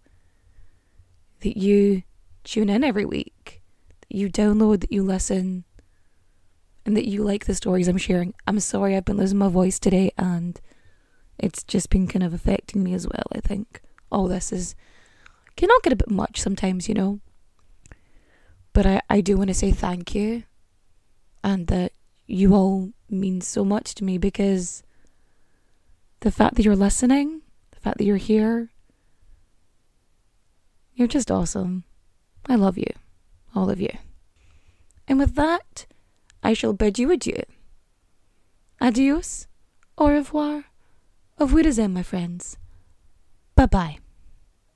that 1.42 1.56
you 1.58 2.02
tune 2.44 2.70
in 2.70 2.84
every 2.84 3.06
week, 3.06 3.62
that 4.02 4.18
you 4.18 4.28
download, 4.28 4.82
that 4.82 4.92
you 4.92 5.04
listen, 5.04 5.66
and 6.84 6.98
that 6.98 7.08
you 7.08 7.24
like 7.24 7.46
the 7.46 7.54
stories 7.54 7.88
I'm 7.88 7.98
sharing. 7.98 8.34
I'm 8.48 8.60
sorry 8.60 8.98
I've 8.98 9.06
been 9.06 9.18
losing 9.18 9.38
my 9.38 9.50
voice 9.50 9.78
today 9.80 10.12
and 10.18 10.60
it's 11.38 11.64
just 11.64 11.90
been 11.90 12.08
kind 12.08 12.24
of 12.24 12.34
affecting 12.34 12.84
me 12.84 12.94
as 12.94 13.08
well, 13.08 13.28
I 13.32 13.40
think. 13.40 13.82
All 14.12 14.28
this 14.28 14.52
is 14.52 14.76
cannot 15.56 15.84
get 15.84 15.94
a 15.94 15.98
bit 15.98 16.10
much 16.10 16.40
sometimes, 16.40 16.88
you 16.88 16.96
know. 16.96 17.20
But 18.74 18.86
I, 18.86 19.02
I 19.10 19.22
do 19.22 19.38
want 19.38 19.50
to 19.50 19.54
say 19.54 19.72
thank 19.72 20.16
you 20.16 20.44
and 21.44 21.68
that 21.68 21.92
you 22.28 22.54
all 22.54 22.92
mean 23.10 23.42
so 23.42 23.66
much 23.66 23.96
to 23.96 24.04
me 24.04 24.18
because 24.18 24.84
the 26.22 26.32
fact 26.32 26.56
that 26.56 26.64
you're 26.64 26.76
listening, 26.76 27.42
the 27.72 27.80
fact 27.80 27.98
that 27.98 28.06
you're 28.06 28.18
here, 28.18 28.70
you're 30.94 31.08
just 31.08 31.32
awesome. 31.32 31.84
I 32.48 32.56
love 32.56 32.78
you, 32.78 32.92
all 33.56 33.70
of 33.70 33.80
you. 33.80 33.92
And 35.08 35.18
with 35.18 35.36
that, 35.36 35.88
I 36.44 36.54
shall 36.54 36.74
bid 36.74 37.00
you 37.00 37.12
adieu. 37.12 37.44
Adios, 38.80 39.48
au 39.98 40.08
revoir, 40.08 40.66
auf 41.40 41.52
Wiedersehen, 41.52 41.94
my 41.94 42.04
friends. 42.04 42.58
Bye 43.60 43.66
bye. 43.68 44.09